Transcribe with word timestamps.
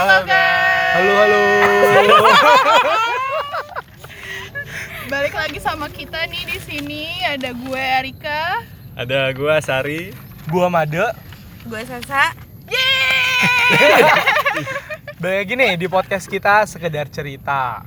Halo 0.00 0.24
guys. 0.24 0.96
Halo 0.96 1.12
halo. 1.12 1.40
Balik 5.12 5.34
lagi 5.36 5.60
sama 5.60 5.92
kita 5.92 6.24
nih 6.24 6.48
di 6.48 6.56
sini 6.56 7.20
ada 7.20 7.52
gue 7.52 7.84
Erika. 8.00 8.64
Ada 8.96 9.28
gua 9.36 9.60
Sari. 9.60 10.16
Gua 10.48 10.72
Made. 10.72 11.04
Gue 11.68 11.84
Sasa. 11.84 12.32
Balik 15.20 15.52
gini 15.52 15.76
di 15.76 15.84
podcast 15.84 16.32
kita 16.32 16.64
sekedar 16.64 17.12
cerita. 17.12 17.84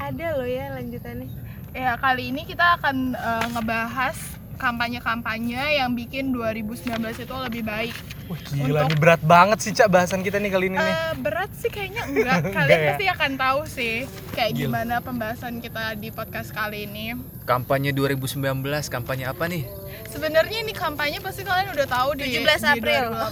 Ada 0.00 0.40
loh 0.40 0.48
ya 0.48 0.72
lanjutannya. 0.80 1.28
Ya 1.76 1.92
kali 2.00 2.32
ini 2.32 2.48
kita 2.48 2.80
akan 2.80 3.12
eh, 3.12 3.46
ngebahas 3.52 4.16
kampanye-kampanye 4.60 5.80
yang 5.80 5.90
bikin 5.90 6.30
2019 6.30 6.84
itu 7.16 7.34
lebih 7.40 7.62
baik. 7.64 7.96
Wah 8.28 8.38
gila 8.46 8.84
Untuk- 8.84 8.86
nih 8.86 8.98
berat 9.00 9.22
banget 9.24 9.58
sih 9.58 9.72
Cak 9.72 9.88
bahasan 9.88 10.20
kita 10.20 10.36
nih 10.36 10.50
kali 10.50 10.68
ini 10.68 10.76
nih. 10.76 10.94
Eh, 10.94 11.12
berat 11.18 11.50
sih 11.56 11.66
kayaknya 11.66 12.02
enggak. 12.04 12.38
Enggak 12.44 12.54
Kalian 12.54 12.78
ya? 12.78 12.86
pasti 12.86 13.06
akan 13.08 13.32
tahu 13.34 13.60
sih 13.66 13.94
kayak 14.30 14.50
Gila. 14.52 14.60
gimana 14.62 14.94
pembahasan 15.00 15.58
kita 15.58 15.96
di 15.96 16.08
podcast 16.10 16.52
kali 16.52 16.84
ini. 16.84 17.16
Kampanye 17.42 17.90
2019, 17.90 18.38
kampanye 18.86 19.24
apa 19.26 19.48
nih? 19.48 19.64
Sebenarnya 20.10 20.58
ini 20.58 20.72
kampanye 20.72 21.18
pasti 21.18 21.40
kalian 21.40 21.70
udah 21.70 21.86
tahu 21.86 22.10
di 22.14 22.34
17 22.34 22.42
di 22.42 22.70
April. 22.74 23.04
2018. 23.14 23.30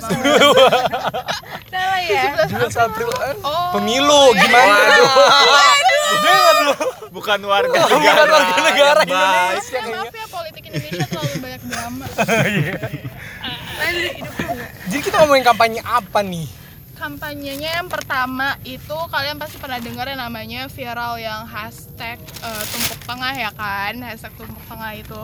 Salah 1.73 2.01
ya. 2.01 2.23
17 2.47 2.71
17 2.71 2.87
April 2.87 3.11
eh, 3.21 3.35
Oh. 3.43 3.71
pemilu 3.75 4.23
gimana 4.33 4.77
lu. 4.95 5.07
Bukan 7.11 7.39
warga 7.43 7.75
Bukan 7.75 7.99
negara. 7.99 8.23
warga 8.25 8.61
negara 8.63 9.01
baik. 9.01 9.11
Indonesia 9.11 9.75
Ya, 9.75 9.85
maaf 9.91 10.13
ya 10.13 10.27
politik 10.29 10.63
Indonesia 10.65 11.07
terlalu 11.07 11.35
banyak 11.39 11.63
drama. 11.65 12.07
Iya. 12.49 12.75
Jadi 14.87 15.01
kita 15.01 15.17
ngomongin 15.19 15.45
kampanye 15.45 15.81
apa 15.81 16.21
nih? 16.21 16.47
Kampanyenya 16.93 17.71
yang 17.77 17.87
pertama 17.87 18.59
itu 18.63 18.97
kalian 19.07 19.39
pasti 19.39 19.57
pernah 19.57 19.79
dengar 19.79 20.05
yang 20.05 20.19
namanya 20.19 20.67
viral 20.67 21.15
yang 21.17 21.47
hashtag 21.47 22.19
eh, 22.19 22.65
tumpuk 22.69 22.99
tengah 23.03 23.33
ya 23.33 23.51
kan 23.53 23.95
hashtag 24.03 24.35
tumpuk 24.35 24.65
tengah 24.67 24.93
itu 24.93 25.21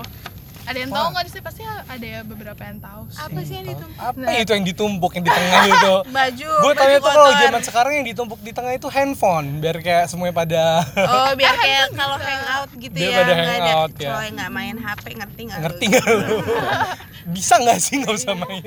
ada 0.64 0.78
yang 0.78 0.90
tahu 0.90 1.06
nggak 1.10 1.26
sih 1.26 1.40
pasti 1.40 1.62
ada 1.64 2.06
ya 2.06 2.20
beberapa 2.22 2.56
yang 2.58 2.78
tahu 2.78 3.02
sih. 3.06 3.20
Apa 3.20 3.38
sih 3.40 3.54
yang 3.54 3.66
ditumpuk? 3.66 4.00
Apa 4.00 4.16
Nah. 4.16 4.32
itu 4.34 4.50
yang 4.50 4.64
ditumpuk 4.64 5.10
yang 5.12 5.24
di 5.24 5.30
tengah 5.30 5.62
itu? 5.66 5.94
Baju. 6.16 6.50
Gue 6.56 6.72
baju 6.72 6.78
tanya 6.78 6.96
tuh 6.98 7.10
kalau 7.10 7.30
zaman 7.34 7.62
sekarang 7.62 7.92
yang 7.94 8.06
ditumpuk 8.06 8.40
di 8.40 8.50
tengah 8.50 8.72
itu 8.72 8.88
handphone 8.88 9.46
biar 9.58 9.76
kayak 9.78 10.04
semuanya 10.06 10.34
pada 10.34 10.62
Oh 10.96 11.30
biar 11.38 11.54
kayak 11.54 11.84
kalau 11.92 12.16
hangout 12.16 12.70
gitu 12.74 12.94
Biar 12.94 13.06
ya. 13.06 13.16
pada 13.16 13.32
nggak 13.34 13.48
hangout, 13.50 13.90
ada 13.90 13.96
ya. 13.96 14.06
cowok 14.06 14.22
yang 14.22 14.34
nggak 14.34 14.52
main 14.52 14.76
HP 14.78 15.04
ngerti 15.14 15.40
nggak? 15.42 15.54
lu? 15.54 15.62
ngerti 15.62 15.84
nggak 15.86 16.04
lu? 16.06 16.36
Bisa 17.34 17.54
nggak 17.56 17.78
sih 17.78 17.94
nggak 18.00 18.14
usah 18.14 18.34
main? 18.34 18.64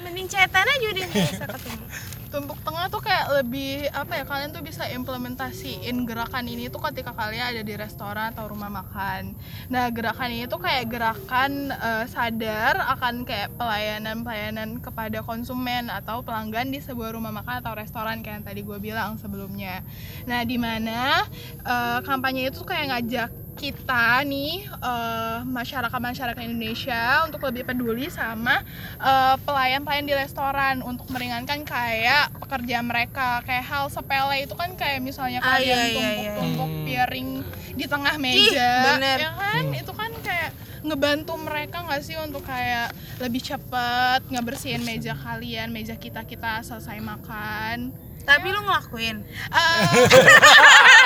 Mending 0.00 0.26
cetan 0.26 0.64
aja 0.64 0.86
udah 0.88 1.04
nggak 1.04 1.26
bisa 1.28 1.44
ketemu. 1.46 1.84
Tumpuk 2.30 2.62
tengah 2.62 2.86
tuh 2.86 3.02
kayak 3.02 3.42
lebih 3.42 3.90
apa 3.90 4.22
ya 4.22 4.24
kalian 4.24 4.54
tuh 4.54 4.62
bisa 4.62 4.86
implementasiin 4.86 6.06
gerakan 6.06 6.46
ini 6.46 6.70
tuh 6.70 6.78
ketika 6.78 7.10
kalian 7.10 7.50
ada 7.50 7.62
di 7.66 7.74
restoran 7.74 8.30
atau 8.30 8.46
rumah 8.46 8.70
makan. 8.70 9.34
Nah 9.66 9.90
gerakan 9.90 10.30
ini 10.30 10.46
tuh 10.46 10.62
kayak 10.62 10.86
gerakan 10.86 11.74
eh, 11.74 12.06
sadar 12.06 12.78
akan 12.94 13.26
kayak 13.26 13.50
pelayanan-pelayanan 13.58 14.78
kepada 14.78 15.26
konsumen 15.26 15.90
atau 15.90 16.22
pelanggan 16.22 16.70
di 16.70 16.78
sebuah 16.78 17.18
rumah 17.18 17.34
makan 17.34 17.66
atau 17.66 17.74
restoran 17.74 18.22
kayak 18.22 18.40
yang 18.40 18.46
tadi 18.46 18.60
gue 18.62 18.78
bilang 18.78 19.18
sebelumnya. 19.18 19.82
Nah 20.30 20.46
di 20.46 20.54
mana 20.54 21.26
eh, 21.66 21.98
kampanye 22.06 22.54
itu 22.54 22.62
kayak 22.62 22.94
ngajak 22.94 23.30
kita 23.60 24.24
nih 24.24 24.64
eh, 24.64 25.38
masyarakat-masyarakat 25.44 26.40
Indonesia 26.40 27.28
untuk 27.28 27.44
lebih 27.44 27.68
peduli 27.68 28.08
sama 28.08 28.64
eh, 28.96 29.36
pelayan-pelayan 29.44 30.08
di 30.08 30.16
restoran 30.16 30.80
untuk 30.80 31.04
meringankan 31.12 31.60
kayak 31.62 32.32
pekerjaan 32.40 32.88
mereka 32.88 33.44
kayak 33.44 33.68
hal 33.68 33.92
sepele 33.92 34.48
itu 34.48 34.56
kan 34.56 34.72
kayak 34.72 35.04
misalnya 35.04 35.44
Ah, 35.44 35.60
kalian 35.60 35.76
iya, 35.76 35.84
iya, 35.84 35.92
tumpuk-tumpuk 35.92 36.70
iya. 36.72 36.84
piring 37.04 37.28
di 37.70 37.84
tengah 37.84 38.14
meja 38.16 38.72
bener. 38.96 39.18
ya 39.20 39.30
kan 39.36 39.64
itu 39.70 39.92
kan 39.92 40.10
kayak 40.20 40.50
ngebantu 40.80 41.36
mereka 41.36 41.84
nggak 41.84 42.00
sih 42.00 42.16
untuk 42.16 42.40
kayak 42.40 42.88
lebih 43.20 43.44
cepet 43.44 44.20
ngebersihin 44.32 44.80
meja 44.80 45.12
kalian 45.12 45.68
meja 45.68 45.92
kita 45.94 46.24
kita 46.24 46.64
selesai 46.64 46.96
makan 46.98 47.92
Tapi 48.20 48.52
lu 48.52 48.60
ngelakuin. 48.62 49.24
Eh, 49.48 49.84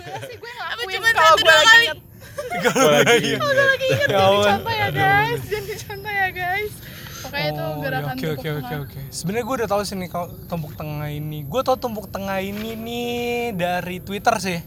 alhamdulillah 0.00 0.22
sih 0.24 0.36
gue 0.36 0.50
Apa 0.50 0.62
ngelakuin 0.78 0.94
cuma 0.94 1.08
kalau 1.10 1.26
satu 1.28 1.36
gue 1.36 1.44
dua 1.44 1.54
lagi 1.54 1.66
kali? 1.68 1.84
inget 1.84 1.98
Kalau 2.64 2.88
lagi 2.88 3.30
Udah 3.34 3.66
lagi 3.66 3.86
inget 3.88 4.08
Ya 4.08 4.16
jangan 4.16 4.30
dicontoh 4.30 4.72
ya 4.72 4.88
guys 4.88 5.40
jangan 5.42 5.64
dicontoh 5.66 6.12
ya 6.14 6.28
guys 6.30 6.72
pokoknya 7.18 7.48
itu 7.48 7.60
Oh, 7.60 7.72
gerakan 7.78 8.08
oke 8.08 8.20
tumpuk 8.20 8.30
oke 8.30 8.48
oke 8.48 8.62
tengah. 8.62 8.80
oke. 8.84 9.00
Sebenarnya 9.10 9.44
gue 9.44 9.56
udah 9.58 9.68
tahu 9.68 9.82
sih 9.82 9.96
nih 9.96 10.08
kalau 10.08 10.26
tumpuk 10.46 10.72
tengah 10.72 11.08
ini. 11.10 11.38
Gue 11.42 11.60
tau 11.60 11.74
tumpuk 11.74 12.06
tengah 12.08 12.38
ini 12.38 12.70
nih 12.72 13.10
dari 13.52 13.96
Twitter 13.98 14.34
sih. 14.38 14.58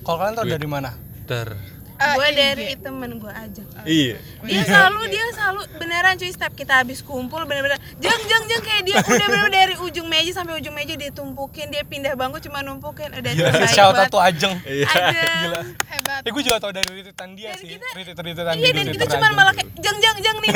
Kalau 0.00 0.16
kalian 0.16 0.34
tau 0.34 0.48
dari 0.48 0.64
mana? 0.64 0.96
Ter. 1.24 1.52
Eh, 1.94 2.10
gue 2.12 2.26
IG. 2.26 2.34
dari 2.34 2.66
temen 2.74 3.10
gue 3.16 3.30
aja. 3.30 3.62
Iya. 3.84 4.16
Dia 4.42 4.62
selalu 4.62 5.00
dia 5.08 5.24
selalu 5.30 5.60
beneran 5.76 6.14
cuy 6.14 6.26
setiap 6.26 6.52
kita 6.52 6.82
habis 6.82 7.00
kumpul 7.00 7.38
bener-bener 7.44 7.78
jeng 7.96 8.22
jeng 8.24 8.44
jeng 8.44 8.62
kayak 8.62 8.82
dia 8.82 8.98
udah 8.98 9.28
bener 9.30 9.48
dari 9.48 9.74
ujung 9.78 10.04
meja 10.04 10.30
sampai 10.34 10.58
ujung 10.58 10.74
meja 10.74 10.94
dia 10.94 11.08
tumpukin 11.08 11.70
dia 11.70 11.82
pindah 11.82 12.12
bangku 12.12 12.38
cuma 12.40 12.60
numpukin 12.60 13.08
udah 13.08 13.30
Gila, 13.30 13.46
terbaik 13.48 13.70
shout 13.70 13.94
out 13.94 14.10
tuh 14.10 14.18
Ajeng. 14.18 14.58
Iya. 14.64 14.86
Ajeng. 14.86 15.38
Gila. 15.44 15.60
hebat 15.86 16.20
Eh 16.20 16.30
gue 16.30 16.42
juga 16.42 16.56
tau 16.58 16.70
dari 16.70 16.88
retweetan 16.88 17.30
dia 17.32 17.50
Dan 17.52 17.60
sih. 17.60 17.68
Retweet-retweetan 17.78 18.54
Iya 18.56 18.70
dan 18.72 18.86
kita 18.90 19.04
cuma 19.08 19.26
malah 19.30 19.54
kayak 19.54 19.70
jeng 19.76 19.98
jeng 19.98 20.18
jeng 20.18 20.36
nih 20.40 20.50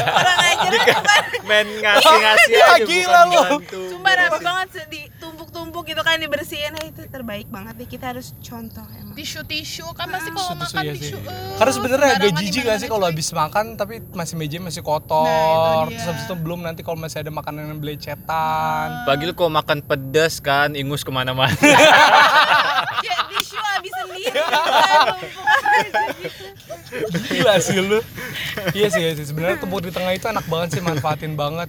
orang 0.00 0.38
aja 0.40 0.68
bukan 0.74 1.02
Men 1.44 1.66
ngasih-ngasih 1.82 2.50
Ya, 2.50 2.66
aja 2.72 2.84
gila 2.84 3.20
lu. 3.26 3.40
Sumpah 3.90 4.12
rapi 4.16 4.38
banget 4.40 4.68
sih, 4.72 4.84
ditumpuk-tumpuk 4.88 5.84
gitu 5.84 6.00
kan 6.00 6.16
dibersihin 6.16 6.72
Nah, 6.72 6.82
itu 6.82 7.06
terbaik 7.06 7.46
banget 7.48 7.74
deh 7.76 7.86
kita 7.86 8.10
harus 8.10 8.34
contoh 8.40 8.82
emang 8.94 9.14
tisu 9.14 9.44
tisu 9.44 9.86
kan 9.94 10.08
pasti 10.08 10.30
kalau 10.30 10.53
Tisu-tisu 10.54 10.74
makan 10.74 10.84
ya 10.86 10.94
sih. 10.94 11.12
eh, 11.12 11.20
Karena 11.54 11.72
sebenarnya 11.72 12.08
agak 12.14 12.32
jijik 12.34 12.62
gak 12.64 12.78
sih 12.78 12.88
kalau 12.88 13.04
habis 13.04 13.28
makan 13.30 13.64
tapi 13.74 13.94
masih 14.10 14.34
meja 14.34 14.56
masih 14.58 14.80
kotor. 14.80 15.26
Nah, 15.26 15.34
itu 15.84 15.90
dia. 15.90 15.98
Terus 15.98 16.06
habis 16.08 16.24
itu 16.24 16.34
belum 16.34 16.60
nanti 16.60 16.80
kalau 16.80 16.96
masih 16.96 17.18
ada 17.20 17.30
makanan 17.30 17.68
yang 17.68 17.78
belecetan. 17.78 18.86
Pagi 19.04 19.24
lu 19.24 19.32
kok 19.32 19.48
makan 19.48 19.78
pedas 19.80 20.38
kan, 20.38 20.72
ingus 20.72 21.02
ke 21.02 21.10
mana-mana. 21.10 21.52
ya 23.06 23.16
tisu 23.28 23.56
habis 23.58 23.92
sendiri 23.92 24.32
kan, 24.32 24.50
aja 24.50 26.00
gitu. 26.14 26.44
Gila 27.28 27.54
sih 27.58 27.78
lu. 27.78 27.98
iya 28.72 28.86
sih, 28.88 29.02
iya 29.02 29.12
sih. 29.14 29.26
Sebenarnya 29.26 29.58
tumpuk 29.58 29.82
di 29.82 29.90
tengah 29.90 30.14
itu 30.14 30.26
enak 30.26 30.46
banget 30.46 30.78
sih, 30.78 30.82
manfaatin 30.82 31.34
banget. 31.34 31.68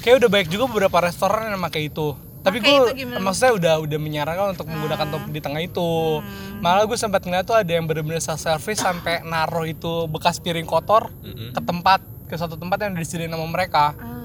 Kayak 0.00 0.24
udah 0.24 0.28
banyak 0.30 0.48
juga 0.48 0.64
beberapa 0.68 0.98
restoran 1.02 1.50
yang 1.50 1.60
pakai 1.60 1.88
itu. 1.88 2.14
Tapi 2.38 2.62
gue 2.62 2.70
maksudnya 3.18 3.52
udah 3.52 3.74
udah 3.82 3.98
menyarankan 3.98 4.54
untuk 4.54 4.70
menggunakan 4.70 5.06
tumpuk 5.10 5.30
di 5.34 5.40
tengah 5.42 5.60
itu. 5.60 6.22
Malah 6.58 6.84
gue 6.84 6.98
sempat 6.98 7.22
ngeliat 7.22 7.46
tuh 7.46 7.54
ada 7.54 7.70
yang 7.70 7.86
bener-bener 7.86 8.18
self 8.18 8.42
service 8.42 8.82
sampai 8.82 9.22
naruh 9.22 9.62
itu 9.62 10.10
bekas 10.10 10.42
piring 10.42 10.66
kotor 10.66 11.10
ke 11.54 11.60
tempat 11.62 12.02
ke 12.28 12.34
satu 12.36 12.58
tempat 12.58 12.82
yang 12.84 12.92
disediain 12.92 13.30
sama 13.30 13.46
mereka. 13.48 13.94
Ah. 13.96 14.16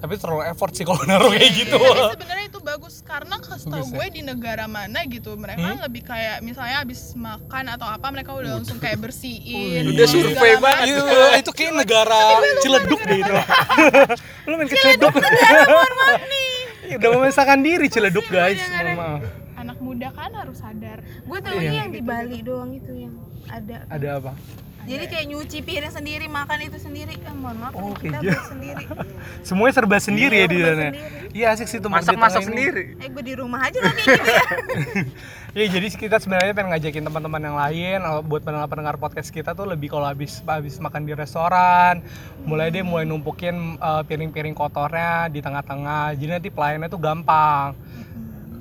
Tapi 0.00 0.16
terlalu 0.16 0.48
effort 0.48 0.72
sih 0.72 0.88
kalau 0.88 1.02
naruh 1.04 1.28
kayak 1.28 1.52
gitu. 1.52 1.76
Tapi 1.76 2.16
sebenarnya 2.16 2.46
itu 2.48 2.60
bagus 2.64 2.94
karena 3.04 3.36
setahu 3.36 3.84
ya? 3.84 3.92
gue 4.00 4.06
di 4.16 4.22
negara 4.24 4.64
mana 4.64 5.04
gitu 5.04 5.36
mereka 5.36 5.76
lebih 5.84 6.08
kayak 6.08 6.40
misalnya 6.40 6.80
habis 6.80 7.12
makan 7.12 7.64
atau 7.68 7.84
apa 7.84 8.06
mereka 8.08 8.32
udah 8.32 8.56
langsung 8.56 8.80
kayak 8.80 8.96
bersihin. 8.96 9.84
Udah 9.92 10.06
segala 10.08 10.24
survei 10.32 10.52
macam. 10.56 10.64
banget. 10.64 10.86
Iya, 10.88 11.26
itu 11.42 11.50
kayak 11.52 11.72
negara 11.76 12.20
Ciledug 12.64 13.00
deh 13.04 13.18
itu. 13.20 13.32
Lu 14.48 14.54
main 14.56 14.68
ke 14.72 14.76
Ciledug. 14.80 15.14
Iya, 16.80 16.96
Udah 16.96 17.08
memisahkan 17.20 17.58
diri 17.60 17.86
Ciledug 17.92 18.24
guys. 18.32 18.56
Mohon 18.56 18.96
maaf. 18.96 19.39
Anak 19.60 19.78
muda 19.78 20.08
kan 20.10 20.32
harus 20.32 20.58
sadar. 20.58 20.98
gue 21.02 21.38
tau 21.38 21.56
yang 21.56 21.88
di 21.88 22.00
Bali 22.00 22.40
doang 22.40 22.72
itu 22.72 22.92
yang 22.98 23.14
ada 23.46 23.84
Ada 23.86 24.08
apa? 24.16 24.32
jadi 24.80 25.04
kayak 25.06 25.26
nyuci 25.28 25.60
piring 25.60 25.92
sendiri 25.92 26.24
makan 26.24 26.64
itu 26.64 26.80
sendiri 26.80 27.12
eh 27.12 27.34
mohon 27.36 27.60
maaf 27.60 27.76
Oh, 27.76 27.92
kita 27.92 28.16
kayak 28.16 28.32
buat 28.32 28.48
sendiri 28.48 28.84
Semuanya 29.46 29.74
serba 29.76 30.00
sendiri 30.00 30.34
ya 30.34 30.46
di 30.48 30.56
serba 30.56 30.72
sana. 30.72 30.90
Iya 31.30 31.46
asik 31.52 31.68
sih 31.68 31.78
tuh 31.78 31.92
Masak-masak 31.92 32.42
sendiri. 32.42 32.96
eh 32.96 33.06
gue 33.06 33.22
di 33.22 33.34
rumah 33.36 33.60
aja 33.62 33.76
lah 33.76 33.92
kayak 33.92 34.08
gitu 34.08 34.24
ya 34.24 34.44
Iya 35.50 35.66
jadi 35.68 35.86
kita 35.90 36.16
sebenarnya 36.16 36.54
pengen 36.54 36.70
ngajakin 36.70 37.04
teman-teman 37.04 37.42
yang 37.42 37.56
lain 37.58 37.98
eh, 38.00 38.20
buat 38.22 38.40
pendengar-pendengar 38.40 38.96
podcast 38.96 39.28
kita 39.28 39.52
tuh 39.52 39.66
lebih 39.66 39.90
kalau 39.90 40.06
habis 40.06 40.38
habis 40.40 40.78
makan 40.78 41.02
di 41.02 41.12
restoran, 41.12 42.00
mulai 42.40 42.70
deh 42.70 42.80
mulai 42.80 43.02
numpukin 43.02 43.54
eh, 43.76 44.02
piring-piring 44.06 44.54
kotornya 44.54 45.26
di 45.26 45.38
tengah-tengah. 45.38 46.14
Jadi 46.14 46.30
nanti 46.30 46.48
pelayannya 46.48 46.86
tuh 46.86 46.98
gampang. 46.98 47.74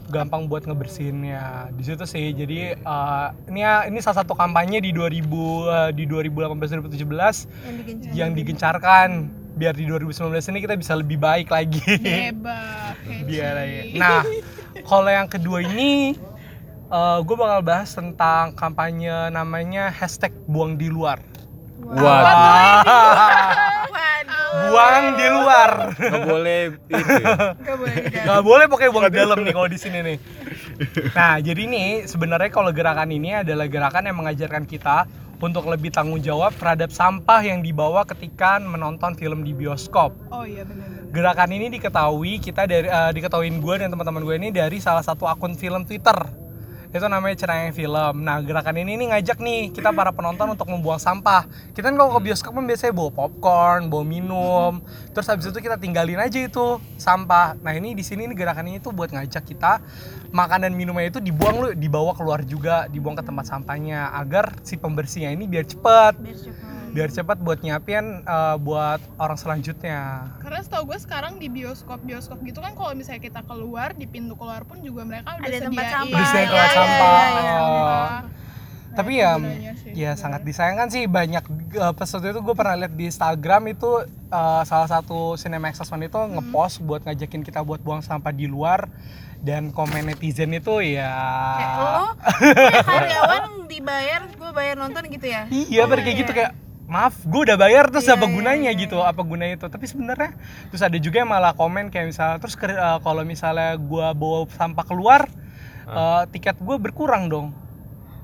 Gampang 0.10 0.50
buat 0.50 0.66
ngebersihinnya 0.66 1.70
di 1.78 1.84
situ 1.86 2.04
sih 2.04 2.34
jadi 2.34 2.76
eh, 2.76 3.28
ini 3.48 3.62
ya 3.62 3.86
ini 3.86 4.02
salah 4.02 4.26
satu 4.26 4.34
kampanye 4.34 4.82
di 4.82 4.92
2000 4.92 5.22
eh, 5.22 5.90
di 5.94 6.04
2018 6.10 6.90
2017 6.90 6.98
yang 6.98 7.78
digencar 7.78 8.10
yang 8.12 8.32
digencarkan 8.34 9.10
biar 9.56 9.74
di 9.76 9.86
2019 9.86 10.34
ini 10.56 10.60
kita 10.66 10.76
bisa 10.80 10.94
lebih 10.98 11.20
baik 11.20 11.52
lagi 11.52 11.84
Hebat. 11.84 12.96
biar 13.28 13.54
ya. 13.68 13.84
Nah, 14.00 14.24
kalau 14.88 15.12
yang 15.12 15.28
kedua 15.28 15.60
ini 15.60 16.16
gue 17.28 17.36
bakal 17.36 17.60
bahas 17.60 17.92
tentang 17.92 18.56
kampanye 18.56 19.12
namanya 19.30 19.92
hashtag 19.92 20.32
buang 20.48 20.80
di 20.80 20.88
luar. 20.88 21.20
Waduh. 21.84 22.08
waduh 22.08 23.86
buang 24.50 25.04
di 25.16 25.28
luar. 25.30 25.72
Nggak 25.96 26.24
boleh 26.26 26.60
itu 26.90 27.14
ya. 27.22 27.36
Gak 27.54 27.78
boleh 27.78 27.96
nggak 28.10 28.44
boleh 28.44 28.66
pokoknya 28.66 28.92
buang 28.92 29.06
di 29.10 29.18
dalam 29.18 29.38
nih 29.46 29.54
kalau 29.54 29.70
di 29.70 29.80
sini 29.80 30.00
nih. 30.02 30.18
Nah 31.14 31.38
jadi 31.44 31.62
nih 31.70 31.90
sebenarnya 32.10 32.50
kalau 32.50 32.72
gerakan 32.74 33.10
ini 33.14 33.42
adalah 33.42 33.70
gerakan 33.70 34.10
yang 34.10 34.18
mengajarkan 34.18 34.64
kita 34.66 35.06
untuk 35.40 35.72
lebih 35.72 35.94
tanggung 35.94 36.20
jawab 36.20 36.52
terhadap 36.60 36.92
sampah 36.92 37.40
yang 37.40 37.64
dibawa 37.64 38.04
ketika 38.04 38.60
menonton 38.60 39.16
film 39.16 39.48
di 39.48 39.56
bioskop. 39.56 40.12
Oh 40.34 40.44
iya 40.44 40.68
benar 40.68 41.00
gerakan 41.10 41.50
ini 41.50 41.74
diketahui 41.74 42.38
kita 42.38 42.70
dari 42.70 42.86
eh, 42.86 43.12
diketahuin 43.18 43.58
gue 43.58 43.76
dan 43.82 43.90
teman-teman 43.90 44.22
gue 44.22 44.36
ini 44.38 44.50
dari 44.54 44.78
salah 44.78 45.02
satu 45.02 45.26
akun 45.26 45.58
film 45.58 45.84
Twitter 45.84 46.16
itu 46.90 47.06
namanya 47.06 47.38
Cenayang 47.38 47.74
Film. 47.78 48.26
Nah 48.26 48.42
gerakan 48.42 48.82
ini 48.82 48.98
nih 48.98 49.08
ngajak 49.14 49.38
nih 49.38 49.70
kita 49.70 49.94
para 49.94 50.10
penonton 50.10 50.58
untuk 50.58 50.66
membuang 50.66 50.98
sampah. 50.98 51.46
Kita 51.78 51.94
kan 51.94 51.96
kalau 51.96 52.18
ke 52.18 52.22
bioskop 52.26 52.58
kan 52.58 52.66
biasanya 52.66 52.94
bawa 52.98 53.12
popcorn, 53.14 53.94
bawa 53.94 54.02
minum, 54.02 54.82
terus 55.14 55.30
habis 55.30 55.46
itu 55.46 55.60
kita 55.62 55.78
tinggalin 55.78 56.18
aja 56.18 56.42
itu 56.42 56.82
sampah. 56.98 57.54
Nah 57.62 57.78
ini 57.78 57.94
di 57.94 58.02
sini 58.02 58.26
nih 58.26 58.34
gerakan 58.34 58.74
ini 58.74 58.82
tuh 58.82 58.90
buat 58.90 59.14
ngajak 59.14 59.46
kita 59.46 59.78
makanan 60.34 60.74
minumnya 60.74 61.14
itu 61.14 61.22
dibuang 61.22 61.56
lu, 61.62 61.68
dibawa 61.78 62.18
keluar 62.18 62.42
juga, 62.42 62.90
dibuang 62.90 63.18
ke 63.18 63.24
tempat 63.26 63.46
sampahnya 63.46 64.10
agar 64.18 64.58
si 64.66 64.74
pembersihnya 64.78 65.30
ini 65.34 65.46
biar 65.46 65.70
cepet, 65.70 66.14
Biar 66.18 66.38
cepet. 66.38 66.79
Biar 66.92 67.10
cepat 67.10 67.38
buat 67.38 67.60
nyiapin 67.60 68.06
eh, 68.22 68.56
buat 68.58 68.98
orang 69.16 69.36
selanjutnya. 69.36 70.00
karena 70.40 70.60
setahu 70.60 70.84
gue 70.88 71.00
sekarang 71.00 71.34
di 71.36 71.48
bioskop 71.48 72.02
bioskop 72.02 72.42
gitu 72.42 72.58
kan 72.58 72.74
kalau 72.74 72.92
misalnya 72.92 73.22
kita 73.22 73.42
keluar 73.42 73.92
di 73.92 74.06
pintu 74.06 74.34
keluar 74.34 74.62
pun 74.62 74.80
juga 74.80 75.04
mereka 75.04 75.34
udah 75.34 75.46
Ada 75.46 75.58
tempat 75.64 75.86
sampah. 75.88 76.20
Iya, 76.20 76.26
tempat 76.26 76.50
iya, 76.50 76.68
sampah. 76.70 77.22
iya, 77.22 77.40
iya, 77.40 77.54
Oh. 77.56 77.70
sampah. 77.70 78.10
Nah, 78.90 78.98
tapi 78.98 79.12
ya 79.14 79.32
sih 79.32 79.38
ya 79.38 79.74
sebenarnya. 79.78 80.14
sangat 80.16 80.42
disayangkan 80.44 80.88
sih 80.90 81.04
banyak 81.06 81.44
uh, 81.78 81.94
peserta 81.94 82.26
itu 82.28 82.42
gue 82.42 82.52
pernah 82.54 82.76
lihat 82.76 82.92
di 82.92 83.06
Instagram 83.06 83.62
itu 83.70 83.92
uh, 84.28 84.62
salah 84.64 84.90
satu 84.90 85.34
Cinema 85.36 85.70
Access 85.70 85.88
One 85.88 86.04
itu 86.04 86.18
Hmm. 86.18 86.36
ngepost 86.36 86.82
buat 86.82 87.02
ngajakin 87.02 87.42
kita 87.42 87.62
buat 87.62 87.80
buang 87.80 88.02
sampah 88.02 88.32
di 88.32 88.44
luar 88.46 88.90
dan 89.40 89.70
komen 89.70 90.04
netizen 90.06 90.52
itu 90.52 90.82
ya 90.82 91.06
Kayak 91.56 91.76
lo, 91.78 92.06
kayak 92.66 92.84
karyawan 92.84 93.44
dibayar, 93.68 94.22
gue 94.28 94.52
bayar 94.52 94.76
nonton 94.76 95.04
gitu 95.08 95.28
ya? 95.28 95.46
iya 95.48 95.84
ber 95.86 96.02
kayak 96.02 96.18
gitu 96.18 96.32
kayak 96.34 96.52
maaf 96.90 97.22
gue 97.22 97.42
udah 97.46 97.58
bayar 97.62 97.88
terus 97.94 98.10
Iya, 98.10 98.18
apa 98.18 98.26
iya, 98.26 98.34
gunanya 98.34 98.72
iya, 98.74 98.82
gitu 98.82 98.98
apa 99.06 99.22
gunanya 99.22 99.56
itu. 99.62 99.68
Tapi 99.70 99.86
sebenarnya 99.86 100.34
terus 100.74 100.82
ada 100.82 100.98
juga 100.98 101.22
yang 101.22 101.30
malah 101.30 101.54
komen 101.54 101.94
kayak 101.94 102.10
misalnya 102.10 102.38
terus 102.42 102.58
uh, 102.58 102.98
kalau 103.00 103.22
misalnya 103.22 103.78
gue 103.78 104.08
bawa 104.18 104.50
sampah 104.50 104.86
keluar 104.90 105.30
uh, 105.86 106.26
tiket 106.34 106.58
gue 106.58 106.76
berkurang 106.82 107.30
dong. 107.30 107.48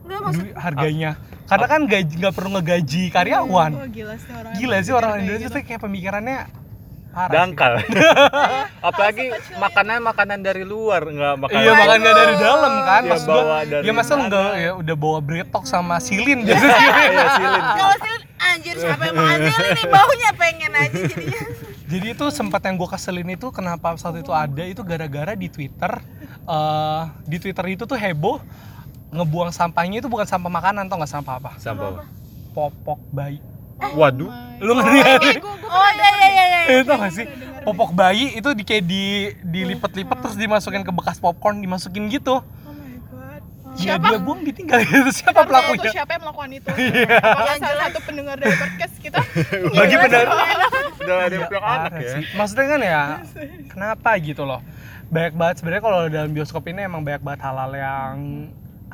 Enggak 0.04 0.20
maksud 0.26 0.46
harganya. 0.58 1.12
Karena 1.46 1.68
kan 1.70 1.82
gaji 1.86 2.14
nggak 2.18 2.34
perlu 2.34 2.50
ngegaji 2.58 3.04
karyawan. 3.14 3.72
Wah, 3.78 3.86
gila 3.86 4.16
sih 4.18 4.34
orang 4.34 4.54
gila 4.58 4.78
sih 4.82 4.94
orang 4.98 5.12
Indonesia 5.22 5.48
gitu. 5.48 5.56
tuh 5.56 5.62
kayak 5.62 5.82
pemikirannya 5.86 6.65
parah. 7.16 7.32
Dangkal. 7.32 7.74
Apalagi 8.90 9.26
makanan-makanan 9.56 10.40
dari 10.40 10.62
luar 10.62 11.02
nggak 11.02 11.36
makanan. 11.40 11.62
iya 11.64 11.72
makan 11.74 11.98
nggak 11.98 12.16
dari 12.18 12.36
dalam 12.38 12.74
kan 12.82 13.02
Iya, 13.02 13.10
maksud 13.10 13.26
gua 13.26 13.36
bawa 13.40 13.60
dari 13.64 13.84
ya 13.84 13.92
masa 13.92 14.12
lu 14.12 14.18
mana? 14.18 14.28
nggak 14.28 14.52
ya 14.58 14.72
udah 14.76 14.96
bawa 14.96 15.20
bretok 15.20 15.64
sama 15.64 15.96
silin 15.98 16.40
jadi 16.44 16.60
Iya, 16.60 17.26
silin. 17.34 17.64
Kalau 17.64 17.96
silin, 17.98 18.22
anjir 18.38 18.76
siapa 18.76 19.02
yang 19.02 19.16
makan 19.16 19.40
silin 19.48 19.72
nih 19.74 19.88
baunya 19.88 20.30
pengen 20.36 20.72
aja 20.74 21.00
jadinya 21.02 21.42
jadi 21.96 22.08
itu 22.12 22.26
sempat 22.30 22.62
yang 22.62 22.76
gue 22.76 22.90
keselin 22.90 23.30
itu 23.32 23.48
kenapa 23.50 23.96
saat 23.96 24.18
itu 24.18 24.30
ada 24.30 24.64
itu 24.64 24.82
gara-gara 24.82 25.34
di 25.34 25.48
Twitter 25.48 25.92
eh 26.44 27.02
di 27.24 27.38
Twitter 27.40 27.66
itu 27.72 27.84
tuh 27.84 27.96
heboh 27.96 28.38
ngebuang 29.08 29.50
sampahnya 29.50 29.98
itu 29.98 30.08
bukan 30.08 30.26
sampah 30.26 30.52
makanan 30.52 30.86
tau 30.86 31.00
nggak 31.00 31.10
sampah 31.10 31.34
apa 31.38 31.52
Sampah. 31.56 31.90
apa? 31.90 32.02
popok 32.52 33.00
bayi 33.10 33.40
Waduh. 33.92 34.32
Lu 34.60 34.74
sih? 34.78 35.02
Oh 35.66 35.90
iya 35.92 36.10
iya 36.12 36.28
iya 36.30 36.44
iya. 36.46 36.60
Itu 36.82 36.92
gak 36.92 37.12
sih? 37.12 37.26
Popok 37.62 37.92
bayi 37.92 38.38
itu 38.38 38.50
di 38.54 38.62
kayak 38.62 38.84
di 38.86 39.04
dilipet-lipet 39.42 40.18
terus 40.22 40.38
dimasukin 40.38 40.86
ke 40.86 40.92
bekas 40.94 41.18
popcorn 41.18 41.60
dimasukin 41.60 42.08
gitu. 42.08 42.40
Oh 42.40 42.72
my 42.72 42.96
god. 43.10 43.42
Ya 43.76 43.98
siapa? 43.98 44.08
dia 44.08 44.20
buang 44.22 44.42
ditinggal 44.46 44.80
gitu 44.88 45.10
siapa 45.12 45.12
Siapa 45.12 45.42
itu? 45.42 45.50
pelakunya? 45.50 45.90
Siapa 45.92 46.12
yang 46.14 46.22
melakukan 46.24 46.50
itu? 46.54 46.70
Iya. 46.78 47.18
apakah 47.20 47.56
salah 47.58 47.80
satu 47.90 48.00
pendengar 48.06 48.36
dari 48.38 48.56
podcast 48.56 48.96
kita? 49.02 49.20
Bagi 49.82 49.96
benar. 49.98 50.26
Udah 51.02 51.16
ada 51.26 51.36
yang 51.36 51.50
anak 51.66 51.92
ya. 51.98 52.12
sih. 52.14 52.24
maksudnya 52.34 52.66
kan 52.66 52.82
ya 52.82 53.02
kenapa 53.68 54.10
gitu 54.22 54.44
loh? 54.46 54.62
Banyak 55.06 55.34
banget 55.38 55.56
sebenarnya 55.62 55.84
kalau 55.86 56.00
dalam 56.10 56.32
bioskop 56.34 56.64
ini 56.66 56.82
emang 56.86 57.02
banyak 57.06 57.22
banget 57.22 57.42
hal-hal 57.46 57.72
yang 57.74 58.14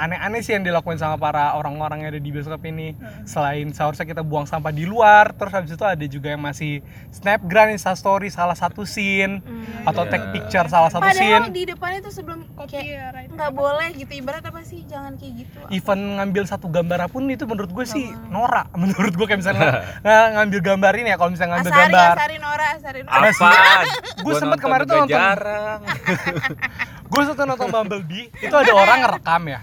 aneh-aneh 0.01 0.41
sih 0.41 0.51
yang 0.51 0.63
dilakukan 0.63 0.97
sama 0.97 1.15
para 1.15 1.53
orang-orang 1.53 2.01
yang 2.01 2.09
ada 2.09 2.17
di 2.17 2.27
bioskop 2.27 2.57
ini. 2.63 2.97
Selain 3.23 3.69
seharusnya 3.69 4.03
kita 4.03 4.21
buang 4.21 4.43
sampah 4.43 4.69
di 4.69 4.83
luar 4.83 5.29
terus 5.31 5.51
habis 5.51 5.69
itu 5.69 5.85
ada 5.85 6.01
juga 6.03 6.27
yang 6.27 6.41
masih 6.41 6.81
snapgram 7.09 7.69
instastory 7.69 8.27
salah 8.27 8.53
satu 8.53 8.81
scene 8.81 9.45
atau 9.83 10.01
Iya. 10.01 10.11
take 10.11 10.27
picture 10.31 10.65
salah 10.65 10.89
satu 10.89 11.03
Padahal 11.03 11.45
scene. 11.45 11.53
di 11.53 11.63
depannya 11.63 12.01
tuh 12.01 12.11
sebelum 12.11 12.39
kayak 12.63 13.29
nggak 13.29 13.51
boleh 13.51 13.93
gitu 13.93 14.11
ibarat 14.15 14.41
apa 14.41 14.61
sih 14.61 14.81
jangan 14.83 15.13
kayak 15.15 15.45
gitu. 15.45 15.59
Even 15.69 16.17
ngambil 16.17 16.43
satu 16.43 16.65
gambar 16.65 17.05
pun 17.07 17.27
itu 17.27 17.45
menurut 17.45 17.69
gue 17.69 17.85
sih 17.85 18.09
norak 18.27 18.73
menurut 18.81 19.13
gue 19.13 19.23
kayak 19.23 19.39
misalnya 19.39 19.69
nggak 20.01 20.25
ngambil 20.33 20.59
gambar 20.65 20.93
ini 20.95 21.07
ya 21.07 21.17
kalau 21.17 21.29
misalnya 21.29 21.51
ngambil 21.53 21.71
Asari 21.71 21.81
gambar. 21.85 22.13
Asari 22.13 22.37
Nora 22.37 22.65
Asari 22.73 23.01
Nora. 23.01 23.29
Apaan? 23.29 23.85
Gua 24.21 24.33
sempet 24.35 24.59
kemarin 24.59 24.83
tuh 24.83 24.97
nonton. 24.97 25.11
jarang. 25.11 25.81
gue 27.11 27.21
satu 27.27 27.43
nonton 27.43 27.67
Bumblebee. 27.67 28.31
Itu 28.39 28.55
ada 28.55 28.71
orang 28.71 29.03
ngerekam 29.03 29.43
ya. 29.51 29.59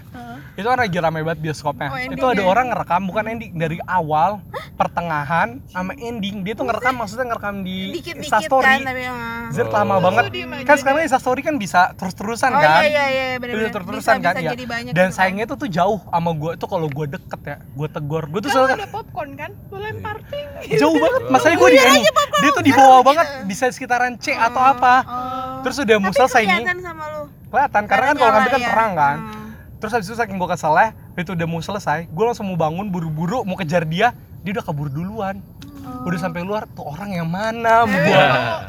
Itu 0.53 0.67
kan 0.67 0.77
lagi 0.77 0.97
rame 0.99 1.23
banget 1.23 1.39
bioskopnya. 1.39 1.89
Oh, 1.89 1.97
itu 1.97 2.25
ada 2.27 2.43
orang 2.45 2.69
ngerekam 2.69 3.01
bukan 3.09 3.23
ending. 3.25 3.51
Dari 3.57 3.77
awal 3.89 4.43
pertengahan 4.77 5.57
sama 5.71 5.97
ending. 5.97 6.45
Dia 6.45 6.53
tuh 6.53 6.69
ngerekam 6.69 6.93
maksudnya 6.99 7.25
ngerekam 7.31 7.63
di 7.63 7.95
dikit-dikit 7.95 8.21
instastory. 8.21 8.67
kan 8.67 8.79
tapi 8.85 9.03
uh. 9.07 9.49
Zir 9.49 9.65
Oh. 9.69 9.73
lama 9.73 9.97
banget 10.01 10.25
kan 10.65 10.75
sekarang 10.77 11.01
instastory 11.05 11.41
kan 11.41 11.55
bisa 11.57 11.93
terus-terusan 11.97 12.53
Oh 12.53 12.61
kan? 12.61 12.85
iya 12.85 13.05
iya 13.05 13.05
iya 13.09 13.25
benar-benar 13.37 13.71
terus-terusan 13.73 14.15
bisa, 14.17 14.25
kan? 14.29 14.33
bisa 14.37 14.45
ya 14.45 14.51
jadi 14.53 14.65
banyak 14.65 14.91
dan 14.93 15.07
gitu 15.07 15.09
kan. 15.09 15.17
sayangnya 15.17 15.45
tuh 15.49 15.57
tuh 15.57 15.69
jauh 15.69 15.99
sama 16.05 16.31
gue 16.37 16.51
tuh 16.57 16.67
kalau 16.69 16.87
gue 16.89 17.05
deket 17.09 17.41
ya 17.45 17.57
gue 17.65 17.87
tegur. 17.89 18.23
Gue 18.29 18.39
tuh 18.43 18.49
kan 18.49 18.55
selalu 18.61 18.69
ada 18.77 18.87
popcorn 18.89 19.31
kan? 19.33 19.51
Lu 19.73 19.77
lempar 19.79 20.17
ting 20.29 20.47
jauh 20.77 20.95
banget. 20.95 21.21
Masalahnya 21.29 21.57
gue 21.57 21.69
di 21.69 21.79
ini. 21.79 22.01
dia 22.39 22.51
tuh 22.53 22.63
di 22.65 22.73
bawah 22.73 23.01
banget. 23.01 23.27
Bisa 23.45 23.63
sekitaran 23.73 24.13
C 24.19 24.37
atau 24.37 24.61
apa. 24.61 24.95
Oh. 25.01 25.63
terus 25.63 25.75
udah 25.79 25.97
mau 25.99 26.13
selesai 26.15 26.43
nih 26.47 26.55
kelihatan 26.63 26.79
sama 26.79 27.03
lu 27.11 27.23
kelihatan 27.49 27.83
karena 27.83 28.05
kan 28.05 28.15
kalau 28.15 28.31
ngambil 28.31 28.51
kan 28.51 28.59
ya. 28.59 28.67
terang 28.67 28.91
kan. 28.93 29.17
Hmm. 29.19 29.47
terus 29.75 29.91
habis 29.91 30.05
itu 30.05 30.15
saking 30.15 30.35
gue 30.35 30.49
keselnya 30.49 30.87
itu 31.15 31.31
udah 31.31 31.45
mau 31.45 31.59
selesai 31.59 31.99
gue 32.05 32.23
langsung 32.23 32.45
mau 32.45 32.55
bangun 32.55 32.87
buru-buru 32.87 33.41
mau 33.41 33.55
kejar 33.55 33.83
dia 33.83 34.11
dia 34.39 34.51
udah 34.51 34.63
kabur 34.63 34.87
duluan. 34.87 35.43
Udah 35.99 36.15
sampai 36.17 36.41
luar 36.41 36.63
tuh 36.69 36.85
orang 36.85 37.11
yang 37.11 37.25
mana 37.25 37.81
mau 37.81 37.89
gua 37.89 38.23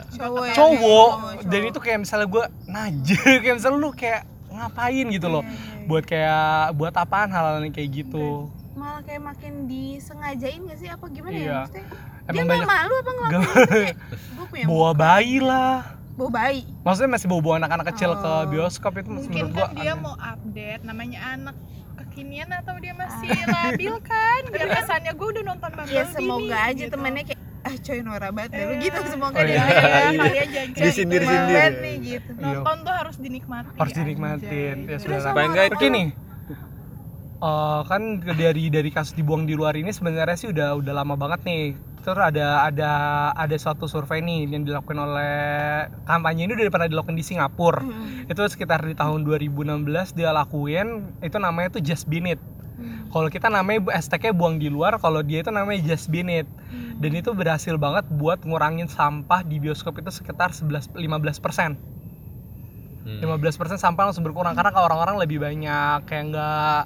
cowok 0.09 0.43
ya, 0.43 0.51
cowok 0.51 0.55
cowok, 0.57 1.11
dan 1.45 1.61
itu 1.63 1.79
kayak 1.79 1.99
misalnya 2.01 2.27
gue 2.27 2.45
najis 2.67 3.21
kayak 3.45 3.55
misalnya 3.55 3.79
lu 3.79 3.91
kayak 3.93 4.23
ngapain 4.51 5.07
gitu 5.07 5.29
loh. 5.29 5.45
Iya, 5.45 5.85
buat 5.85 6.05
kayak 6.05 6.49
buat 6.75 6.91
apaan 6.93 7.29
hal-hal 7.29 7.61
yang 7.61 7.71
kayak 7.71 7.91
gitu. 7.95 8.49
Malah 8.73 9.05
kayak 9.05 9.23
makin 9.23 9.53
disengajain 9.67 10.65
gak 10.65 10.79
sih? 10.81 10.89
Apa 10.89 11.05
gimana 11.07 11.31
Iya. 11.31 11.45
ya 11.45 11.55
maksudnya 11.61 11.85
dia 11.87 12.31
Emang 12.31 12.41
nggak 12.41 12.57
banyak- 12.57 12.71
malu 12.73 12.95
apa 12.95 13.11
ngelakuin 13.11 13.31
Gak- 13.31 13.45
itu 13.45 13.69
kayak 13.77 13.97
gue 14.33 14.47
punya 14.49 14.65
bawa 14.67 14.91
bayi 14.93 15.37
lah 15.41 15.77
bawa 16.13 16.31
bayi 16.33 16.63
maksudnya 16.81 17.11
masih 17.11 17.27
bawa 17.27 17.41
bawa 17.41 17.55
anak-anak 17.59 17.87
kecil 17.89 18.11
ke 18.15 18.27
Oh. 18.27 18.43
bioskop 18.47 18.93
itu 18.95 19.09
mungkin 19.09 19.31
menurut 19.31 19.53
gua 19.53 19.65
kan 19.65 19.77
dia 19.77 19.91
aneh. 19.91 20.01
mau 20.01 20.15
update 20.17 20.83
namanya 20.83 21.19
anak 21.31 21.57
kekinian 21.97 22.49
atau 22.51 22.75
dia 22.77 22.93
masih 22.93 23.29
Ah. 23.41 23.47
labil 23.69 23.95
kan 24.03 24.41
biar 24.47 24.69
kesannya 24.75 25.13
gue 25.13 25.29
udah 25.31 25.45
nonton 25.45 25.71
Bumblebee 25.71 25.95
ya 25.95 26.05
semoga 26.09 26.43
nih, 26.57 26.61
aja 26.67 26.83
gitu. 26.83 26.93
temennya 26.93 27.23
kayak 27.25 27.41
ah 27.61 27.75
coy 27.79 27.99
Nora 28.01 28.29
banget 28.31 28.51
Iya. 28.51 28.67
gitu 28.81 29.01
semoga 29.07 29.37
Oh, 29.37 29.43
dia 29.43 29.53
iya. 29.53 29.61
Iya. 29.61 29.81
kalian 30.17 30.49
jangan 30.49 30.69
gitu, 30.73 31.27
banget 31.29 31.53
Bang. 31.53 31.75
nih 31.79 31.97
gitu 32.03 32.31
Iya. 32.33 32.45
nonton 32.51 32.77
tuh 32.81 32.95
harus 32.95 33.17
dinikmati 33.17 33.75
harus 33.77 33.95
dinikmatin 33.95 34.77
ya 34.87 34.97
sama 34.99 35.35
Paling 35.35 35.51
nggak 35.53 35.67
Oke 35.71 35.87
nih 35.89 36.09
eh, 37.41 37.81
kan 37.83 38.03
ke- 38.19 38.35
dari 38.35 38.65
dari 38.69 38.91
kasus 38.91 39.13
dibuang 39.13 39.45
di 39.45 39.53
luar 39.53 39.73
ini 39.75 39.91
sebenarnya 39.91 40.37
sih 40.37 40.49
udah 40.49 40.77
udah 40.77 40.93
lama 40.95 41.15
banget 41.15 41.41
nih 41.43 41.63
terus 42.01 42.23
ada 42.23 42.65
ada 42.65 42.91
ada 43.37 43.57
suatu 43.61 43.85
survei 43.85 44.25
nih 44.25 44.49
yang 44.49 44.65
dilakukan 44.65 44.97
oleh 44.97 45.35
kampanye 46.09 46.49
ini 46.49 46.57
udah 46.57 46.73
pernah 46.73 46.89
dilakukan 46.89 47.17
di 47.17 47.25
Singapura. 47.25 47.85
Hmm. 47.85 48.25
itu 48.29 48.41
sekitar 48.49 48.81
di 48.85 48.97
tahun 48.97 49.23
2016 49.27 50.17
dia 50.17 50.33
lakuin 50.33 51.05
itu 51.21 51.37
namanya 51.37 51.77
tuh 51.77 51.83
just 51.85 52.09
bin 52.09 52.27
it 52.27 52.41
Hmm. 52.81 53.13
kalau 53.13 53.29
kita 53.29 53.53
namanya 53.53 53.93
hashtagnya 53.93 54.33
buang 54.33 54.57
di 54.57 54.73
luar 54.73 54.97
kalau 54.97 55.21
dia 55.21 55.45
itu 55.45 55.53
namanya 55.53 55.85
just 55.85 56.09
bin 56.09 56.33
it 56.33 56.49
dan 56.97 57.13
itu 57.13 57.29
berhasil 57.37 57.77
banget 57.77 58.09
buat 58.09 58.41
ngurangin 58.41 58.89
sampah 58.89 59.45
di 59.45 59.61
bioskop 59.61 60.01
itu 60.01 60.09
sekitar 60.09 60.57
11 60.57 60.97
15 60.97 61.45
persen 61.45 61.77
Hmm. 63.19 63.43
15% 63.43 63.81
sampah 63.81 64.11
langsung 64.11 64.23
berkurang 64.23 64.55
karena 64.55 64.71
kalau 64.71 64.87
orang-orang 64.87 65.17
lebih 65.19 65.43
banyak 65.43 66.07
kayak 66.07 66.25
nggak 66.31 66.83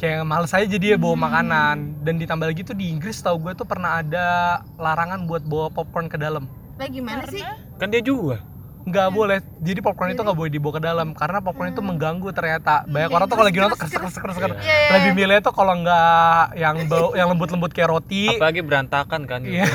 kayak 0.00 0.26
males 0.26 0.50
aja 0.50 0.66
jadi 0.66 0.96
ya 0.96 0.98
bawa 0.98 1.14
makanan 1.30 2.02
dan 2.02 2.18
ditambah 2.18 2.46
lagi 2.50 2.66
tuh 2.66 2.74
di 2.74 2.90
Inggris 2.90 3.22
tau 3.22 3.38
gue 3.38 3.54
tuh 3.54 3.62
pernah 3.62 4.02
ada 4.02 4.58
larangan 4.74 5.22
buat 5.30 5.46
bawa 5.46 5.70
popcorn 5.70 6.10
ke 6.10 6.18
dalam 6.18 6.50
lah 6.80 6.88
gimana 6.90 7.22
sih 7.30 7.44
Kan 7.82 7.90
dia 7.90 7.98
jual. 7.98 8.38
Nggak 8.82 9.08
boleh. 9.08 9.38
Jadi 9.58 9.78
popcorn 9.78 10.10
itu 10.10 10.22
nggak 10.22 10.34
boleh 10.34 10.50
dibawa 10.50 10.72
ke 10.74 10.82
dalam 10.82 11.08
karena 11.14 11.38
popcorn 11.38 11.70
itu 11.70 11.82
mengganggu 11.82 12.28
ternyata. 12.30 12.82
Banyak 12.84 13.10
orang 13.10 13.26
tuh 13.26 13.36
kalau 13.36 13.46
lagi 13.46 13.58
nonton 13.58 13.78
kresek 13.78 14.00
kresek 14.00 14.22
Iya, 14.58 14.78
lebih 14.98 15.12
milih 15.14 15.38
tuh 15.38 15.54
kalau 15.54 15.74
nggak 15.78 16.56
yang 16.56 16.76
bau 16.86 17.14
yang 17.14 17.30
lembut 17.30 17.50
lembut 17.50 17.70
kayak 17.70 17.88
roti. 17.88 18.26
Apalagi 18.28 18.60
berantakan 18.60 19.24
kan 19.24 19.40
Iya. 19.46 19.66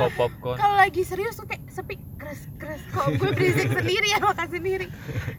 pop 0.00 0.12
popcorn. 0.16 0.56
Kalau 0.56 0.76
lagi 0.76 1.02
serius 1.04 1.36
tuh 1.36 1.44
kayak 1.44 1.60
sepi 1.68 2.00
keras 2.16 2.40
keras. 2.56 2.80
Kok 2.88 3.20
gue 3.20 3.30
berisik 3.32 3.68
sendiri 3.70 4.06
ya 4.08 4.18
makan 4.18 4.48
sendiri. 4.48 4.86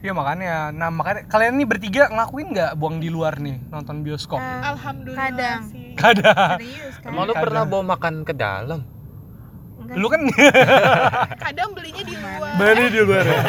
Iya 0.00 0.12
makanya. 0.12 0.70
Nah 0.70 0.88
makanya 0.88 1.26
kalian 1.26 1.58
nih 1.58 1.66
bertiga 1.66 2.02
ngelakuin 2.06 2.46
nggak 2.54 2.72
buang 2.78 3.02
di 3.02 3.10
luar 3.10 3.42
nih 3.42 3.58
nonton 3.66 4.06
bioskop? 4.06 4.38
Eh, 4.38 4.60
Alhamdulillah 4.64 5.28
Kadang. 5.30 5.60
sih. 5.66 5.82
kadang. 5.96 6.58
Serius 6.60 6.94
kan. 7.00 7.10
Emang 7.10 7.24
lu 7.24 7.34
pernah 7.34 7.64
bawa 7.64 7.96
makan 7.96 8.22
ke 8.22 8.32
dalam 8.32 8.84
Enggak 9.86 10.02
lu 10.02 10.06
kan 10.10 10.20
Kadang 11.46 11.70
belinya 11.72 12.02
di 12.02 12.14
luar. 12.18 12.52
beli 12.58 12.84
di 12.90 13.00
luar 13.00 13.22
ya? 13.24 13.38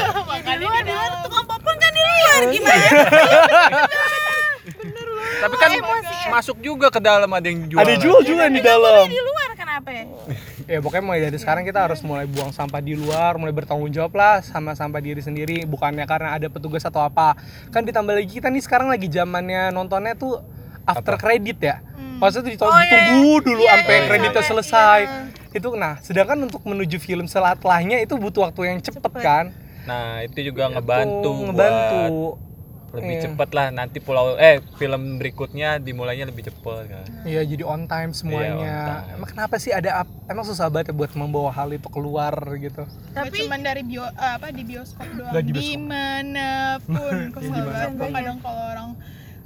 Ya, 0.48 0.54
di 0.56 0.64
luar 0.64 0.84
di 0.86 0.94
luar. 0.94 1.10
tukang 1.26 1.44
popcorn 1.44 1.78
kan 1.78 1.92
di 1.92 2.02
luar. 2.06 2.42
Gimana? 2.48 2.86
Tapi 5.38 5.56
kan 5.56 5.70
Emosi. 5.70 6.08
ya. 6.08 6.30
masuk 6.32 6.58
juga 6.62 6.88
ke 6.88 7.00
dalam 7.02 7.30
ada 7.30 7.46
yang 7.46 7.68
jual. 7.68 7.80
Ada 7.82 7.94
jual 8.00 8.20
juga 8.24 8.48
di 8.48 8.62
dalam. 8.62 9.06
di 9.06 9.20
luar 9.20 9.50
kenapa 9.54 9.90
ya? 9.92 10.04
Ya 10.68 10.78
pokoknya 10.80 11.04
mulai 11.04 11.22
dari 11.24 11.38
sekarang 11.38 11.64
kita 11.64 11.80
harus 11.84 12.00
mulai 12.02 12.26
buang 12.28 12.52
sampah 12.52 12.80
di 12.80 12.96
luar 12.96 13.36
mulai 13.36 13.52
bertanggung 13.52 13.92
jawab 13.92 14.14
lah 14.16 14.40
sama 14.40 14.72
sampah 14.74 15.02
diri 15.04 15.20
sendiri. 15.20 15.64
Bukannya 15.66 16.06
karena 16.06 16.36
ada 16.36 16.48
petugas 16.48 16.84
atau 16.84 17.04
apa. 17.04 17.36
Kan 17.70 17.84
ditambah 17.84 18.14
lagi 18.14 18.30
kita 18.40 18.48
nih 18.48 18.64
sekarang 18.64 18.88
lagi 18.88 19.08
zamannya 19.08 19.70
nontonnya 19.72 20.16
tuh 20.16 20.40
after 20.88 21.20
credit 21.20 21.60
ya 21.60 21.76
maksudnya 22.18 22.44
tuh 22.44 22.54
ditunggu, 22.54 22.72
Oh, 22.72 22.80
iya, 22.80 22.90
ditunggu 22.92 23.34
dulu 23.42 23.62
Iya, 23.62 23.72
sampai 23.74 23.94
iya, 23.94 24.06
kreditnya 24.06 24.34
iya. 24.36 24.50
selesai 24.50 25.00
itu 25.50 25.68
nah 25.74 25.94
sedangkan 25.98 26.38
untuk 26.44 26.62
menuju 26.62 26.98
film 26.98 27.26
setelahnya 27.26 27.98
itu 28.00 28.14
butuh 28.14 28.46
waktu 28.46 28.62
yang 28.68 28.80
cepet, 28.80 29.14
kan 29.16 29.46
nah 29.84 30.20
itu 30.20 30.44
juga 30.44 30.70
ngebantu 30.70 31.24
Tuh, 31.24 31.34
buat 31.34 31.46
ngebantu 31.48 32.04
lebih 32.88 33.14
Iya. 33.14 33.24
cepet 33.26 33.50
lah 33.52 33.68
nanti 33.70 33.98
pulau 33.98 34.36
eh 34.36 34.58
film 34.76 35.18
berikutnya 35.18 35.76
dimulainya 35.78 36.24
lebih 36.24 36.46
cepet 36.46 36.88
kan 36.88 37.04
Iya 37.24 37.44
jadi 37.44 37.62
on 37.62 37.84
time 37.84 38.12
semuanya. 38.12 38.56
on 38.56 38.64
time. 38.64 39.14
Emang 39.14 39.28
kenapa 39.28 39.56
sih 39.58 39.72
ada 39.72 40.02
emang 40.26 40.44
susah 40.44 40.68
banget 40.68 40.90
ya 40.90 40.96
buat 40.96 41.12
membawa 41.12 41.52
hal 41.52 41.68
itu 41.70 41.84
keluar 41.88 42.32
gitu. 42.56 42.88
Tapi 43.12 43.28
tapi 43.28 43.38
cuma 43.44 43.60
dari 43.60 43.84
bio 43.84 44.08
apa 44.08 44.48
di 44.50 44.64
bioskop 44.64 45.04
doang. 45.10 45.36
Di 45.36 45.52
bioskop. 45.52 45.68
Di 45.68 45.76
mana 45.78 46.50
pun 46.80 47.16
kesel 47.36 47.44
Di 47.44 47.50
mana 47.52 47.60
pun. 47.60 47.68
banget 47.68 47.92
gua 47.94 48.08
kadang 48.10 48.38
kalau 48.40 48.64
orang 48.66 48.90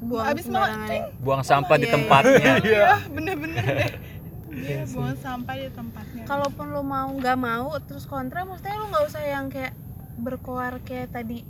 buang 0.02 0.26
abis 0.28 0.46
cing, 0.46 1.04
buang 1.20 1.42
sampah 1.42 1.76
di 1.76 1.86
iya, 1.86 1.94
tempatnya 1.94 2.54
Iya. 2.66 2.82
ya 2.82 2.96
bener-bener 3.08 3.64
deh. 3.64 3.94
Dia 4.52 4.84
buang 4.90 5.16
sampah 5.16 5.56
di 5.56 5.70
tempatnya. 5.70 6.24
kalaupun 6.26 6.66
lo 6.68 6.82
mau 6.82 7.08
nggak 7.08 7.38
mau 7.38 7.70
terus 7.80 8.04
kontra 8.04 8.42
maksudnya 8.42 8.76
lo 8.76 8.90
nggak 8.90 9.06
usah 9.06 9.22
yang 9.22 9.46
kayak 9.48 9.72
berkoar 10.18 10.82
kayak 10.82 11.10
tadi 11.12 11.46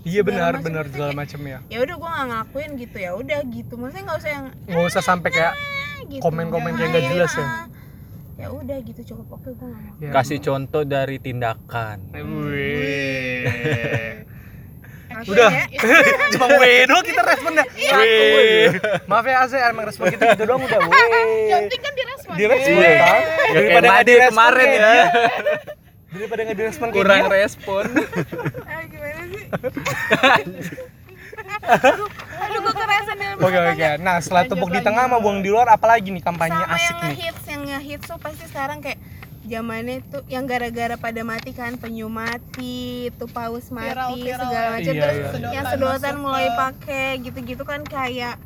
Iya 0.00 0.22
benar 0.22 0.58
benar 0.58 0.86
segala 0.86 1.10
macam 1.12 1.40
ya. 1.42 1.58
ya 1.66 1.78
udah 1.80 1.94
gue 1.96 2.08
nggak 2.08 2.26
ngelakuin 2.26 2.70
gitu 2.76 2.96
ya 2.96 3.10
udah 3.12 3.38
gitu 3.44 3.72
maksudnya 3.74 4.04
nggak 4.04 4.18
usah 4.18 4.30
yang 4.30 4.44
Nggak 4.64 4.84
usah 4.86 5.02
sampai 5.02 5.30
kayak 5.32 5.52
"Eh," 5.52 5.98
gitu 6.08 6.20
Komen-komen 6.20 6.72
kayak 6.72 6.78
Nah, 6.80 6.92
nggak 6.92 7.06
jelas 7.08 7.32
ya. 7.32 7.46
ya 8.36 8.46
udah 8.48 8.78
gitu 8.80 9.00
cukup 9.08 9.26
oke 9.34 9.50
gue 9.50 9.66
nggak 9.66 9.82
mau 9.82 9.98
ya. 10.00 10.10
kasih 10.12 10.38
contoh 10.38 10.82
dari 10.84 11.18
tindakan 11.18 11.98
Wih. 12.12 13.42
Aku 15.18 15.30
Udah. 15.30 15.50
ya, 15.50 15.64
Cuma 16.32 16.46
weh 16.56 16.84
doang 16.84 17.02
kita 17.02 17.22
responnya. 17.22 17.64
Weh. 17.66 18.70
Maaf 19.04 19.24
ya 19.24 19.36
Aze, 19.42 19.58
emang 19.60 19.84
respon 19.84 20.06
kita 20.08 20.24
gitu 20.32 20.44
doang 20.44 20.62
udah 20.62 20.78
Yang 20.78 20.90
weh. 20.90 21.50
penting 21.50 21.80
kan 21.80 21.92
direspon. 21.92 22.34
Direspon 22.34 22.70
Iya. 22.72 22.92
kan? 22.94 23.18
Ya 23.18 23.26
kayak 23.26 23.52
Daripada 23.52 23.86
nggak 23.88 24.06
direspon 24.06 24.30
kemarin 24.32 24.68
ya. 24.70 24.92
Daripada 26.14 26.40
nggak 26.40 26.56
direspon 26.56 26.88
kurang 26.88 27.22
respon 27.28 27.84
ah, 28.64 28.80
gimana 28.82 29.22
sih 29.28 29.44
aduh 31.60 32.08
aduh 32.40 32.60
gue 32.60 32.74
kerasan 32.74 33.16
dalam 33.16 33.36
Oke 33.38 33.58
oke. 33.68 33.88
Nah 33.98 34.16
setelah 34.18 34.44
tepuk 34.44 34.68
di 34.68 34.80
tengah 34.80 35.04
sama 35.04 35.18
buang 35.18 35.38
di 35.38 35.48
luar 35.48 35.68
apalagi 35.68 36.08
nih 36.08 36.20
kampanye 36.20 36.56
sama 36.56 36.74
asik 36.74 36.82
yang 36.82 36.98
nih. 36.98 37.08
ngehits 37.14 37.44
yang 37.44 37.62
ngehits 37.62 38.06
tuh 38.06 38.18
pasti 38.18 38.44
sekarang 38.46 38.78
kayak 38.80 38.98
zamannya 39.48 40.04
tuh 40.04 40.22
yang 40.26 40.44
gara-gara 40.44 40.94
pada 40.94 41.20
mati 41.20 41.50
kan 41.50 41.74
penyu 41.74 42.06
mati 42.06 42.78
tuh 43.14 43.26
paus 43.26 43.68
mati 43.68 43.88
Viral, 43.88 44.10
viral 44.14 44.38
segala 44.38 44.60
ya. 44.60 44.70
macam 44.70 44.92
Iya, 44.92 45.02
terus 45.02 45.16
iya, 45.16 45.28
iya. 45.34 45.48
yang 45.50 45.64
Sedotan 45.66 46.14
mulai 46.16 46.46
ke- 46.46 46.56
pakai 46.56 47.06
gitu-gitu 47.20 47.62
kan 47.62 47.80
kayak 47.82 48.36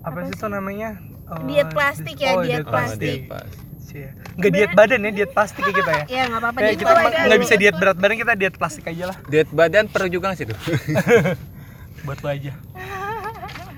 Apa 0.00 0.18
sih 0.24 0.32
itu 0.32 0.46
namanya? 0.46 0.98
Eh, 0.98 1.40
Diet 1.46 1.70
plastik 1.70 2.16
ya, 2.16 2.30
oh, 2.32 2.42
diet 2.42 2.64
plastik. 2.64 3.30
Cie. 3.82 4.08
Nggak 4.34 4.50
diet 4.50 4.72
badan 4.72 4.98
ya, 4.98 5.10
diet 5.12 5.30
plastik 5.30 5.62
ya 5.62 5.72
kita 5.74 5.92
ya. 5.92 6.04
ya 6.06 6.22
nggak 6.26 6.40
apa-apa 6.40 6.58
Kayak 6.58 6.70
Jadi 6.70 6.80
kita 6.80 6.92
nggak 7.22 7.40
bisa 7.40 7.54
diet 7.54 7.76
berat 7.76 7.96
badan 7.96 8.16
kita 8.16 8.32
diet 8.34 8.56
plastik 8.56 8.84
aja 8.84 9.04
lah 9.06 9.16
diet 9.26 9.48
badan 9.50 9.84
perlu 9.86 10.08
juga 10.08 10.24
nggak 10.26 10.38
sih 10.38 10.46
tuh 10.46 10.58
buat 12.04 12.18
lo 12.18 12.28
aja. 12.28 12.52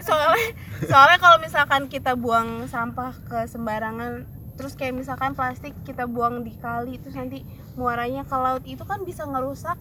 soalnya 0.00 0.46
soalnya 0.82 1.18
kalau 1.18 1.38
misalkan 1.38 1.82
kita 1.87 2.12
buang 2.14 2.49
sampah 2.66 3.12
ke 3.23 3.44
sembarangan 3.44 4.25
terus 4.54 4.73
kayak 4.73 4.94
misalkan 4.94 5.32
plastik 5.32 5.75
kita 5.82 6.04
buang 6.04 6.40
di 6.40 6.54
kali 6.54 6.96
terus 6.96 7.14
nanti 7.14 7.42
muaranya 7.75 8.23
ke 8.23 8.34
laut 8.34 8.62
itu 8.64 8.82
kan 8.82 9.02
bisa 9.02 9.23
ngerusak 9.23 9.75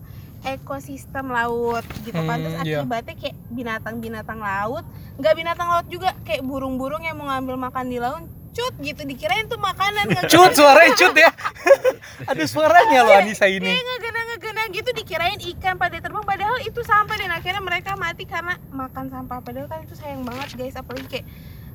ekosistem 0.43 1.29
laut 1.29 1.85
gitu 2.01 2.19
kan 2.19 2.37
terus 2.37 2.55
Hmm, 2.55 2.65
iya. 2.65 2.79
akibatnya 2.79 3.15
kayak 3.15 3.35
binatang-binatang 3.49 4.39
laut 4.39 4.83
nggak 5.15 5.33
binatang 5.33 5.67
laut 5.67 5.87
juga 5.87 6.11
kayak 6.21 6.41
burung-burung 6.41 7.01
yang 7.01 7.15
mau 7.15 7.27
ngambil 7.27 7.55
makan 7.61 7.87
di 7.87 7.97
laut 7.97 8.23
cut 8.51 8.75
gitu 8.77 9.01
dikirain 9.03 9.47
tuh 9.47 9.57
makanan 9.57 10.13
Cut 10.27 10.53
suaranya 10.53 10.93
cut 10.93 11.15
ya. 11.15 11.31
Ada 12.29 12.45
suaranya 12.45 13.01
loh 13.01 13.15
Anissa 13.15 13.49
ini. 13.49 13.65
kayak 13.65 13.81
ngegena-ngegena 13.81 14.63
gitu 14.69 14.89
dikirain 14.93 15.39
ikan 15.55 15.73
pada 15.73 15.97
terbang 15.97 16.21
padahal 16.21 16.61
itu 16.61 16.77
sampah 16.81 17.17
dan 17.17 17.33
akhirnya 17.33 17.59
mereka 17.59 17.97
mati 17.97 18.23
karena 18.23 18.53
makan 18.69 19.09
sampah 19.09 19.41
padahal 19.41 19.65
kan 19.65 19.81
itu 19.81 19.97
sayang 19.97 20.21
banget 20.21 20.53
guys 20.53 20.77
apalagi 20.77 21.07
kayak 21.09 21.25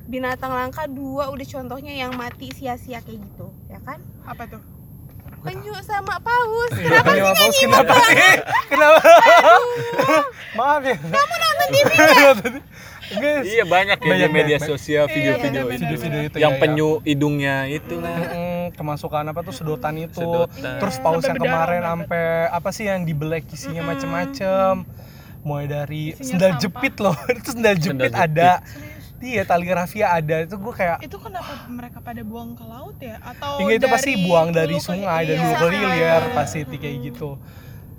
binatang 0.09 0.49
langka 0.49 0.89
dua 0.89 1.29
udah 1.29 1.45
contohnya 1.45 1.93
yang 1.93 2.17
mati 2.17 2.49
sia-sia 2.49 2.99
kayak 2.99 3.21
gitu 3.21 3.53
ya 3.69 3.77
kan 3.85 4.01
Apa 4.25 4.49
tuh? 4.49 4.61
penyu 5.39 5.71
sama 5.85 6.19
paus 6.19 6.71
Iya, 6.75 6.99
kenapa 6.99 7.11
sih 7.15 7.23
kenapa 7.23 7.31
nyanyi 7.39 7.59
kenapa 7.63 7.93
sih? 7.95 8.17
Kenapa? 8.67 8.99
Maaf 10.59 10.83
ya. 10.83 10.97
Kamu 10.99 11.35
nonton 11.39 11.67
TV 11.71 11.89
Guys. 13.09 13.45
iya 13.55 13.63
banyak 13.65 13.97
ya 13.97 14.09
Banyak, 14.11 14.29
di 14.29 14.35
media 14.35 14.57
banyak. 14.59 14.69
sosial 14.69 15.05
video-video 15.07 15.63
benar, 15.65 15.73
itu 15.73 15.83
Video-video 15.87 16.21
itu 16.27 16.37
yang 16.37 16.53
ya, 16.53 16.57
ya. 16.57 16.61
penyu 16.61 16.89
hidungnya 17.01 17.55
itu 17.71 17.95
lah 18.03 18.17
kemasukan 18.75 19.23
apa 19.31 19.39
tuh 19.41 19.53
sedotan 19.55 19.95
itu 19.97 20.19
Sedotan. 20.19 20.77
terus 20.77 20.95
paus 21.01 21.23
yang 21.23 21.39
kemarin 21.39 21.81
sampai 21.81 22.23
apa 22.51 22.69
sih 22.69 22.85
yang 22.85 23.01
dibelek 23.01 23.47
isinya 23.49 23.95
macem-macem 23.95 24.85
mulai 25.41 25.65
dari 25.65 26.13
sendal 26.19 26.59
jepit 26.59 26.99
loh 26.99 27.15
itu 27.39 27.55
sendal 27.55 27.75
jepit 27.79 28.11
jepit. 28.11 28.13
ada 28.13 28.59
iya 29.21 29.43
tali 29.43 29.67
rafia 29.67 30.11
ada 30.11 30.41
itu 30.41 30.55
gue 30.55 30.73
kayak 30.73 30.97
Itu 31.01 31.17
kenapa 31.17 31.67
mereka 31.67 31.99
pada 31.99 32.21
buang 32.21 32.53
ke 32.53 32.63
laut 32.63 32.95
ya? 32.97 33.19
Atau 33.19 33.59
Hingga 33.59 33.73
itu 33.75 33.87
pasti 33.87 34.11
dari 34.13 34.23
buang 34.23 34.47
dari 34.49 34.77
sungai 34.77 35.21
dan 35.25 35.37
hulu 35.39 35.67
hilir 35.67 35.93
Iya. 36.21 36.33
pasti 36.33 36.57
itu 36.61 36.75
kayak 36.75 36.97
gitu 37.05 37.35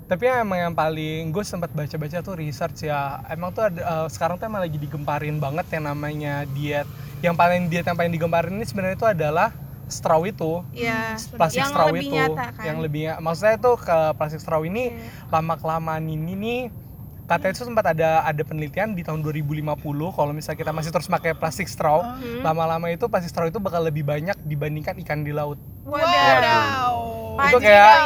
tapi 0.05 0.27
emang 0.27 0.59
yang 0.59 0.75
paling 0.75 1.31
gue 1.31 1.39
sempat 1.39 1.71
baca-baca 1.71 2.19
tuh 2.19 2.35
research 2.35 2.83
ya 2.83 3.23
emang 3.31 3.55
tuh 3.55 3.63
ada, 3.63 3.79
eh, 3.79 4.07
sekarang 4.11 4.35
tuh 4.35 4.43
emang 4.43 4.59
lagi 4.59 4.75
digemparin 4.75 5.39
banget 5.39 5.71
yang 5.71 5.87
namanya 5.87 6.43
diet 6.51 6.83
yang 7.23 7.31
paling 7.31 7.71
diet 7.71 7.87
yang 7.87 7.95
paling 7.95 8.11
digemparin 8.11 8.51
ini 8.51 8.67
sebenarnya 8.67 8.99
itu 8.99 9.07
adalah 9.07 9.55
straw 9.87 10.19
itu 10.23 10.67
ya 10.75 11.15
plastik 11.31 11.63
yang 11.63 11.71
straw 11.71 11.87
lebih 11.87 12.03
itu 12.03 12.15
nyata 12.17 12.43
kan 12.51 12.63
yang 12.67 12.77
lebih 12.79 13.03
maksudnya 13.23 13.55
tuh 13.55 13.79
ke 13.79 13.97
plastik 14.15 14.43
straw 14.43 14.59
ini 14.63 14.91
Iya. 14.91 15.31
lama 15.31 15.55
kelamaan 15.55 16.03
ini 16.03 16.33
nih 16.35 16.61
katanya 17.31 17.53
itu 17.53 17.63
sempat 17.63 17.85
ada 17.87 18.09
ada 18.21 18.43
penelitian 18.43 18.91
di 18.91 19.01
tahun 19.01 19.23
2050 19.23 19.63
kalau 20.11 20.31
misalnya 20.31 20.59
kita 20.59 20.71
masih 20.71 20.91
terus 20.91 21.07
pakai 21.07 21.31
plastik 21.31 21.65
straw 21.65 22.03
Hmm. 22.03 22.43
lama-lama 22.43 22.87
itu 22.87 23.07
plastik 23.07 23.31
straw 23.31 23.47
itu 23.47 23.55
bakal 23.57 23.79
lebih 23.79 24.03
banyak 24.03 24.35
dibandingkan 24.41 24.99
ikan 24.99 25.23
di 25.23 25.31
laut. 25.31 25.55
Waduh. 25.81 26.03
Wadaw. 26.03 26.93
Itu 27.31 27.37
Pancing 27.39 27.63
kayak- 27.63 27.99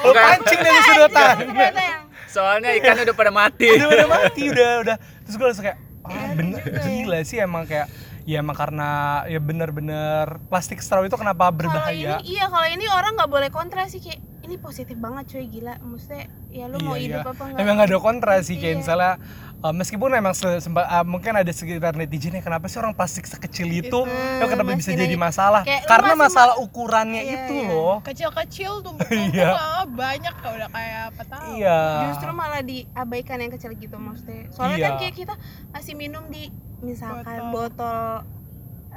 lo 0.00 0.12
pancing 0.16 0.58
dari 0.60 0.78
yang 0.78 2.02
soalnya 2.28 2.70
ikan 2.78 2.94
udah 3.00 3.16
pada 3.16 3.32
mati. 3.32 3.66
Udah 3.74 3.88
udah 3.88 4.08
mati 4.08 4.42
udah 4.46 4.70
udah. 4.80 4.96
Terus 5.24 5.34
gue 5.34 5.46
langsung 5.46 5.66
kayak 5.66 5.78
ah 6.04 6.30
bener 6.32 6.62
ya. 6.62 6.80
gila 6.80 7.18
sih 7.20 7.36
emang 7.36 7.66
kayak 7.66 7.90
ya 8.22 8.38
emang 8.38 8.54
karena 8.54 8.88
ya 9.24 9.40
bener-bener 9.40 10.40
plastik 10.46 10.78
straw 10.78 11.02
itu 11.02 11.16
kenapa 11.16 11.48
berbahaya? 11.50 12.20
ini 12.20 12.28
iya 12.30 12.44
kalau 12.46 12.64
ini 12.64 12.84
orang 12.86 13.12
nggak 13.12 13.26
boleh 13.26 13.48
kontra 13.48 13.84
sih 13.84 13.98
kayak 13.98 14.20
ini 14.48 14.56
positif 14.56 14.96
banget 14.96 15.28
cuy 15.28 15.44
gila 15.46 15.76
maksudnya 15.78 16.24
ya 16.48 16.64
lu 16.64 16.80
mau 16.80 16.94
Iya, 16.94 17.04
hidup 17.04 17.20
iya. 17.20 17.30
apa 17.30 17.42
enggak 17.44 17.60
Emang 17.60 17.78
ada 17.78 17.96
kontra 17.98 18.34
sih 18.40 18.56
kayak 18.56 18.64
Iya. 18.70 18.80
misalnya 18.80 19.12
uh, 19.58 19.70
meskipun 19.70 20.08
emang 20.10 20.32
se- 20.32 20.58
sempat 20.58 20.84
uh, 20.84 21.04
mungkin 21.04 21.32
ada 21.34 21.48
sekitar 21.50 21.92
netizennya 21.92 22.40
kenapa 22.40 22.64
sih 22.66 22.76
orang 22.76 22.90
plastik 22.90 23.22
sekecil 23.22 23.68
itu 23.68 24.00
ya 24.08 24.44
kenapa 24.44 24.72
bisa 24.72 24.90
jadi 24.90 25.12
masalah 25.14 25.62
kayak 25.62 25.84
karena 25.84 26.12
masalah 26.16 26.54
ukurannya 26.56 27.20
Iya, 27.20 27.34
itu 27.44 27.54
iya. 27.54 27.68
loh 27.68 27.96
Kecil-kecil 28.00 28.72
tumpuk-tumpuk 28.80 29.36
Iya. 29.36 29.52
banyak 29.86 30.34
kok 30.34 30.50
udah 30.50 30.68
kayak 30.70 31.00
apa 31.08 31.22
tahu. 31.26 31.44
iya 31.54 31.78
justru 32.06 32.30
malah 32.32 32.62
diabaikan 32.62 33.36
yang 33.38 33.52
kecil 33.52 33.70
gitu 33.74 33.96
maksudnya 33.96 34.48
soalnya 34.48 34.76
Iya. 34.76 34.86
kan 34.86 34.92
kayak 34.98 35.14
kita 35.14 35.34
masih 35.70 35.92
minum 35.92 36.24
di 36.26 36.48
misalkan 36.80 37.52
Botol. 37.52 37.74
botol 37.76 38.37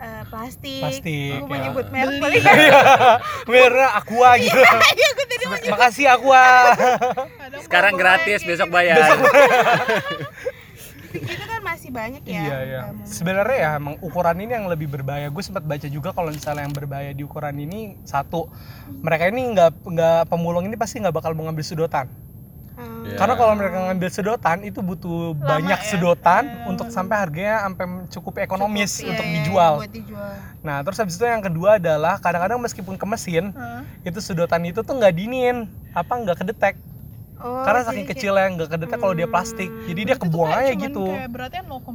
eh, 0.01 0.24
plastik. 0.27 0.81
Plastik, 0.81 1.38
Gue 1.46 1.58
ya. 1.58 1.63
nyebut 1.70 1.88
merek 1.93 2.17
Beli. 2.17 2.39
kali. 2.41 2.65
Merah 3.51 3.91
aqua 3.96 4.29
gitu. 4.36 4.58
Iya, 4.58 5.10
gue 5.13 5.25
tadi 5.29 5.43
mau 5.46 5.58
Makasih 5.77 6.08
aqua. 6.10 6.46
Sekarang 7.65 7.93
gratis, 7.93 8.41
besok 8.41 8.74
bayar. 8.75 8.98
itu 11.12 11.43
kan 11.43 11.60
masih 11.60 11.91
banyak 11.91 12.24
ya. 12.24 12.39
Iya 12.39 12.58
iya. 12.63 12.81
Kamu. 12.88 13.03
Sebenarnya 13.03 13.58
ya 13.60 13.70
emang 13.75 14.00
ukuran 14.00 14.38
ini 14.39 14.51
yang 14.55 14.67
lebih 14.72 14.88
berbahaya. 14.88 15.27
Gue 15.27 15.43
sempat 15.43 15.67
baca 15.67 15.84
juga 15.86 16.15
kalau 16.15 16.31
misalnya 16.31 16.63
yang 16.63 16.72
berbahaya 16.72 17.12
di 17.12 17.27
ukuran 17.27 17.60
ini 17.60 18.00
satu, 18.08 18.48
mereka 19.03 19.27
ini 19.27 19.51
nggak 19.51 19.72
nggak 19.84 20.22
pemulung 20.31 20.63
ini 20.65 20.79
pasti 20.79 21.03
nggak 21.03 21.12
bakal 21.12 21.36
mengambil 21.36 21.67
sedotan. 21.67 22.08
Hmm. 23.01 23.08
Iya. 23.08 23.17
Karena 23.17 23.34
kalau 23.34 23.53
mereka 23.53 23.77
ngambil 23.81 24.10
sedotan 24.10 24.62
itu 24.62 24.79
butuh 24.79 25.34
Lama 25.34 25.41
banyak 25.48 25.74
ya? 25.75 25.88
sedotan 25.88 26.43
Hmm. 26.46 26.70
untuk 26.70 26.88
sampai 26.88 27.17
harganya 27.17 27.55
sampai 27.63 27.86
cukup 28.08 28.34
ekonomis 28.38 28.91
Cukup, 28.96 29.10
untuk 29.10 29.25
iya, 29.25 29.34
dijual. 29.36 29.74
Buat 29.79 29.89
dijual. 29.91 30.31
Nah 30.62 30.77
terus 30.81 30.98
habis 30.98 31.15
itu 31.15 31.25
yang 31.25 31.41
kedua 31.41 31.70
adalah 31.75 32.15
kadang-kadang 32.15 32.58
meskipun 32.58 32.93
ke 32.93 33.05
mesin 33.05 33.50
Hah? 33.51 33.81
itu 34.00 34.20
sedotan 34.20 34.62
itu 34.63 34.79
tuh 34.79 34.93
nggak 34.93 35.12
dingin 35.12 35.65
apa 35.91 36.13
nggak 36.15 36.38
kedetek 36.38 36.77
Oh, 37.38 37.65
karena 37.65 37.81
saking 37.81 38.05
kayak- 38.05 38.13
kecilnya 38.13 38.48
nggak 38.53 38.70
kedetek 38.70 38.98
kalau 38.98 39.17
dia 39.17 39.25
plastik 39.25 39.65
jadi 39.84 40.01
dia 40.05 40.15
kebuang 40.15 40.53
aja 40.53 40.74
gitu 40.77 41.10
Kayak 41.10 41.29
berarti 41.31 41.58
0, 41.60 41.89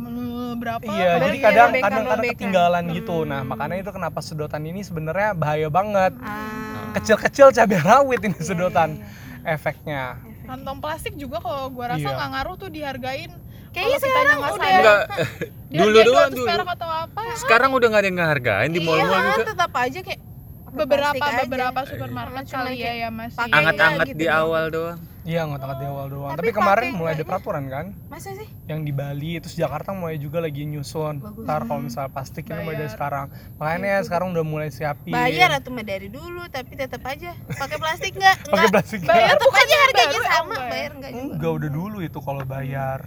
berapa? 0.59 0.83
Iya, 0.83 1.11
jadi 1.23 1.37
kadang 1.39 1.69
robekan- 1.71 1.85
kadang 1.87 2.05
kadang 2.05 2.27
ketinggalan 2.29 2.85
gitu. 2.91 3.17
Nah, 3.23 3.41
makanya 3.45 3.77
itu 3.79 3.91
kenapa 3.91 4.19
sedotan 4.19 4.63
ini 4.65 4.83
sebenarnya 4.83 5.31
bahaya 5.33 5.69
banget. 5.69 6.19
Ah. 6.19 6.91
Kecil-kecil 6.93 7.53
cabai 7.53 7.79
rawit 7.79 8.21
ini 8.21 8.35
Iya, 8.35 8.43
sedotan 8.45 8.91
iya, 8.97 9.07
efeknya. 9.49 10.19
Kantong 10.47 10.79
plastik 10.79 11.15
juga 11.15 11.38
kalau 11.38 11.69
gua 11.69 11.87
rasa 11.91 12.03
Iya. 12.05 12.15
nggak 12.15 12.31
ngaruh 12.33 12.55
tuh 12.57 12.69
dihargain. 12.69 13.31
Kayaknya 13.69 13.99
sekarang 14.00 14.37
udah. 14.38 14.71
Enggak, 14.73 15.00
Dia 15.69 15.79
dulu 15.79 15.88
hargain 15.93 16.07
doang 16.07 16.31
200 16.31 16.33
dulu. 16.33 16.47
perak 16.47 16.69
atau 16.73 16.88
apa? 16.88 17.21
Sekarang 17.37 17.71
udah 17.73 17.87
nggak 17.87 17.99
ada 17.99 18.09
yang 18.09 18.19
ngehargain 18.19 18.71
di 18.71 18.81
mall-mall 18.81 19.11
iya, 19.19 19.31
juga. 19.35 19.45
tetap 19.47 19.73
aja 19.75 20.00
kayak 20.00 20.21
Beberapa 20.69 21.17
aja. 21.23 21.41
beberapa 21.43 21.81
supermarket 21.85 22.45
kali 22.47 22.75
ya 22.76 22.93
ya 22.95 23.09
masih. 23.11 23.37
pakai- 23.38 23.55
Anget-anget 23.55 24.07
gitu 24.07 24.19
di 24.19 24.26
awal 24.26 24.65
doang. 24.69 25.00
Iya, 25.26 25.42
ngotak 25.42 25.76
di 25.76 25.85
awal 25.85 26.06
doang. 26.06 26.30
Tapi 26.30 26.38
Tapi, 26.38 26.50
kemarin 26.54 26.95
mulai 26.95 27.12
ada 27.12 27.25
peraturan 27.25 27.66
kan 27.66 27.87
Masa 28.06 28.30
sih? 28.33 28.47
yang 28.64 28.80
di 28.80 28.90
Bali 28.90 29.37
terus 29.37 29.52
Jakarta 29.52 29.90
mulai 29.90 30.16
juga 30.16 30.38
lagi 30.38 30.62
nyusun. 30.62 31.18
Bagus. 31.18 31.42
Ntar 31.42 31.66
kalau 31.66 31.83
misalnya 31.83 32.11
plastik 32.11 32.47
ini 32.47 32.54
mulai 32.56 32.76
dari 32.76 32.87
Bayar. 32.87 32.95
sekarang. 32.95 33.26
Makanya 33.56 33.88
ya 33.88 34.00
sekarang 34.00 34.28
udah 34.30 34.45
mulai 34.45 34.68
siapin. 34.71 35.11
Bayar 35.11 35.50
atau 35.52 35.68
mah 35.68 35.83
dari 35.83 36.06
dulu 36.06 36.47
tapi 36.47 36.73
tetap 36.73 37.02
aja 37.02 37.35
pakai 37.49 37.76
plastik 37.76 38.14
enggak? 38.14 38.38
Pakai 38.54 38.68
plastik. 38.71 39.00
Bayar 39.02 39.35
Tetap 39.35 39.50
aja 39.52 39.75
harganya 39.83 40.21
sama, 40.23 40.47
enggak 40.47 40.62
ya? 40.62 40.71
bayar 40.71 40.90
enggak 40.95 41.11
juga. 41.12 41.25
Enggak 41.28 41.52
udah 41.52 41.71
dulu 41.73 41.99
itu 42.00 42.18
kalau 42.21 42.42
bayar. 42.45 43.00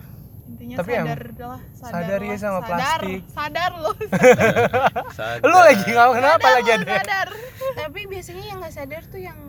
Intinya 0.50 0.76
Tapi 0.76 0.92
yang- 0.92 1.08
sadar 1.08 1.24
lah, 1.40 1.62
sadar, 1.72 1.94
sadar 1.94 2.20
ya 2.20 2.36
sama 2.36 2.60
sadar, 2.60 2.68
plastik. 2.68 3.22
Sadar 3.32 3.72
lo. 3.78 3.92
Sadar. 5.16 5.46
Lu 5.46 5.58
lagi 5.58 5.88
nggak 5.88 6.08
kenapa 6.12 6.36
Sadar 6.42 6.56
lagi 6.58 6.70
ada? 6.74 6.86
Sadar. 6.98 7.28
Tapi 7.78 8.00
biasanya 8.06 8.44
yang 8.44 8.58
nggak 8.60 8.74
sadar 8.74 9.04
tuh 9.06 9.22
yang 9.22 9.40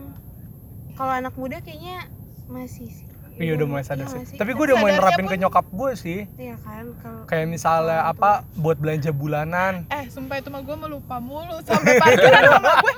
kalau 0.92 1.12
anak 1.12 1.34
muda 1.34 1.58
kayaknya 1.58 2.06
masih 2.50 2.90
sih. 2.90 3.09
Iya 3.40 3.52
udah 3.56 3.66
mulai 3.66 3.80
sadar 3.82 4.04
Iya 4.04 4.20
sih. 4.22 4.36
Tapi 4.36 4.50
gue 4.52 4.64
udah 4.66 4.76
mulai 4.76 4.92
nerapin 4.94 5.24
pun- 5.24 5.32
ke 5.32 5.36
nyokap 5.38 5.66
gue 5.66 5.90
sih. 5.94 6.20
Iya 6.36 6.54
kan 6.60 6.84
kalau 6.94 7.24
Kayak 7.24 7.46
misalnya 7.48 8.04
apa 8.04 8.30
buat 8.54 8.76
belanja 8.76 9.10
bulanan. 9.10 9.88
Eh, 9.88 10.04
sumpah 10.06 10.36
itu 10.36 10.48
mah 10.48 10.60
gue 10.60 10.76
melupa 10.76 11.16
mulu 11.18 11.56
sampai 11.62 11.96
parkiran 11.96 12.42
sama 12.52 12.72
gue. 12.78 12.94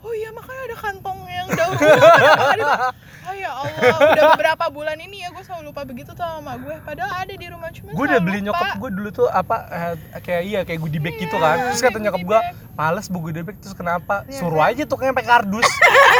Oh 0.00 0.12
iya, 0.12 0.28
makanya 0.30 0.62
ada 0.64 0.76
kantong 0.78 1.18
yang 1.26 1.46
ulang. 1.48 1.72
Oh 3.24 3.32
ya 3.32 3.48
Allah, 3.48 3.72
udah 4.04 4.24
beberapa 4.36 4.64
bulan 4.68 5.00
ini 5.00 5.24
ya 5.24 5.32
gue 5.32 5.40
selalu 5.40 5.72
lupa 5.72 5.80
begitu 5.82 6.12
tuh 6.12 6.20
sama 6.20 6.60
gue. 6.60 6.76
Padahal 6.84 7.24
ada 7.24 7.32
di 7.32 7.46
rumah 7.48 7.72
cuma 7.72 7.88
gue 7.88 8.04
udah 8.04 8.20
beli 8.20 8.38
lupa. 8.38 8.46
nyokap 8.52 8.68
gue 8.76 8.90
dulu 8.92 9.08
tuh 9.10 9.28
apa 9.32 9.56
eh, 9.64 9.92
kayak 10.20 10.42
iya 10.44 10.60
kayak 10.60 10.76
goodie 10.78 11.00
bag 11.00 11.16
gitu 11.16 11.32
kan 11.34 11.56
terus 11.64 11.80
kata 11.80 11.96
nyokap 11.98 12.20
gue 12.20 12.38
males 12.74 13.06
bu 13.08 13.18
goodie 13.22 13.40
bag 13.40 13.56
terus 13.56 13.72
kenapa 13.72 14.28
Iya, 14.28 14.38
suruh 14.38 14.60
aja 14.60 14.84
tuh 14.84 15.00
kayak 15.00 15.16
pakai 15.16 15.30
kardus 15.30 15.64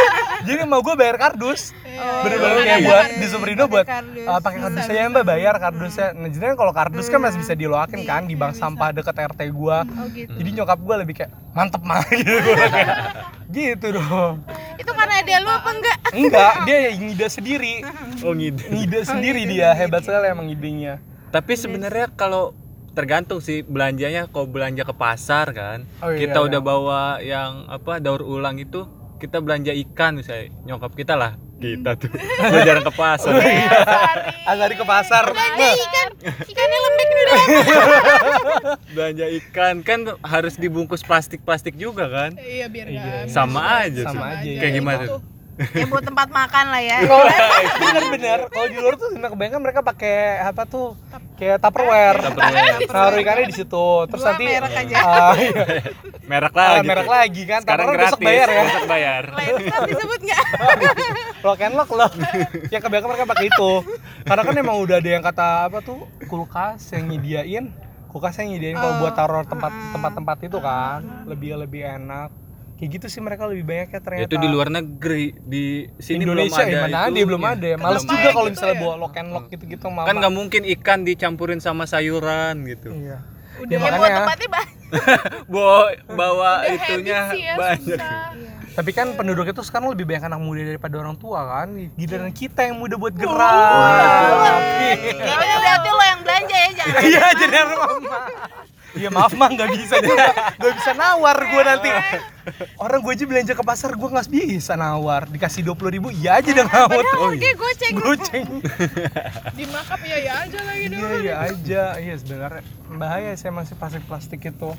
jadi 0.49 0.65
mau 0.65 0.81
gue 0.81 0.95
bayar 0.95 1.21
kardus 1.21 1.77
Iya. 1.85 2.25
bener-bener 2.25 2.57
kayak 2.65 2.81
buat 2.83 3.07
di 3.15 3.27
Suprino 3.29 3.64
pakai 3.65 3.75
buat 3.75 3.87
kardus. 3.87 4.25
eh, 4.25 4.39
pakai 4.39 4.55
Bisa, 4.55 4.65
kardus 4.65 4.85
bisa. 4.85 4.93
aja 4.95 5.09
mbak 5.09 5.25
bayar 5.25 5.55
kardusnya 5.57 6.07
nah 6.13 6.29
jadi 6.29 6.45
kalau 6.53 6.73
kardus 6.73 7.07
kan 7.07 7.19
masih 7.19 7.39
bisa 7.39 7.55
diloakin 7.55 7.99
Di- 7.99 8.07
kan 8.07 8.23
di 8.23 8.35
bank 8.35 8.53
iya, 8.53 8.61
sampah 8.61 8.89
deket 8.91 9.15
RT 9.15 9.41
gue 9.47 9.79
oh 9.83 10.07
gitu. 10.09 10.33
jadi 10.35 10.49
nyokap 10.55 10.79
gue 10.79 10.95
lebih 10.99 11.15
kayak 11.17 11.33
mantep 11.51 11.81
mah 11.81 12.03
gitu 12.15 12.33
gue 12.35 12.57
kayak 12.57 12.89
gitu 13.49 13.87
dong 13.95 14.35
Itu 14.75 14.91
karena 14.91 15.15
ada 15.17 15.35
lu 15.39 15.51
apa 15.53 15.71
enggak? 15.71 15.97
enggak 16.11 16.53
dia 16.65 16.77
yang 16.85 16.97
ngide 17.01 17.27
sendiri 17.29 17.75
Oh 18.21 18.33
ngide. 18.33 18.63
ngide 18.67 19.01
sendiri 19.03 19.43
dia 19.45 19.71
hebat 19.73 20.03
sekali 20.03 20.27
emang 20.27 20.47
idenya 20.47 20.99
Tapi 21.29 21.53
sebenarnya 21.55 22.11
kalau 22.11 22.55
tergantung 22.91 23.39
sih 23.39 23.61
belanjanya 23.61 24.27
kalau 24.27 24.47
belanja 24.47 24.83
ke 24.83 24.93
pasar 24.93 25.51
kan 25.51 25.83
Oh, 25.99 26.09
iya, 26.09 26.19
kita 26.21 26.37
iya. 26.37 26.47
udah 26.47 26.61
bawa 26.61 27.03
yang 27.19 27.67
apa 27.67 27.99
daur 27.99 28.21
ulang 28.21 28.55
itu 28.57 28.87
kita 29.25 29.41
belanja 29.41 29.73
ikan 29.73 30.21
misalnya. 30.21 30.53
Nyokap 30.65 30.93
kita 30.93 31.17
lah. 31.17 31.33
Kita 31.57 31.97
tuh. 31.97 32.13
Gua 32.53 32.61
jarang 32.61 32.85
ke 32.85 32.93
pasar. 32.93 33.33
Azari 34.53 34.75
ke 34.77 34.85
pasar. 34.85 35.25
Belanja 35.27 35.69
ikan, 35.81 36.09
ikannya 36.45 36.79
lembek 36.79 37.09
dulu. 37.09 37.33
belanja 38.95 39.27
ikan. 39.41 39.75
Kan 39.81 40.01
harus 40.21 40.55
dibungkus 40.55 41.01
plastik 41.01 41.41
plastik 41.41 41.75
juga 41.75 42.05
kan? 42.07 42.37
Iya, 42.37 42.69
biar 42.69 42.87
Iya, 42.87 43.01
nggak 43.01 43.25
iya. 43.25 43.33
Sama 43.33 43.61
aja 43.81 44.03
Sama 44.05 44.45
sih. 44.45 44.53
aja. 44.55 44.61
kayak 44.61 44.75
gimana 44.77 45.03
tuh 45.09 45.21
Ya 45.55 45.87
buat 45.87 46.03
tempat 46.03 46.29
makan 46.35 46.65
lah 46.75 46.83
ya. 46.83 46.99
kalau 47.07 47.27
bener-bener. 47.79 48.39
Kalau 48.51 48.67
di 48.67 48.79
luar 48.83 48.95
tuh 48.99 49.09
sebenarnya 49.15 49.33
kebanyakan 49.39 49.61
mereka 49.63 49.81
pakai 49.87 50.17
apa 50.43 50.63
tuh? 50.67 50.99
Kayak 51.39 51.63
tupperware. 51.63 52.19
Tupperware. 52.19 52.79
naruh 52.91 53.19
ikannya 53.23 53.47
di 53.47 53.57
situ. 53.63 53.87
Terus 54.11 54.23
Dua 54.23 54.31
nanti 54.35 54.45
merek 54.51 54.75
aja. 54.75 54.97
ah, 54.99 55.33
iya. 55.39 55.65
merek 56.31 56.55
lagi 56.59 56.87
merek 56.87 57.07
tuh. 57.07 57.15
lagi 57.15 57.43
kan. 57.47 57.61
Sekarang 57.63 57.87
Tupperware 57.87 58.03
gratis 58.03 58.19
besok 58.19 58.27
bayar 58.27 58.49
ya. 58.51 58.63
besok 58.67 58.87
bayar. 58.91 59.23
Lain 59.31 59.55
kan 59.63 59.81
disebut 59.87 60.21
enggak? 60.27 60.45
lock 61.47 61.61
and 61.63 61.75
lock 61.79 61.91
loh. 61.95 62.11
Ya 62.75 62.79
kebanyakan 62.83 63.09
mereka 63.15 63.25
pakai 63.31 63.47
itu. 63.47 63.71
Karena 64.27 64.43
kan 64.43 64.55
emang 64.59 64.77
udah 64.83 64.97
ada 64.99 65.11
yang 65.15 65.23
kata 65.23 65.49
apa 65.71 65.79
tuh? 65.87 66.03
Kulkas 66.27 66.83
yang 66.91 67.07
nyediain. 67.07 67.71
Kulkas 68.11 68.43
yang 68.43 68.51
nyediain 68.51 68.75
kalau 68.75 69.07
buat 69.07 69.15
taruh 69.15 69.47
tempat 69.47 69.71
tempat-tempat 69.95 70.39
itu 70.51 70.59
kan. 70.59 71.31
Lebih 71.31 71.63
lebih 71.63 71.87
enak 71.87 72.44
kayak 72.85 73.01
gitu 73.01 73.07
sih 73.09 73.21
mereka 73.25 73.49
lebih 73.49 73.65
banyak 73.65 73.89
ya 73.91 74.01
ternyata 74.05 74.29
itu 74.29 74.37
di 74.37 74.49
luar 74.53 74.69
negeri 74.69 75.33
di 75.41 75.89
sini 75.97 76.21
Indonesia 76.21 76.61
belum 76.61 76.69
ada 76.69 76.77
ya 76.77 76.83
mana 76.85 76.99
ada 77.01 77.21
belum 77.25 77.43
ada 77.43 77.71
males 77.81 78.03
Kenapa 78.05 78.13
juga 78.13 78.21
ya 78.21 78.29
kalau 78.29 78.45
gitu 78.45 78.53
misalnya 78.53 78.77
ya? 78.77 78.83
bawa 78.85 78.95
lock 79.01 79.15
and 79.17 79.29
lock 79.33 79.47
gitu-gitu 79.49 79.87
mama 79.89 80.05
kan 80.05 80.15
nggak 80.21 80.35
mungkin 80.37 80.63
ikan 80.77 81.01
dicampurin 81.01 81.61
sama 81.65 81.89
sayuran 81.89 82.55
gitu 82.69 82.93
iya 82.93 83.19
Udah 83.55 83.71
Ya, 83.71 83.79
Ya 83.79 83.79
buat 83.81 83.93
makanya 83.95 84.19
tempatnya 84.21 84.49
banyak. 84.51 84.77
bawa 85.55 85.79
bawa 86.11 86.51
udah 86.61 86.75
itunya 86.77 87.21
ya, 87.33 87.55
banyak 87.57 87.97
susah. 87.97 88.29
Tapi 88.75 88.91
kan 88.91 89.07
penduduk 89.15 89.47
itu 89.47 89.63
sekarang 89.63 89.95
lebih 89.95 90.05
banyak 90.05 90.27
anak 90.27 90.41
muda 90.43 90.67
daripada 90.67 90.99
orang 90.99 91.15
tua 91.15 91.41
kan. 91.47 91.71
Giliran 91.95 92.35
kita 92.35 92.67
yang 92.67 92.83
muda 92.83 92.99
buat 92.99 93.15
gerak. 93.15 94.59
Ini 95.15 95.55
berarti 95.55 95.89
lo 95.89 96.03
yang 96.03 96.21
belanja 96.27 96.57
ya, 96.59 96.69
jangan. 96.75 97.01
Iya 97.01 97.25
jadi 97.39 97.55
anak 97.63 97.79
mama. 97.79 98.19
Iya 98.95 99.11
maaf 99.11 99.35
mah 99.35 99.51
nggak 99.51 99.71
bisa 99.75 99.99
deh, 99.99 100.15
nggak 100.59 100.73
bisa 100.79 100.91
nawar 100.95 101.35
gue 101.35 101.63
nanti. 101.67 101.91
Orang 102.79 103.03
gue 103.03 103.13
aja 103.13 103.25
belanja 103.27 103.53
ke 103.53 103.65
pasar 103.67 103.91
gue 103.93 104.09
nggak 104.09 104.29
bisa 104.31 104.79
nawar, 104.79 105.27
dikasih 105.27 105.67
dua 105.67 105.75
puluh 105.75 105.91
ribu, 105.91 106.09
iya 106.15 106.39
aja 106.39 106.55
udah 106.55 106.67
ngamut. 106.69 107.05
oh 107.19 107.33
iya. 107.35 107.53
goceng. 107.59 107.95
Goceng. 107.99 108.47
Di 109.59 109.65
makeup 109.67 110.01
ya 110.07 110.17
ya 110.23 110.33
aja 110.47 110.59
lagi 110.63 110.85
Iya 110.85 110.95
dulu. 110.95 111.15
iya 111.21 111.35
aja, 111.43 111.83
iya 111.99 112.15
sebenarnya 112.15 112.63
bahaya 112.95 113.35
sih 113.35 113.51
masih 113.51 113.75
plastik 113.75 114.05
plastik 114.07 114.41
itu. 114.47 114.71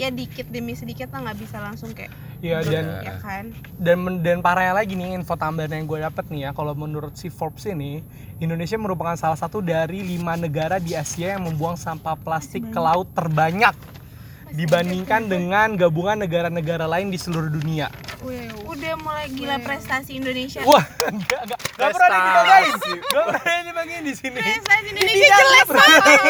Ya 0.00 0.08
dikit 0.08 0.48
demi 0.48 0.72
sedikit 0.72 1.12
lah 1.12 1.28
nggak 1.28 1.38
bisa 1.44 1.60
langsung 1.60 1.92
kayak 1.92 2.08
Iya 2.40 2.64
dan 2.64 2.84
ya 3.04 3.14
kan. 3.20 3.44
dan 3.76 3.98
dan 4.24 4.40
parahnya 4.40 4.72
lagi 4.72 4.96
nih 4.96 5.12
info 5.12 5.36
tambahan 5.36 5.76
yang 5.76 5.84
gue 5.84 6.00
dapet 6.00 6.24
nih 6.32 6.48
ya 6.48 6.50
kalau 6.56 6.72
menurut 6.72 7.12
si 7.12 7.28
Forbes 7.28 7.68
ini 7.68 8.00
Indonesia 8.40 8.80
merupakan 8.80 9.12
salah 9.20 9.36
satu 9.36 9.60
dari 9.60 10.00
lima 10.00 10.40
negara 10.40 10.80
di 10.80 10.96
Asia 10.96 11.36
yang 11.36 11.44
membuang 11.44 11.76
sampah 11.76 12.16
plastik 12.16 12.64
ke 12.72 12.80
laut 12.80 13.12
terbanyak 13.12 13.76
dibandingkan 14.52 15.26
dengan 15.26 15.74
gabungan 15.74 16.18
negara-negara 16.18 16.84
lain 16.84 17.08
di 17.08 17.16
seluruh 17.16 17.48
dunia. 17.48 17.88
Udah 18.20 18.94
mulai 18.96 19.26
gila 19.28 19.56
prestasi 19.58 20.16
Indonesia. 20.16 20.60
Wah, 20.62 20.84
enggak 21.02 21.40
enggak 21.42 21.58
enggak 21.58 21.90
pernah 21.90 22.08
dibanggain. 22.20 22.72
Enggak 23.00 23.24
pernah 23.26 23.60
dibanggain 23.62 24.02
di 24.02 24.14
sini. 24.14 24.36
Prestasi 24.36 24.86
Indonesia 24.90 25.26
jelek 25.30 25.66
banget. 25.66 26.22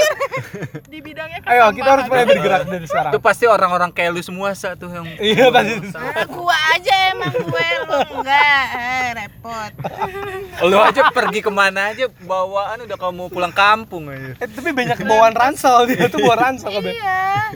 di 0.86 0.98
bidangnya 1.00 1.38
Ayo, 1.50 1.64
kita 1.72 1.88
harus 1.88 2.04
mulai 2.06 2.24
bergerak 2.24 2.62
dari 2.64 2.86
sekarang. 2.86 3.10
itu 3.10 3.18
pasti 3.20 3.44
orang-orang 3.46 3.90
kayak 3.90 4.10
lu 4.12 4.22
semua 4.22 4.54
sa 4.54 4.74
tuh 4.74 4.88
yang 4.88 5.06
Iya 5.18 5.50
pasti. 5.50 5.74
Ah, 5.92 6.24
gua 6.26 6.56
aja 6.72 6.94
emang 7.10 7.34
gue 7.34 7.66
lo 7.84 7.98
enggak 8.14 8.64
eh, 8.70 9.08
repot. 9.16 9.72
lu 10.70 10.76
aja 10.78 11.00
pergi 11.10 11.40
ke 11.40 11.50
mana 11.50 11.90
aja 11.90 12.06
bawaan 12.20 12.84
udah 12.84 12.96
kamu 12.96 13.22
pulang 13.28 13.50
kampung 13.50 14.06
aja 14.06 14.38
Eh, 14.38 14.46
tapi 14.46 14.70
banyak 14.70 15.02
bawaan 15.02 15.34
ransel 15.34 15.86
dia 15.86 16.06
tuh 16.06 16.22
bawa 16.22 16.36
ransel 16.40 16.70
Iya. 16.80 17.50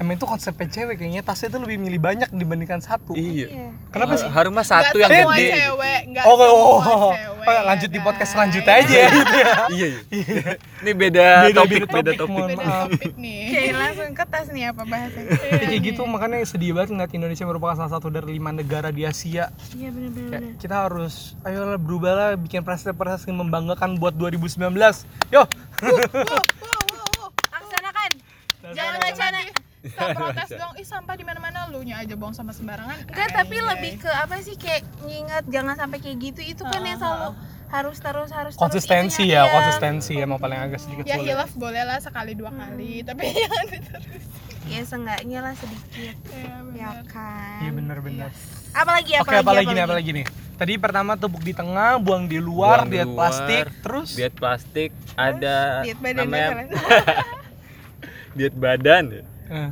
Emang 0.00 0.16
itu 0.16 0.24
konsepnya 0.24 0.64
cewek 0.66 0.96
kayaknya 0.96 1.20
tasnya 1.20 1.52
tuh 1.52 1.60
lebih 1.60 1.76
milih 1.76 2.00
banyak 2.00 2.32
dibandingkan 2.32 2.80
satu 2.80 3.12
Iya. 3.12 3.68
Kenapa 3.92 4.16
sih? 4.16 4.24
Harus 4.26 4.48
mah 4.48 4.64
satu 4.64 4.96
Nggak 4.96 5.12
yang 5.12 5.28
gede. 5.30 5.48
cewek, 5.52 6.00
nggak 6.08 6.24
Oh, 6.24 6.34
oh, 6.34 6.40
oh, 6.40 6.80
oh. 6.80 7.12
cewek, 7.12 7.28
Oh, 7.40 7.52
ya 7.52 7.62
lanjut 7.62 7.88
di 7.88 8.00
podcast 8.00 8.20
guys. 8.22 8.32
selanjutnya 8.32 8.74
aja 8.74 8.94
ya. 8.96 9.08
Iya, 9.76 9.86
iya. 10.10 10.40
Ini 10.80 10.92
beda, 10.94 11.26
topik, 11.52 11.84
beda 11.84 12.12
topik. 12.14 12.26
mohon 12.26 12.48
Beda 12.50 12.60
maaf. 12.60 12.88
topik 12.88 13.12
nih. 13.14 13.40
Oke, 13.50 13.60
langsung 13.72 14.10
ke 14.12 14.24
tas 14.24 14.46
nih 14.48 14.64
apa 14.66 14.82
bahasanya? 14.82 15.30
Ya, 15.36 15.60
kayak 15.60 15.82
gitu 15.84 16.00
makanya 16.04 16.36
sedih 16.42 16.70
banget 16.72 16.90
ngeliat 16.90 17.12
Indonesia 17.12 17.44
merupakan 17.44 17.76
salah 17.76 17.92
satu 17.92 18.08
dari 18.08 18.28
lima 18.30 18.50
negara 18.50 18.88
di 18.88 19.04
Asia 19.04 19.52
Iya 19.70 19.88
benar-benar. 19.88 20.30
Kayak 20.30 20.42
kita 20.58 20.76
harus 20.80 21.14
ayolah 21.42 21.76
berubah 21.76 22.12
lah 22.12 22.30
bikin 22.34 22.60
prestasi-prestasi 22.60 23.28
yang 23.28 23.40
membanggakan 23.42 23.96
buat 23.96 24.14
2019 24.14 24.64
yo 25.28 25.44
Laksanakan. 27.50 28.10
Jangan 28.62 28.72
Jangan 28.72 28.96
wacana. 29.02 29.38
Protes 30.18 30.50
dong, 30.52 30.72
ih 30.76 30.84
sampah 30.84 31.16
di 31.16 31.24
mana-mana 31.24 31.64
lu 31.72 31.80
nya 31.80 32.04
aja 32.04 32.12
buang 32.12 32.36
sama 32.36 32.52
sembarangan. 32.52 33.00
Enggak, 33.08 33.28
tapi 33.32 33.56
lebih 33.56 33.92
ke 34.04 34.10
apa 34.12 34.36
sih 34.44 34.56
kayak 34.60 34.84
nginget 35.08 35.44
jangan 35.48 35.74
sampai 35.76 35.98
kayak 36.04 36.16
gitu. 36.20 36.40
Itu 36.44 36.62
kan 36.68 36.84
yang 36.84 37.00
selalu 37.00 37.32
harus 37.70 37.96
terus 38.02 38.30
harus 38.34 38.52
terus 38.58 38.60
konsistensi 38.60 39.30
itunya, 39.30 39.40
ya 39.40 39.42
iya. 39.46 39.52
konsistensi 39.54 40.12
emang 40.18 40.42
paling 40.42 40.58
agak 40.58 40.82
sedikit 40.82 41.06
Ya 41.06 41.22
hilaf 41.22 41.54
boleh 41.54 41.86
lah 41.86 42.02
sekali 42.02 42.34
dua 42.34 42.50
kali, 42.50 43.06
tapi 43.06 43.30
jangan 43.36 43.66
diterus. 43.70 44.24
Ya 44.68 44.80
seenggaknya 44.84 45.38
lah 45.40 45.54
sedikit. 45.56 46.16
Ya, 46.28 46.44
Ya 46.44 46.58
benar. 46.60 46.94
kan. 47.08 47.58
iya 47.62 47.70
bener-bener 47.72 48.30
Apalagi 48.70 49.12
oke 49.18 49.34
apalagi 49.34 49.42
apalagi 49.42 49.70
nih 49.74 49.82
apalagi 49.82 50.10
nih 50.14 50.26
tadi 50.60 50.72
pertama 50.76 51.16
tepuk 51.16 51.40
di 51.40 51.56
tengah 51.56 51.96
buang 51.98 52.28
di 52.28 52.36
luar 52.36 52.84
Buang 52.84 52.92
di 52.92 53.00
diet 53.00 53.08
luar, 53.08 53.16
plastik 53.16 53.64
terus 53.80 54.08
Diet 54.12 54.34
plastik 54.36 54.90
ada 55.16 55.80
Diet 55.82 55.98
badan 55.98 56.28
namanya 56.28 56.68
diet 58.36 58.54
badan 58.54 59.04
Eh, 59.50 59.70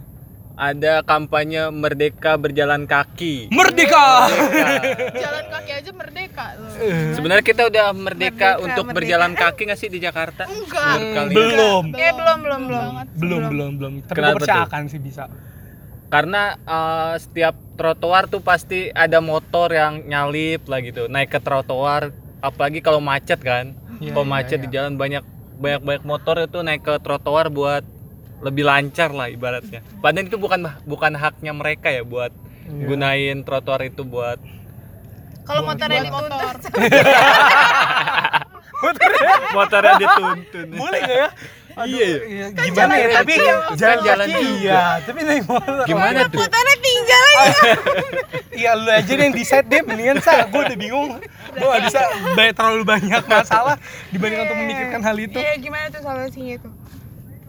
Ada 0.54 1.06
kampanye 1.06 1.70
merdeka 1.70 2.34
berjalan 2.34 2.82
kaki. 2.82 3.46
merdeka 3.48 4.26
Jalan 5.24 5.46
kaki 5.48 5.70
aja 5.72 5.90
merdeka 5.94 6.46
loh. 6.58 6.74
Sebenarnya 7.14 7.44
kita 7.46 7.62
udah 7.64 7.86
merdeka, 7.92 8.02
Merdeka, 8.50 8.50
untuk 8.58 8.84
merdeka. 8.84 8.96
berjalan 8.98 9.32
kaki 9.32 9.60
nggak 9.64 9.78
sih 9.78 9.86
di 9.86 9.98
Jakarta? 9.98 10.44
Enggak. 10.44 10.98
Kalian? 11.14 11.30
belum 11.30 11.84
Eh, 11.94 12.10
belum, 12.12 12.38
belum, 12.42 12.60
belum. 12.66 12.82
banget. 12.90 13.06
belum 13.14 13.42
belum 13.46 13.70
belum 13.72 13.92
tapi 14.02 14.18
percaya 14.34 14.66
akan 14.66 14.82
sih 14.86 14.98
bisa 14.98 15.30
Karena 16.08 16.42
eh, 16.56 17.14
setiap 17.16 17.54
trotoar 17.74 18.26
tuh 18.26 18.40
pasti 18.40 18.90
ada 18.90 19.20
motor 19.20 19.70
yang 19.70 20.02
nyalip 20.02 20.66
lah 20.66 20.80
gitu, 20.80 21.06
naik 21.06 21.28
ke 21.28 21.38
trotoar. 21.38 22.10
Apalagi 22.40 22.80
kalau 22.80 22.98
macet 22.98 23.38
kan, 23.38 23.78
Iya, 23.98 24.10
kalau 24.10 24.24
iya, 24.24 24.32
macet 24.32 24.58
iya. 24.58 24.64
di 24.64 24.68
jalan 24.72 24.94
banyak 24.94 25.22
banyak 25.54 25.80
banyak 25.82 26.02
motor 26.02 26.38
itu 26.40 26.58
naik 26.60 26.80
ke 26.80 26.98
trotoar 26.98 27.46
buat 27.48 27.82
lebih 28.40 28.62
lancar 28.62 29.10
lah 29.10 29.26
ibaratnya. 29.26 29.82
Padahal 29.98 30.24
itu 30.24 30.36
bukan 30.36 30.58
bukan 30.82 31.12
haknya 31.14 31.52
mereka 31.52 31.88
ya 31.88 32.02
buat 32.02 32.30
Iya. 32.64 32.84
gunain 32.84 33.36
trotoar 33.42 33.80
itu 33.82 34.02
buat 34.02 34.36
Kalau 35.42 35.64
motornya 35.64 36.04
Buat 36.04 36.28
motor. 36.28 36.52
dituntut. 36.60 36.76
motornya 39.50 39.92
dituntun. 39.96 40.66
boleh 40.72 41.00
gak 41.00 41.16
ya 41.16 41.28
Iya. 41.78 42.06
Iya, 42.20 42.46
gimana 42.60 42.92
ya 42.92 43.06
tapi 43.14 43.32
Kan 43.38 43.72
jalan 43.72 43.96
jalan 44.02 44.26
kaki 44.26 44.34
juga. 44.34 44.58
iya 44.58 44.82
tapi 45.00 45.18
naik 45.22 45.44
motor 45.46 45.74
Gimana 45.86 46.18
tuh? 46.26 46.36
Motornya 46.36 46.76
tinggal 46.78 47.22
aja. 47.24 47.50
Iya 48.58 48.70
lu 48.74 48.90
aja 48.90 49.08
deh 49.08 49.22
yang 49.22 49.32
decide 49.32 49.64
deh 49.64 49.80
mendingan 49.80 50.18
sa 50.18 50.44
gue 50.44 50.60
udah 50.60 50.76
bingung 50.76 51.16
gue 51.48 51.64
gak 51.64 51.82
bisa 51.84 52.00
banyak 52.34 52.52
terlalu 52.52 52.82
banyak 52.84 53.22
masalah 53.24 53.76
dibanding 54.12 54.40
untuk 54.42 54.56
memikirkan 54.58 55.00
hal 55.00 55.16
itu 55.16 55.38
Iya, 55.38 55.54
gimana 55.56 55.88
tuh 55.88 56.02
solusinya 56.02 56.56
tuh? 56.60 56.72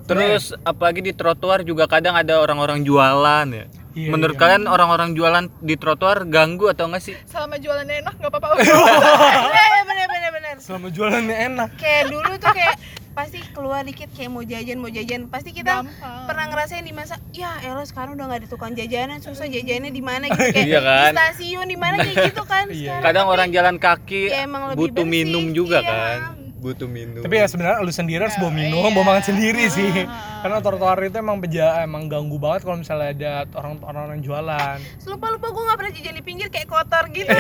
Terus 0.09 0.43
apalagi 0.61 1.01
di 1.01 1.13
trotoar 1.13 1.61
juga 1.61 1.85
kadang 1.85 2.13
ada 2.13 2.37
orang-orang 2.37 2.81
jualan 2.81 3.47
ya. 3.47 3.65
Iya, 3.89 4.09
Menurut 4.09 4.33
iya. 4.33 4.41
kalian 4.41 4.63
orang-orang 4.65 5.13
jualan 5.13 5.45
di 5.59 5.73
trotoar 5.73 6.25
ganggu 6.25 6.65
atau 6.67 6.85
enggak 6.85 7.03
sih? 7.03 7.15
Selama 7.25 7.57
jualannya 7.57 7.95
enak 7.99 8.13
nggak 8.15 8.31
apa-apa. 8.31 8.55
Iya, 9.49 9.81
benar 9.83 10.07
benar 10.07 10.29
benar. 10.31 10.55
selama 10.59 10.87
jualannya 10.89 11.35
enak 11.47 11.69
Kayak 11.75 12.03
dulu 12.07 12.31
tuh 12.35 12.51
kayak 12.51 12.75
pasti 13.09 13.41
keluar 13.51 13.81
dikit 13.83 14.07
kayak 14.09 14.29
mau 14.29 14.39
jajan 14.41 14.77
mau 14.77 14.87
jajan 14.87 15.27
pasti 15.27 15.51
kita 15.51 15.83
Gampang. 15.83 16.23
pernah 16.23 16.45
ngerasain 16.47 16.81
di 16.81 16.93
masa 16.93 17.19
ya 17.33 17.51
elah 17.59 17.83
sekarang 17.83 18.15
udah 18.15 18.25
nggak 18.25 18.39
ada 18.39 18.47
tukang 18.47 18.71
jajanan 18.71 19.19
susah 19.19 19.43
jajannya 19.43 19.91
di 19.91 19.99
mana 19.99 20.31
gitu 20.31 20.39
kayak 20.55 20.63
Iya 20.63 20.79
kan? 20.79 21.03
di 21.03 21.17
stasiun 21.17 21.65
di 21.67 21.75
mana 21.75 21.95
kayak 21.99 22.31
gitu 22.31 22.43
kan 22.45 22.65
Iya. 22.65 22.79
sekarang 22.79 23.03
Kadang 23.03 23.25
tapi 23.25 23.33
orang 23.33 23.47
jalan 23.51 23.75
kaki 23.75 24.23
ya 24.25 24.39
emang 24.39 24.61
lebih 24.71 24.79
butuh 24.79 25.03
bersih, 25.03 25.11
minum 25.11 25.45
juga 25.51 25.77
iya. 25.79 25.89
kan. 25.89 26.17
Butuh 26.59 26.91
minum. 26.91 27.23
tapi 27.23 27.39
ya 27.39 27.47
sebenarnya 27.47 27.79
lu 27.79 27.91
sendiri 27.91 28.27
harus 28.27 28.35
bawa 28.35 28.51
minum 28.51 28.83
iya. 28.83 28.91
bawa 28.91 29.05
makan 29.15 29.23
sendiri 29.23 29.71
sih. 29.71 30.03
Karena 30.43 30.59
trotoar 30.59 30.99
itu 31.07 31.15
emang 31.15 31.39
beja 31.39 31.79
emang 31.83 32.11
ganggu 32.11 32.35
banget 32.35 32.67
kalau 32.67 32.83
misalnya 32.83 33.15
ada 33.15 33.31
orang 33.55 33.79
orang 33.87 34.19
jualan. 34.19 34.77
Lupa 35.07 35.27
lupa 35.31 35.47
gue 35.55 35.63
nggak 35.63 35.77
pernah 35.79 35.91
jajan 35.95 36.15
di 36.19 36.23
pinggir 36.23 36.47
kayak 36.51 36.67
kotor 36.67 37.07
gitu. 37.15 37.31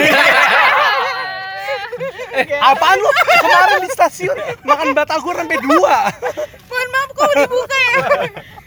Eh 2.29 2.45
apaan 2.55 2.95
lu? 2.95 3.09
Kemarin 3.43 3.83
di 3.83 3.89
stasiun 3.91 4.37
makan 4.63 4.95
batagor 4.95 5.35
sampai 5.35 5.59
dua. 5.59 6.07
Mohon 6.71 6.87
maaf 6.93 7.09
kok 7.11 7.31
dibuka 7.35 7.77
ya 7.77 7.97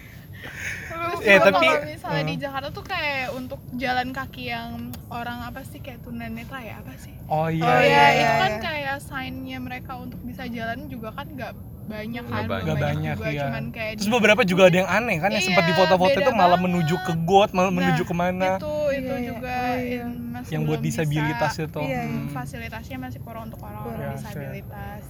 Eh, 1.24 1.32
juga 1.32 1.46
tapi- 1.48 1.68
kalau 1.68 1.86
misalnya 1.88 2.22
di 2.22 2.32
Hmm. 2.32 2.42
Jakarta 2.42 2.68
tuh 2.70 2.84
kayak 2.84 3.26
untuk 3.32 3.60
jalan 3.74 4.08
kaki 4.10 4.44
yang 4.46 4.70
orang 5.08 5.38
apa 5.42 5.60
sih 5.62 5.78
kayak 5.78 6.00
tunanetra 6.00 6.58
ya 6.60 6.74
apa 6.76 6.92
sih? 6.96 7.14
oh 7.24 7.46
iya 7.46 7.62
Oh 7.62 7.78
iya, 7.78 7.82
iya, 7.82 8.04
iya. 8.08 8.20
itu 8.20 8.34
kan 8.38 8.52
kayak 8.60 8.96
signnya 9.00 9.58
mereka 9.58 9.92
untuk 9.96 10.20
bisa 10.20 10.44
jalan 10.46 10.86
juga 10.86 11.08
kan 11.10 11.26
nggak 11.26 11.52
banyak 11.84 12.24
kan, 12.24 12.46
Gak 12.46 12.78
banyak, 12.78 13.16
juga, 13.16 13.26
iya. 13.28 13.42
cuman 13.44 13.64
kayak 13.68 13.92
Terus 13.96 14.06
di- 14.06 14.14
beberapa 14.14 14.42
juga 14.44 14.62
ada 14.64 14.76
yang 14.76 14.86
aneh 14.88 15.16
kan 15.18 15.30
yang 15.30 15.44
sempat 15.44 15.64
di 15.64 15.68
Iya, 15.68 15.78
foto-foto 15.78 16.14
beda 16.14 16.22
itu 16.22 16.32
malah 16.32 16.50
banget. 16.52 16.64
menuju 16.64 16.94
ke 16.96 17.12
got, 17.20 17.50
malah 17.52 17.68
Nah, 17.68 17.76
menuju 17.76 18.02
ke 18.02 18.14
mana. 18.14 18.48
itu 18.54 18.74
itu 18.92 19.02
Iya, 19.02 19.12
iya. 19.12 19.28
juga 19.28 19.50
Oh, 19.52 19.74
iya. 19.74 19.98
yang 19.98 20.12
masih 20.30 20.50
Yang 20.52 20.62
buat 20.62 20.80
disabilitas 20.80 21.50
bisa, 21.52 21.62
itu. 21.64 21.80
iya, 21.82 22.02
Hmm. 22.04 22.26
fasilitasnya 22.30 22.96
masih 22.98 23.20
kurang 23.20 23.42
untuk 23.44 23.60
orang-orang 23.60 24.14
disabilitas 24.14 25.02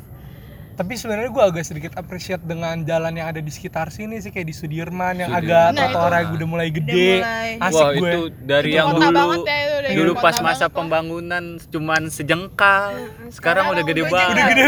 Tapi 0.72 0.94
sebenarnya 0.94 1.28
gue 1.28 1.42
agak 1.44 1.62
sedikit 1.62 1.90
appreciate 1.94 2.40
dengan 2.40 2.82
jalan 2.82 3.12
yang 3.12 3.26
ada 3.26 3.38
di 3.38 3.46
sekitar 3.46 3.88
sini 3.88 4.18
sih 4.18 4.28
kayak 4.28 4.44
di 4.44 4.52
Sudirman 4.52 5.14
yang 5.16 5.28
Sudirman. 5.28 5.44
agak 5.44 5.64
Nah, 5.70 5.80
trotoarnya 5.86 6.22
itu. 6.22 6.32
udah 6.32 6.46
mulai 6.48 6.68
gede. 6.68 7.06
mulai. 7.14 7.48
Asik 7.58 7.76
Wah, 7.76 7.88
gue. 7.92 8.08
itu 8.08 8.20
dari 8.40 8.66
Itu 8.66 8.74
yang 8.74 8.86
kota 8.88 8.98
dulu 8.98 9.14
banget 9.14 9.38
ya, 9.38 9.58
itu 9.58 9.74
dari 9.78 9.94
dulu 9.94 10.10
pas 10.14 10.22
masa 10.22 10.42
banget 10.42 10.62
kok. 10.62 10.74
pembangunan 10.74 11.44
cuman 11.68 12.02
sejengkal. 12.08 12.84
Sekarang 12.90 13.30
sekarang 13.30 13.64
udah 13.68 13.82
gede 13.84 14.00
udah 14.00 14.10
banget. 14.10 14.32
Udah 14.32 14.44
gede. 14.48 14.62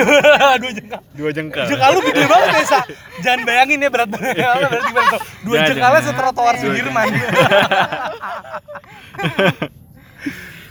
Dua 0.54 0.70
jengkal. 0.70 1.00
Dua 1.14 1.30
jengkal. 1.30 1.64
Jengkal 1.66 1.88
lu 1.90 2.00
gede 2.04 2.22
banget 2.24 2.48
ya, 2.50 2.64
Sa. 2.64 2.80
Jangan 3.20 3.40
bayangin 3.42 3.78
ya 3.78 3.88
berat 3.88 4.08
badannya. 4.08 4.44
Berarti 4.44 4.86
gimana 4.86 5.08
tuh? 5.10 5.20
Dua 5.42 5.56
jengkalnya 5.62 6.00
setrotoar 6.04 6.54
Sudirman. 6.58 7.08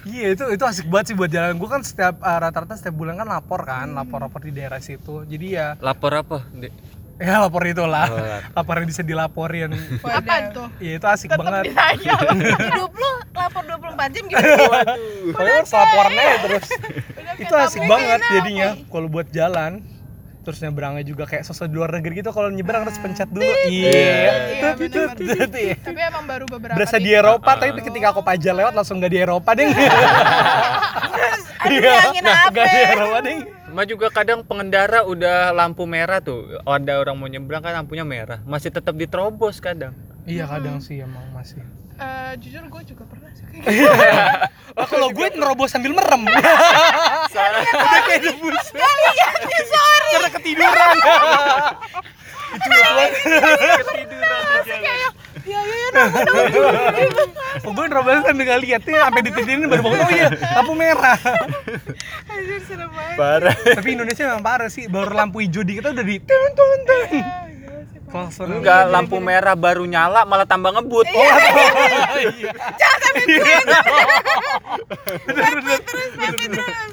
Iya 0.04 0.36
itu 0.36 0.44
itu 0.52 0.64
asik 0.68 0.88
banget 0.92 1.12
sih 1.12 1.16
buat 1.16 1.32
jalan. 1.32 1.56
Gue 1.56 1.70
kan 1.72 1.82
setiap 1.84 2.20
uh, 2.20 2.40
rata-rata 2.40 2.76
setiap 2.76 2.96
bulan 2.96 3.16
kan 3.16 3.28
lapor 3.28 3.64
kan, 3.64 3.96
lapor-lapor 3.96 4.44
di 4.44 4.52
daerah 4.52 4.84
situ. 4.84 5.24
Jadi 5.24 5.56
ya 5.56 5.80
Lapor 5.80 6.12
apa? 6.12 6.44
Dek? 6.52 6.72
ya 7.24 7.40
lapor 7.40 7.64
itulah. 7.64 8.08
Oh, 8.12 8.20
lapor. 8.52 8.84
yang 8.84 8.88
bisa 8.90 9.02
dilaporin. 9.06 9.72
apa 10.04 10.36
tuh? 10.52 10.68
Iya 10.84 11.00
itu 11.00 11.08
asik 11.08 11.30
banget. 11.40 11.72
ditanya 11.72 12.14
hidup 12.20 12.92
lu 12.92 13.12
lapor 13.32 13.64
24 13.64 14.16
jam 14.16 14.24
gimana 14.28 14.56
Pokoknya 15.32 15.54
harus 15.64 15.72
laporan 15.72 16.14
aja 16.20 16.36
terus. 16.44 16.68
Itu 17.40 17.54
asik 17.56 17.84
banget 17.88 18.20
jadinya 18.28 18.68
kalau 18.92 19.08
buat 19.08 19.28
jalan. 19.32 19.93
Terus 20.44 20.60
nyebrangnya 20.60 21.04
juga 21.08 21.24
kayak 21.24 21.48
sosok 21.48 21.72
di 21.72 21.76
luar 21.80 21.96
negeri 21.96 22.20
gitu 22.20 22.36
kalau 22.36 22.52
nyebrang 22.52 22.84
harus 22.84 23.00
pencet 23.00 23.32
dulu. 23.32 23.48
Iya. 23.48 23.64
Iya, 23.72 24.70
tut, 24.76 25.56
iya. 25.56 25.76
tapi 25.80 26.00
emang 26.04 26.28
baru 26.28 26.46
beberapa 26.52 26.76
Berasa 26.76 27.00
di. 27.00 27.16
Eropa 27.16 27.52
tapi 27.56 27.80
ketika 27.80 28.12
aku 28.12 28.22
pajak 28.22 28.52
lewat 28.52 28.74
langsung 28.76 29.00
gak 29.00 29.14
di 29.14 29.20
Eropa 29.24 29.56
deh. 29.56 29.72
aduh 31.64 31.80
bilangin 31.80 32.24
Gak 32.28 32.40
apa 32.52 32.64
di 32.68 32.80
Eropa 32.92 33.18
deh. 33.24 33.38
Cuma 33.74 33.84
juga 33.90 34.08
kadang 34.12 34.40
pengendara 34.44 35.08
udah 35.08 35.56
lampu 35.56 35.88
merah 35.88 36.20
tuh. 36.20 36.60
Ada 36.68 37.00
orang 37.00 37.16
mau 37.16 37.26
nyebrang 37.32 37.64
kan 37.64 37.74
lampunya 37.80 38.04
merah. 38.04 38.44
Masih 38.44 38.70
tetap 38.70 38.94
diterobos 38.94 39.64
kadang. 39.64 39.96
Iya 40.28 40.46
kadang 40.46 40.84
sih 40.84 41.00
emang 41.00 41.24
masih. 41.32 41.64
Eh, 42.04 42.34
jujur 42.44 42.64
gue 42.68 42.82
juga 42.84 43.04
pernah 43.08 43.30
sih 43.32 43.46
kayak 43.48 43.64
gitu. 43.64 43.88
Kalau 44.74 45.08
gue 45.16 45.28
nerobos 45.40 45.70
sambil 45.72 45.96
merem. 45.96 46.28
Udah 46.34 48.02
kayak 48.04 48.22
debus. 48.28 48.66
sorry. 49.72 50.10
Karena 50.12 50.30
ketiduran. 50.36 50.98
itu 52.54 52.70
itu 53.98 54.16
Iya 55.44 55.60
iya 55.60 55.76
iya 55.76 55.90
nah, 55.92 56.08
Oh, 57.68 57.72
gue 57.76 57.86
nerobos 57.88 58.24
sambil 58.24 58.44
gak 58.48 58.62
lihat 58.64 58.82
nih 58.88 58.96
sampai 59.00 59.22
ditidurin 59.24 59.68
baru 59.68 59.82
bangun. 59.84 60.00
Oh 60.04 60.12
iya, 60.12 60.28
lampu 60.56 60.74
merah. 60.76 61.20
anjir 62.32 62.60
serem 62.68 62.90
banget. 62.92 63.18
Parah. 63.20 63.56
Tapi 63.56 63.90
Indonesia 63.96 64.24
memang 64.28 64.44
parah 64.44 64.70
sih. 64.72 64.88
Baru 64.88 65.12
lampu 65.14 65.44
hijau 65.44 65.64
dikit 65.64 65.92
udah 65.92 66.06
di 66.06 66.18
tun 66.24 66.50
tun 66.56 66.80
tun. 66.88 67.08
Enggak, 68.62 68.94
lampu 68.94 69.18
merah 69.18 69.58
baru 69.58 69.84
nyala 69.90 70.22
malah 70.24 70.46
tambah 70.46 70.70
ngebut. 70.70 71.08
oh 71.18 71.30
iya 72.22 72.54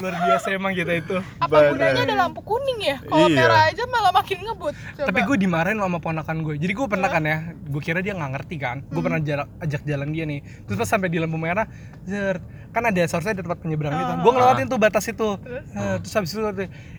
luar 0.01 0.15
biasa 0.19 0.47
emang 0.51 0.73
kita 0.73 0.93
itu 0.97 1.17
Apa 1.39 1.71
gunanya 1.71 2.03
ada 2.03 2.17
lampu 2.19 2.41
kuning 2.43 2.81
ya? 2.81 2.97
Kalau 3.03 3.27
Iya. 3.27 3.37
merah 3.39 3.63
aja 3.67 3.85
malah 3.87 4.13
makin 4.13 4.39
ngebut. 4.41 4.73
Coba. 4.73 5.07
tapi 5.07 5.21
gue 5.23 5.37
dimarahin 5.39 5.77
sama 5.77 5.99
ponakan 5.99 6.37
gue 6.43 6.55
jadi 6.57 6.73
gue 6.73 6.87
pernah 6.87 7.09
kan 7.09 7.23
ya 7.23 7.37
gue 7.53 7.81
kira 7.81 8.01
dia 8.01 8.13
nggak 8.13 8.31
ngerti 8.33 8.57
kan 8.57 8.77
gue 8.83 9.01
pernah 9.01 9.19
jarak, 9.19 9.49
ajak 9.59 9.83
jalan 9.83 10.09
dia 10.11 10.25
nih 10.25 10.41
terus 10.65 10.77
pas 10.77 10.89
sampai 10.89 11.09
di 11.09 11.19
lampu 11.19 11.37
merah 11.37 11.67
zer 12.03 12.41
kan 12.71 12.83
ada 12.85 13.03
seharusnya 13.03 13.35
ada 13.35 13.43
tempat 13.43 13.59
penyeberangan 13.61 13.99
itu 13.99 14.15
gue 14.17 14.33
ngelewatin 14.33 14.67
tuh 14.67 14.79
batas 14.79 15.05
itu 15.05 15.29
Terus? 15.37 15.65
Eh, 15.71 15.97
terus 16.01 16.15
habis 16.15 16.31
itu 16.31 16.43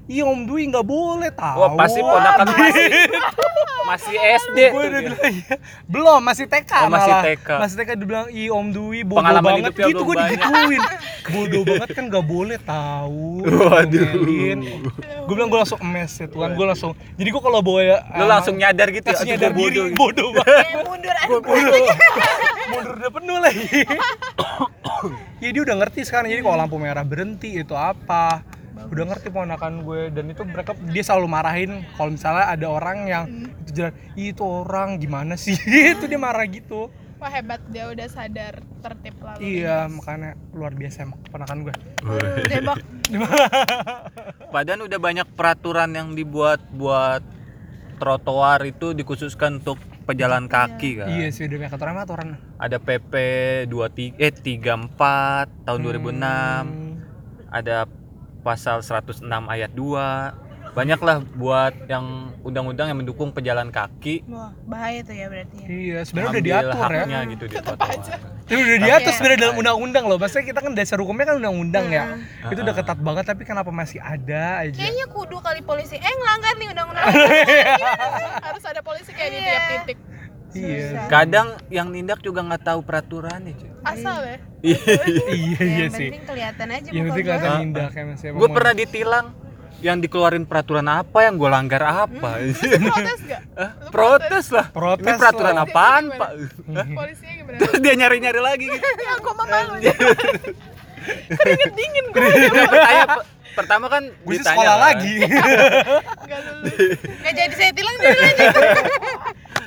iya 0.10 0.24
om 0.24 0.44
Dwi 0.44 0.68
nggak 0.68 0.84
boleh 0.84 1.32
tahu 1.32 1.58
Wah, 1.58 1.72
pasti 1.76 2.00
ponakan 2.02 2.46
masih 2.48 2.88
masih 3.92 4.16
SD 4.16 4.58
gue 4.62 4.72
tuh 4.72 4.78
udah 4.84 4.92
dia. 4.94 5.08
bilang 5.10 5.24
iya. 5.32 5.56
belum 5.86 6.20
masih 6.22 6.46
TK 6.46 6.72
Oh, 6.78 6.88
masih 6.88 7.12
malah. 7.12 7.24
TK. 7.26 7.50
masih 7.58 7.76
TK 7.78 7.90
dia 7.94 8.08
bilang 8.08 8.28
iya 8.30 8.50
om 8.52 8.68
Dwi 8.70 9.02
bodoh 9.12 9.20
Pengalaman 9.20 9.44
banget. 9.46 9.62
hidupnya 9.68 9.86
gitu 9.86 10.02
gue 10.02 10.16
banyak. 10.16 10.30
digituin. 10.32 10.82
Bodoh 11.24 11.62
banget 11.64 11.90
kan 11.92 12.04
nggak 12.08 12.26
boleh 12.26 12.58
tahu 12.60 13.46
Waduh. 13.46 14.10
gue 15.22 15.34
bilang 15.34 15.48
gue 15.48 15.60
langsung 15.60 15.80
emes 15.80 16.12
ya 16.14 16.26
Tuhan. 16.26 16.50
Gue 16.52 16.66
langsung 16.66 16.92
jadi 17.14 17.30
gue 17.30 17.42
kalau 17.42 17.60
bawa 17.60 17.80
ya 17.80 17.98
Lu 18.14 18.26
langsung 18.26 18.56
nyadar 18.56 18.88
gitu 18.90 19.06
ya, 19.06 19.16
nyadar 19.28 19.52
diri. 19.52 19.62
bodoh. 19.62 19.86
bodoh 19.94 20.28
banget. 20.36 20.66
Kayak 20.66 20.82
mundur 20.84 21.16
mundur. 21.22 21.86
mundur 22.68 22.94
udah 22.98 23.12
penuh 23.12 23.38
lagi. 23.38 23.80
Ya 25.38 25.50
dia 25.50 25.62
udah 25.62 25.76
ngerti 25.78 26.02
sekarang. 26.04 26.28
Jadi 26.28 26.42
kalau 26.42 26.58
lampu 26.58 26.78
merah 26.78 27.02
berhenti 27.04 27.56
itu 27.56 27.74
apa? 27.74 28.42
Udah 28.84 29.06
ngerti 29.08 29.30
ponakan 29.30 29.82
gue. 29.82 30.10
Dan 30.10 30.26
itu 30.28 30.42
mereka 30.44 30.74
dia 30.86 31.02
selalu 31.02 31.28
marahin 31.28 31.72
kalau 31.96 32.12
misalnya 32.12 32.46
ada 32.48 32.68
orang 32.68 32.98
yang 33.06 33.24
itu 33.62 33.72
jalan 33.74 33.94
"Ih, 34.14 34.28
itu 34.32 34.44
orang 34.44 34.90
gimana 34.98 35.34
sih? 35.36 35.56
Itu 35.94 36.06
dia 36.06 36.18
marah 36.18 36.44
gitu 36.44 36.90
Wah 37.22 37.30
hebat 37.30 37.62
dia 37.70 37.86
udah 37.86 38.08
sadar 38.10 38.66
tertib 38.82 39.14
lalu. 39.22 39.62
iya 39.62 39.86
makanya 39.86 40.34
luar 40.58 40.74
biasa 40.74 41.06
emang 41.06 41.22
ponakan 41.30 41.70
gue 41.70 41.76
tembak 42.50 42.82
Padahal 44.54 44.90
udah 44.90 45.00
banyak 45.00 45.28
peraturan 45.38 45.94
yang 45.94 46.18
dibuat 46.18 46.66
buat 46.74 47.22
trotoar 48.02 48.66
itu 48.66 48.98
dikhususkan 48.98 49.62
untuk 49.62 49.78
pejalan 50.10 50.50
kaki 50.50 50.98
kan. 50.98 51.14
iya 51.14 51.30
sih 51.30 51.46
udah 51.46 51.62
banyak 51.62 51.74
aturan 51.78 51.96
aturan 52.02 52.28
Ada 52.58 52.82
PP 52.82 53.14
23 53.70 54.18
eh 54.18 54.34
34 54.34 55.70
tahun 55.70 55.80
2006. 55.80 56.18
Hmm. 56.18 56.98
Ada 57.54 57.86
pasal 58.42 58.82
106 58.82 59.22
ayat 59.46 59.70
2. 59.78 60.51
Banyaklah 60.72 61.20
buat 61.36 61.76
yang 61.86 62.06
undang-undang 62.42 62.88
yang 62.88 62.96
mendukung 62.98 63.30
pejalan 63.30 63.68
kaki 63.70 64.24
Wah, 64.26 64.56
bahaya 64.64 65.04
tuh 65.04 65.12
ya 65.12 65.28
berarti 65.28 65.56
ya. 65.58 65.68
iya 65.68 66.00
sebenarnya 66.02 66.32
udah 66.32 66.44
diatur 66.44 66.72
ya 66.88 67.02
haknya 67.04 67.20
gitu 67.28 67.44
di 67.44 67.56
trotoar. 67.58 68.00
Tapi 68.42 68.56
udah 68.58 68.80
diatur 68.80 69.04
Iya. 69.04 69.16
sebenarnya 69.16 69.40
dalam 69.42 69.56
undang-undang 69.58 70.04
loh. 70.06 70.16
Maksudnya 70.16 70.46
kita 70.46 70.60
kan 70.60 70.72
dasar 70.72 70.98
hukumnya 70.98 71.26
kan 71.26 71.36
undang-undang 71.38 71.86
ya. 71.88 72.04
Hmm. 72.08 72.52
Itu 72.52 72.60
udah 72.62 72.72
ketat 72.74 73.00
banget 73.00 73.24
tapi 73.26 73.44
kenapa 73.44 73.68
masih 73.70 74.00
ada 74.00 74.64
aja? 74.64 74.72
Kayaknya 74.74 75.06
kudu 75.08 75.38
kali 75.38 75.60
polisi 75.62 75.96
eh 75.96 76.14
ngelanggar 76.14 76.54
nih 76.56 76.68
undang-undang. 76.70 77.04
Harus 78.48 78.64
ada 78.64 78.80
polisi 78.82 79.12
kayak 79.12 79.30
di 79.30 79.40
tiap 79.42 79.64
titik. 79.70 79.98
Iya. 80.52 81.08
Kadang 81.08 81.48
yang 81.68 81.88
nindak 81.88 82.20
juga 82.20 82.44
nggak 82.44 82.64
tahu 82.66 82.80
peraturannya, 82.82 83.56
cuy. 83.56 83.72
Asal 83.84 84.20
ya. 84.22 84.38
iya 84.62 84.78
iya 85.32 85.60
yang 85.82 85.92
sih. 85.92 86.12
penting 86.12 86.26
kelihatan 86.28 86.68
aja 86.70 86.88
Yang 86.88 87.06
penting 87.08 87.24
kelihatan 87.26 87.52
nindak 87.62 87.92
ya 87.92 88.04
Mas. 88.06 88.20
ya. 88.22 88.30
Gue 88.32 88.50
pernah 88.52 88.74
ditilang 88.74 89.26
yang 89.82 89.98
dikeluarin 89.98 90.46
peraturan 90.46 90.86
apa 90.86 91.26
yang 91.26 91.36
gue 91.36 91.46
langgar 91.48 91.82
apa. 91.82 92.38
Protes 92.88 93.22
gak? 93.24 93.42
Hah? 93.54 93.72
Protes 93.90 94.46
lah. 94.50 94.66
Protes 94.70 95.04
Ini 95.04 95.18
peraturan 95.18 95.56
lah. 95.56 95.66
apaan? 95.66 96.04
Pak? 96.12 96.30
Polisinya 96.88 97.34
gimana? 97.36 97.58
Terus 97.58 97.76
dia 97.80 97.94
nyari-nyari 97.96 98.40
lagi 98.40 98.66
gitu. 98.72 98.78
Ya 98.80 99.12
aku 99.16 99.30
mah 99.32 99.46
malu 99.46 99.72
aja. 99.76 99.92
Keringet 101.34 101.72
dingin 101.74 102.06
gue 102.08 102.22
Pertanya 102.62 103.06
pe- 103.10 103.26
pertama 103.52 103.86
kan 103.88 104.04
Gue 104.22 104.32
sih 104.32 104.38
ditanya 104.38 104.54
sekolah 104.56 104.76
kan. 104.76 104.86
lagi. 104.86 105.14
Lulus. 105.18 106.74
Nggak 107.02 107.34
jadi 107.36 107.54
saya 107.58 107.72
tilang 107.74 107.96
jadi 107.98 108.20
lanjut. 108.22 108.50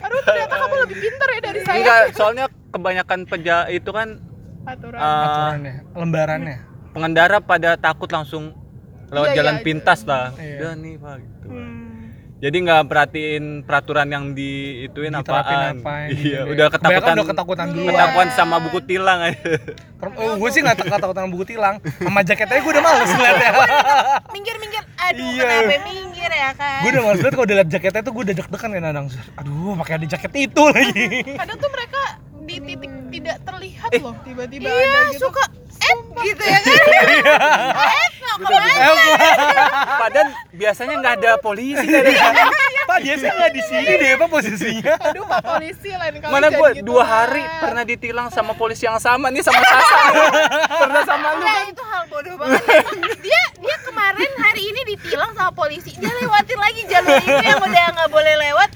Aduh 0.01 0.21
ternyata 0.23 0.55
kamu 0.57 0.75
lebih 0.81 0.97
pintar 1.01 1.29
ya 1.29 1.41
dari 1.43 1.61
saya. 1.61 1.77
Enggak, 1.77 2.03
soalnya 2.15 2.45
kebanyakan 2.71 3.19
peja 3.25 3.57
itu 3.67 3.91
kan 3.91 4.09
Aturan. 4.65 4.97
eh, 4.97 5.03
Aturannya, 5.05 5.75
lembarannya. 5.93 6.57
pengendara 6.91 7.39
pada 7.39 7.75
takut 7.75 8.09
langsung 8.09 8.55
lewat 9.07 9.29
Iya, 9.29 9.37
jalan 9.37 9.55
iya, 9.55 9.63
pintas 9.63 10.01
lah. 10.03 10.27
Iya. 10.35 10.57
Udah 10.57 10.73
nih, 10.77 10.95
Pak 10.97 11.15
gitu. 11.19 11.47
Hmm. 11.49 11.83
Jadi 12.35 12.57
nggak 12.61 12.83
perhatiin 12.85 13.45
peraturan 13.65 14.05
yang 14.07 14.25
diituin 14.31 15.17
Diterapin 15.17 15.57
apaan. 15.57 15.77
apa 15.79 15.95
iya, 16.13 16.45
di- 16.45 16.51
udah 16.51 16.67
Kebanyakan 16.69 16.93
ketakutan. 16.93 17.15
udah 17.15 17.27
ketakutan 17.27 17.67
dulu. 17.71 17.89
Ketakutan 17.89 18.29
sama 18.31 18.57
buku 18.61 18.79
tilang 18.83 19.21
aja. 19.23 19.41
Oh, 20.05 20.37
gue 20.37 20.51
sih 20.51 20.61
nggak 20.61 20.85
ketakutan 20.85 21.25
buku 21.27 21.45
tilang. 21.49 21.81
Sama 21.81 22.21
jaketnya 22.21 22.61
gue 22.61 22.69
udah 22.71 22.85
males 22.85 23.09
ngeliatnya. 23.09 23.51
Minggir 24.37 24.57
minggir. 24.59 24.85
Aduh, 24.95 25.25
Iya. 25.27 25.41
kenapa 25.43 25.77
minggir 25.83 26.29
ya 26.31 26.51
kan? 26.53 26.79
gue 26.79 26.91
udah 26.91 27.03
males 27.03 27.19
banget 27.19 27.35
kalau 27.35 27.47
udah 27.47 27.57
liat 27.57 27.69
jaketnya 27.71 28.03
tuh 28.03 28.13
gue 28.13 28.23
udah 28.23 28.35
deg-degan 28.35 28.71
kan 28.71 28.83
Nadang. 28.85 29.07
Aduh, 29.35 29.73
pakai 29.81 29.95
ada 29.97 30.07
jaket 30.07 30.33
itu 30.43 30.63
lagi. 30.67 31.07
Kadang 31.33 31.57
tuh 31.57 31.71
mereka 31.71 32.03
di 32.39 32.57
titik 32.61 32.93
tidak 33.11 33.37
terlihat 33.41 33.91
loh 33.99 34.13
tiba-tiba 34.21 34.69
Iya, 34.69 34.85
ada 34.85 35.01
gitu. 35.09 35.25
suka 35.25 35.45
eh 35.75 35.97
gitu 36.23 36.43
ya 36.43 36.59
kan? 36.59 36.77
eh, 37.81 38.09
mau 38.39 38.51
ke 38.51 38.57
mana? 38.57 38.93
Padahal 39.99 40.29
biasanya 40.51 40.95
nggak 40.99 41.15
ada 41.19 41.31
polisi 41.39 41.85
nggak 41.85 42.03
ada. 42.05 42.45
Pak 42.85 42.99
biasanya 43.01 43.33
nggak 43.35 43.53
di 43.53 43.63
sini 43.65 43.93
deh 43.97 44.11
Pak 44.15 44.29
posisinya. 44.29 44.95
Aduh 45.01 45.25
Pak 45.25 45.41
polisi 45.43 45.91
lain 45.91 46.15
kali 46.19 46.31
Mana 46.31 46.47
gue 46.49 46.69
gitu 46.77 46.85
dua 46.85 47.03
hari 47.03 47.43
pernah 47.59 47.83
ditilang 47.83 48.29
sama 48.29 48.53
polisi 48.53 48.85
yang 48.85 48.99
sama 48.99 49.29
nih 49.29 49.41
sama 49.41 49.61
Sasa. 49.61 49.99
pernah 50.69 51.03
sama 51.03 51.29
lu 51.35 51.43
Nah, 51.43 51.55
kan? 51.55 51.67
itu 51.69 51.83
hal 51.83 52.05
bodoh 52.07 52.35
banget. 52.37 52.63
Dia 53.21 53.43
dia 53.57 53.77
kemarin 53.83 54.31
hari 54.37 54.63
ini 54.69 54.81
ditilang 54.87 55.33
sama 55.33 55.51
polisi. 55.51 55.97
Dia 55.97 56.13
lewatin 56.13 56.59
lagi 56.59 56.81
jalur 56.85 57.17
itu 57.17 57.41
yang 57.41 57.61
udah 57.61 57.87
nggak 57.95 58.11
boleh 58.11 58.35
lewat. 58.39 58.71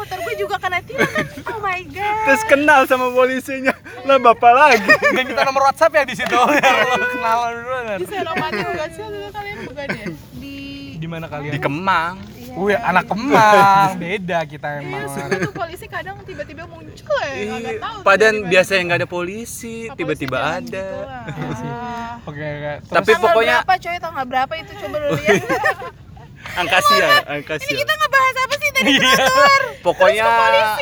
Motor 0.00 0.18
gue 0.18 0.34
juga 0.34 0.56
kena 0.56 0.80
tilang 0.80 1.10
kan. 1.10 1.26
Oh 1.46 1.58
my 1.60 1.80
god. 1.86 2.24
Terus 2.24 2.42
kenal 2.46 2.80
sama 2.84 3.06
polisinya. 3.10 3.74
Lah 4.02 4.16
bapak 4.16 4.52
lagi. 4.52 4.88
Dan 4.88 5.28
minta 5.28 5.44
nomor 5.44 5.68
WhatsApp 5.68 5.92
ya 5.92 6.02
di 6.02 6.14
situ 6.14 6.32
kenalan 7.14 7.52
dulu 7.54 7.78
kan. 7.84 7.98
Di 7.98 8.06
Senopati 8.06 8.56
itu 8.56 9.28
kalian 9.30 9.58
bukan 9.62 9.86
ya? 9.90 10.06
Di 10.34 10.54
Di 10.96 11.06
mana 11.06 11.26
kalian? 11.26 11.52
Di 11.52 11.60
Kemang. 11.60 12.16
Wih, 12.50 12.74
anak 12.74 13.06
Kemang. 13.06 13.94
Beda 13.94 14.42
kita 14.42 14.80
emang. 14.80 14.90
Iya 14.90 15.06
suka 15.06 15.34
tuh 15.38 15.52
polisi 15.54 15.86
kadang 15.86 16.16
tiba-tiba 16.24 16.66
muncul 16.66 17.20
ya 17.22 17.54
nggak 17.54 17.78
tahu. 17.78 17.94
Iya, 17.94 18.02
Padahal 18.02 18.34
tiba-tiba. 18.34 18.50
biasanya 18.50 18.82
nggak 18.82 18.98
ada 18.98 19.08
polisi, 19.08 19.76
tiba-tiba 19.94 20.38
ada. 20.58 20.86
gitu. 21.28 21.38
Iya. 21.38 21.70
Ah. 21.70 22.08
Oke, 22.28 22.36
oke. 22.36 22.72
Terus 22.82 22.90
Tapi 22.90 23.10
tanggal 23.10 23.22
pokoknya 23.24 23.56
berapa 23.56 23.74
coy 23.78 23.96
tanggal 23.96 24.24
berapa 24.26 24.52
itu 24.56 24.72
coba 24.76 24.96
lu 24.98 25.08
lihat. 25.14 25.42
angkasia, 26.56 27.08
angkasia. 27.26 27.76
Kita 27.76 27.92
ngebahas 27.92 28.36
apa 28.38 28.54
sih 28.56 28.70
tadi? 28.72 28.92
Pokoknya 29.86 30.26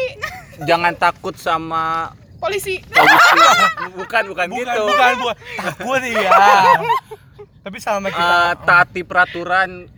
jangan 0.68 0.94
takut 0.94 1.34
sama 1.34 2.12
polisi. 2.38 2.78
polisi. 2.84 3.36
Bukan, 3.98 4.22
bukan, 4.30 4.46
bukan, 4.46 4.62
gitu. 4.62 4.80
bukan, 4.86 5.12
bukan. 5.18 5.36
Takut 5.58 6.00
ya. 6.00 6.30
Tapi 7.60 7.76
sama 7.78 8.08
kita. 8.08 8.22
Eh, 8.22 8.52
taati 8.62 9.00
peraturan 9.02 9.90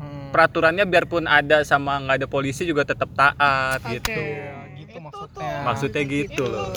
Hmm. 0.00 0.32
peraturannya 0.32 0.88
biarpun 0.88 1.28
ada 1.28 1.60
sama 1.60 2.00
nggak 2.00 2.24
ada 2.24 2.24
polisi 2.24 2.64
juga 2.64 2.88
tetap 2.88 3.12
taat 3.12 3.84
Oke. 3.84 4.00
gitu. 4.00 4.16
Iya, 4.16 4.56
gitu 4.78 4.96
Itu 4.96 4.98
maksudnya. 5.02 5.44
tuh. 5.44 5.60
Maksudnya 5.60 6.02
gitu 6.08 6.42
loh. 6.48 6.68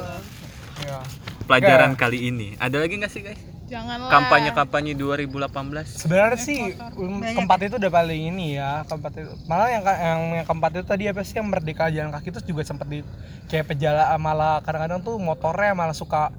Iya. 0.83 0.99
Pelajaran 1.47 1.91
kali 1.95 2.19
ini. 2.27 2.47
Ada 2.59 2.83
lagi 2.83 2.99
nggak 2.99 3.07
sih 3.07 3.23
guys? 3.23 3.39
Janganlah. 3.73 4.09
Kampanye-kampanye 4.13 4.93
2018. 4.93 6.05
Sebenarnya 6.05 6.37
sih 6.37 6.77
um, 6.93 7.25
keempat 7.25 7.59
itu 7.65 7.75
udah 7.81 7.91
paling 7.91 8.21
ini 8.29 8.61
ya 8.61 8.85
keempat 8.85 9.11
itu. 9.17 9.31
Malah 9.49 9.67
yang 9.73 9.83
yang 9.83 10.21
yang 10.41 10.45
keempat 10.45 10.71
itu 10.77 10.85
tadi 10.85 11.03
apa 11.09 11.25
sih 11.25 11.41
yang 11.41 11.49
merdeka 11.49 11.89
jalan 11.89 12.13
kaki 12.13 12.29
itu 12.29 12.53
juga 12.53 12.61
sempat 12.61 12.85
di 12.85 13.01
kayak 13.49 13.65
pejala 13.73 14.13
malah 14.21 14.61
kadang-kadang 14.61 15.01
tuh 15.01 15.17
motornya 15.17 15.73
malah 15.73 15.97
suka 15.97 16.29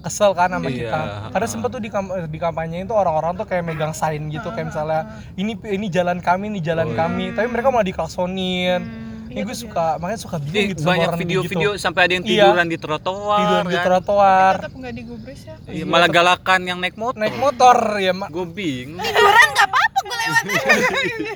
kesel 0.00 0.32
kan 0.32 0.48
sama 0.48 0.66
Iya, 0.66 0.88
kita. 0.88 1.00
Karena 1.30 1.44
heeh. 1.44 1.52
sempet 1.52 1.68
tuh 1.70 1.82
di, 1.84 1.90
di 2.32 2.38
kampanye 2.40 2.82
itu 2.82 2.94
orang-orang 2.96 3.36
tuh 3.36 3.46
kayak 3.46 3.62
megang 3.68 3.92
sign 3.92 4.32
gitu 4.32 4.48
kayak 4.50 4.72
misalnya 4.72 5.20
ini 5.36 5.54
ini 5.68 5.86
jalan 5.92 6.18
kami 6.24 6.48
ini 6.48 6.60
jalan 6.64 6.96
kami. 6.96 7.36
tapi 7.36 7.46
mereka 7.52 7.68
malah 7.68 7.84
diklaksonin 7.84 9.09
ini 9.30 9.40
gue 9.40 9.54
suka 9.56 9.94
makanya 9.96 10.20
suka 10.20 10.36
bingung 10.36 10.56
Ih, 10.56 10.66
gitu 10.68 10.80
sama 10.80 10.90
banyak 10.92 11.10
video-video 11.16 11.70
gitu. 11.70 11.78
sampai 11.78 12.00
ada 12.02 12.12
yang 12.12 12.24
Iya. 12.24 12.32
tiduran 12.42 12.66
di 12.66 12.76
trotoar. 12.76 13.38
tidur 13.40 13.62
di 13.64 13.72
kan. 13.72 13.84
trotoar 13.86 14.54
tetap 14.58 14.72
nggak 14.74 14.92
digubris 14.92 15.40
ya. 15.40 15.54
Iya, 15.66 15.84
malah 15.84 16.08
galakan 16.08 16.60
yang 16.64 16.78
naik 16.78 16.96
motor. 16.96 17.14
naik 17.16 17.36
motor 17.36 17.76
ya 17.96 18.12
ma- 18.12 18.26
Gue 18.28 18.44
bingung. 18.44 18.98
Tiduran 18.98 19.46
nggak 19.48 19.66
apa-apa 19.66 19.98
gue 20.00 20.16
lewat. 20.18 20.42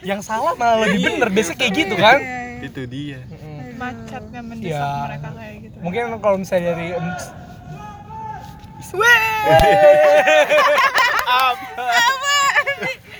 yang 0.10 0.20
salah 0.20 0.52
malah 0.52 0.84
lebih 0.84 1.00
bener 1.08 1.28
biasanya 1.30 1.56
kayak 1.56 1.72
gitu 1.76 1.94
kan 1.96 2.18
Itu 2.60 2.80
dia. 2.84 3.20
Macetnya 3.74 4.40
mendesak 4.40 4.70
Iya. 4.72 4.90
mereka 5.04 5.28
kayak 5.32 5.54
gitu. 5.62 5.76
mungkin 5.78 6.02
kalau 6.18 6.36
misalnya 6.36 6.72
dari 6.72 6.86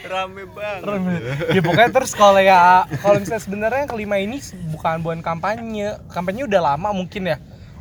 Rame 0.05 0.45
banget. 0.53 1.21
ya 1.57 1.61
pokoknya 1.65 1.91
terus 1.91 2.13
kalau 2.13 2.41
ya 2.41 2.85
kalau 3.01 3.17
misalnya 3.17 3.43
sebenarnya 3.43 3.81
yang 3.89 3.93
kelima 3.93 4.17
ini 4.21 4.39
bukan 4.69 5.01
bukan 5.01 5.19
kampanye. 5.25 5.97
Kampanye 6.13 6.45
udah 6.45 6.61
lama 6.75 6.93
mungkin 6.93 7.33
ya. 7.33 7.37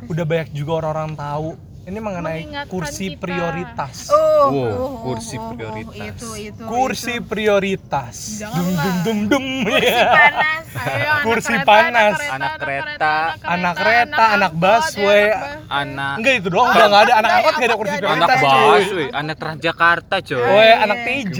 Udah 0.08 0.24
banyak 0.24 0.52
juga 0.52 0.84
orang-orang 0.84 1.16
tahu 1.16 1.56
ini 1.84 1.98
mengenai 1.98 2.40
Mengingatkan 2.40 2.70
kursi 2.70 3.06
kita. 3.10 3.20
prioritas 3.20 3.96
Oh, 4.08 4.44
Wow, 4.44 4.52
oh, 4.66 4.90
kursi 5.04 5.36
oh, 5.36 5.40
oh, 5.40 5.48
prioritas. 5.50 5.96
itu 6.06 6.28
itu. 6.42 6.62
kursi 6.64 7.14
itu. 7.14 7.24
prioritas 7.24 8.16
dum 8.42 8.68
dum 8.74 8.96
dum 9.02 9.18
dum 9.26 9.44
Kursi 9.64 9.92
panas. 10.16 10.64
Ayo, 10.74 10.90
anak 11.06 11.22
Kursi 11.22 11.54
kereta, 11.54 11.64
panas. 11.66 12.16
Anak 12.26 12.52
kereta, 12.58 13.14
anak 13.42 13.74
kereta, 13.74 14.24
anak 14.30 14.52
busway. 14.54 15.24
anak. 15.28 15.64
Anak 15.66 16.14
enggak 16.16 16.34
itu 16.36 16.48
doang 16.50 16.68
udah 16.70 16.86
nggak 16.86 17.02
ada 17.02 17.14
anak 17.14 17.30
angkot 17.34 17.54
nggak 17.54 17.64
ada 17.64 17.76
kursi 17.76 17.94
Anak 17.94 18.00
prioritas 18.00 18.28
anak 18.34 18.40
cuy 18.40 18.62
bus, 18.64 18.88
weh. 18.90 19.08
anak 19.10 19.36
Transjakarta, 19.36 20.16
coy. 20.20 20.40
Woi, 20.40 20.70
anak 20.74 20.98
TJ. 21.00 21.38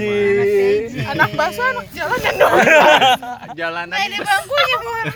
anak 1.06 1.28
bakso 1.34 1.62
anak 1.62 1.86
jalanan 1.90 2.34
dong 2.34 2.54
Jalanan 3.58 3.96
Ini 3.98 4.18
bangkunya 4.18 4.76
mohon 4.78 5.06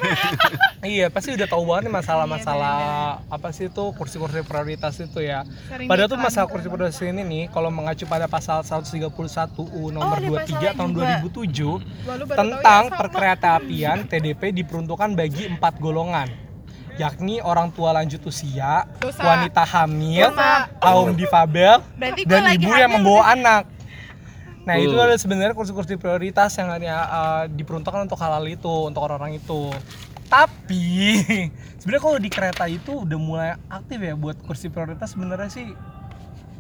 Iya, 0.79 1.11
pasti 1.11 1.35
udah 1.35 1.51
tahu 1.51 1.67
banget 1.67 1.91
nih 1.91 1.95
masalah-masalah 1.99 2.79
apa 3.27 3.49
sih 3.51 3.67
itu 3.67 3.85
kursi-kursi 3.99 4.47
prioritas 4.47 4.95
itu 5.03 5.19
ya. 5.19 5.43
Sering 5.67 5.91
Padahal 5.91 6.07
tuh 6.07 6.21
masalah 6.23 6.47
kursi 6.47 6.71
prioritas 6.71 7.03
ini 7.03 7.27
nih 7.27 7.45
kalau 7.51 7.67
mengacu 7.67 8.07
pada 8.07 8.31
pasal 8.31 8.63
131 8.63 9.11
UU 9.59 9.91
nomor 9.91 10.15
Oh, 10.15 10.23
ada 10.23 10.47
23 10.47 10.79
tahun 10.79 10.91
pasalnya 10.95 11.19
2007 11.27 11.83
Walu 12.07 12.25
baru 12.25 12.25
tahu 12.31 12.31
tentang 12.31 12.83
ya, 12.87 12.91
sama. 12.91 12.99
perkereta 13.03 13.49
apian 13.59 13.99
TDP 14.07 14.43
diperuntukkan 14.55 15.11
bagi 15.19 15.51
empat 15.51 15.75
golongan 15.83 16.29
yakni 16.99 17.39
orang 17.39 17.71
tua 17.71 17.95
lanjut 17.95 18.19
usia, 18.27 18.83
Dosa. 18.99 19.23
wanita 19.23 19.63
hamil, 19.63 20.35
Dosa. 20.35 20.67
kaum 20.83 21.15
difabel, 21.15 21.79
dan 22.27 22.43
ibu 22.59 22.75
yang 22.75 22.91
membawa 22.91 23.39
anak. 23.39 23.71
Nah 24.67 24.75
itu 24.77 24.93
Uh. 24.93 25.07
adalah 25.07 25.15
sebenarnya 25.15 25.55
kursi-kursi 25.55 25.95
prioritas 25.95 26.53
yang 26.59 26.69
hanya 26.69 26.97
uh, 27.07 27.43
diperuntukkan 27.47 28.03
untuk 28.03 28.19
hal-hal 28.19 28.43
itu, 28.45 28.91
untuk 28.91 29.01
orang-orang 29.01 29.39
itu. 29.39 29.71
Tapi 30.29 30.85
sebenarnya 31.81 32.03
kalau 32.05 32.19
di 32.21 32.31
kereta 32.31 32.65
itu 32.69 33.05
udah 33.05 33.19
mulai 33.19 33.51
aktif 33.69 33.99
ya 33.99 34.15
buat 34.15 34.37
kursi 34.45 34.69
prioritas 34.69 35.17
sebenarnya 35.17 35.49
sih 35.49 35.69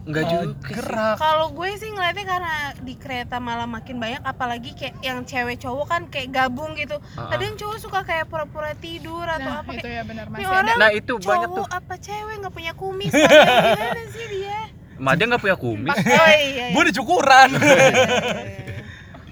enggak 0.09 0.25
uh, 0.25 0.31
juga. 0.33 0.45
gerak. 0.73 1.17
Kalau 1.21 1.53
gue 1.53 1.69
sih 1.77 1.93
ngeliatnya 1.93 2.25
karena 2.25 2.55
di 2.81 2.97
kereta 2.97 3.37
malah 3.37 3.69
makin 3.69 4.01
banyak 4.01 4.25
apalagi 4.25 4.73
kayak 4.73 4.97
yang 5.05 5.21
cewek 5.29 5.61
cowok 5.61 5.85
kan 5.85 6.03
kayak 6.09 6.33
gabung 6.33 6.73
gitu. 6.81 6.97
Ah. 7.13 7.29
Kadang 7.29 7.61
cowok 7.61 7.77
suka 7.77 8.01
kayak 8.09 8.25
pura-pura 8.33 8.73
tidur 8.73 9.29
atau 9.29 9.53
nah 9.53 9.61
apa 9.61 9.77
itu 9.77 9.85
kayak 9.85 10.01
ya 10.01 10.03
benar 10.09 10.27
masih 10.33 10.49
orang 10.49 10.65
ada 10.65 10.81
Nah, 10.81 10.91
itu 10.97 11.13
banyak 11.21 11.49
cowok 11.53 11.61
tuh. 11.61 11.67
apa 11.69 11.95
cewek 12.01 12.35
nggak 12.41 12.55
punya 12.57 12.73
kumis 12.73 13.13
gimana 13.21 14.03
sih 14.09 14.27
dia? 14.33 14.61
Mada 14.97 15.23
nggak 15.29 15.43
punya 15.45 15.57
kumis. 15.61 15.93
Oh 16.09 16.29
iya. 16.33 16.41
iya. 16.41 16.67
Gue 16.73 16.81
udah 16.89 16.97
cukuran. 16.97 17.49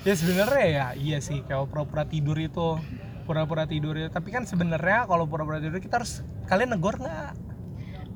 ya 0.07 0.13
sebenarnya 0.15 0.67
ya 0.69 0.87
iya 0.95 1.19
sih 1.19 1.41
kalau 1.43 1.65
pura-pura 1.67 2.05
tidur 2.05 2.37
itu 2.39 2.79
pura-pura 3.27 3.67
tidur 3.67 3.95
itu. 3.95 4.09
Tapi 4.09 4.29
kan 4.31 4.43
sebenarnya 4.43 5.05
kalau 5.05 5.27
pura-pura 5.27 5.59
tidur 5.59 5.77
kita 5.77 5.99
harus 5.99 6.21
kalian 6.47 6.73
negor 6.73 6.97
nggak? 6.97 7.35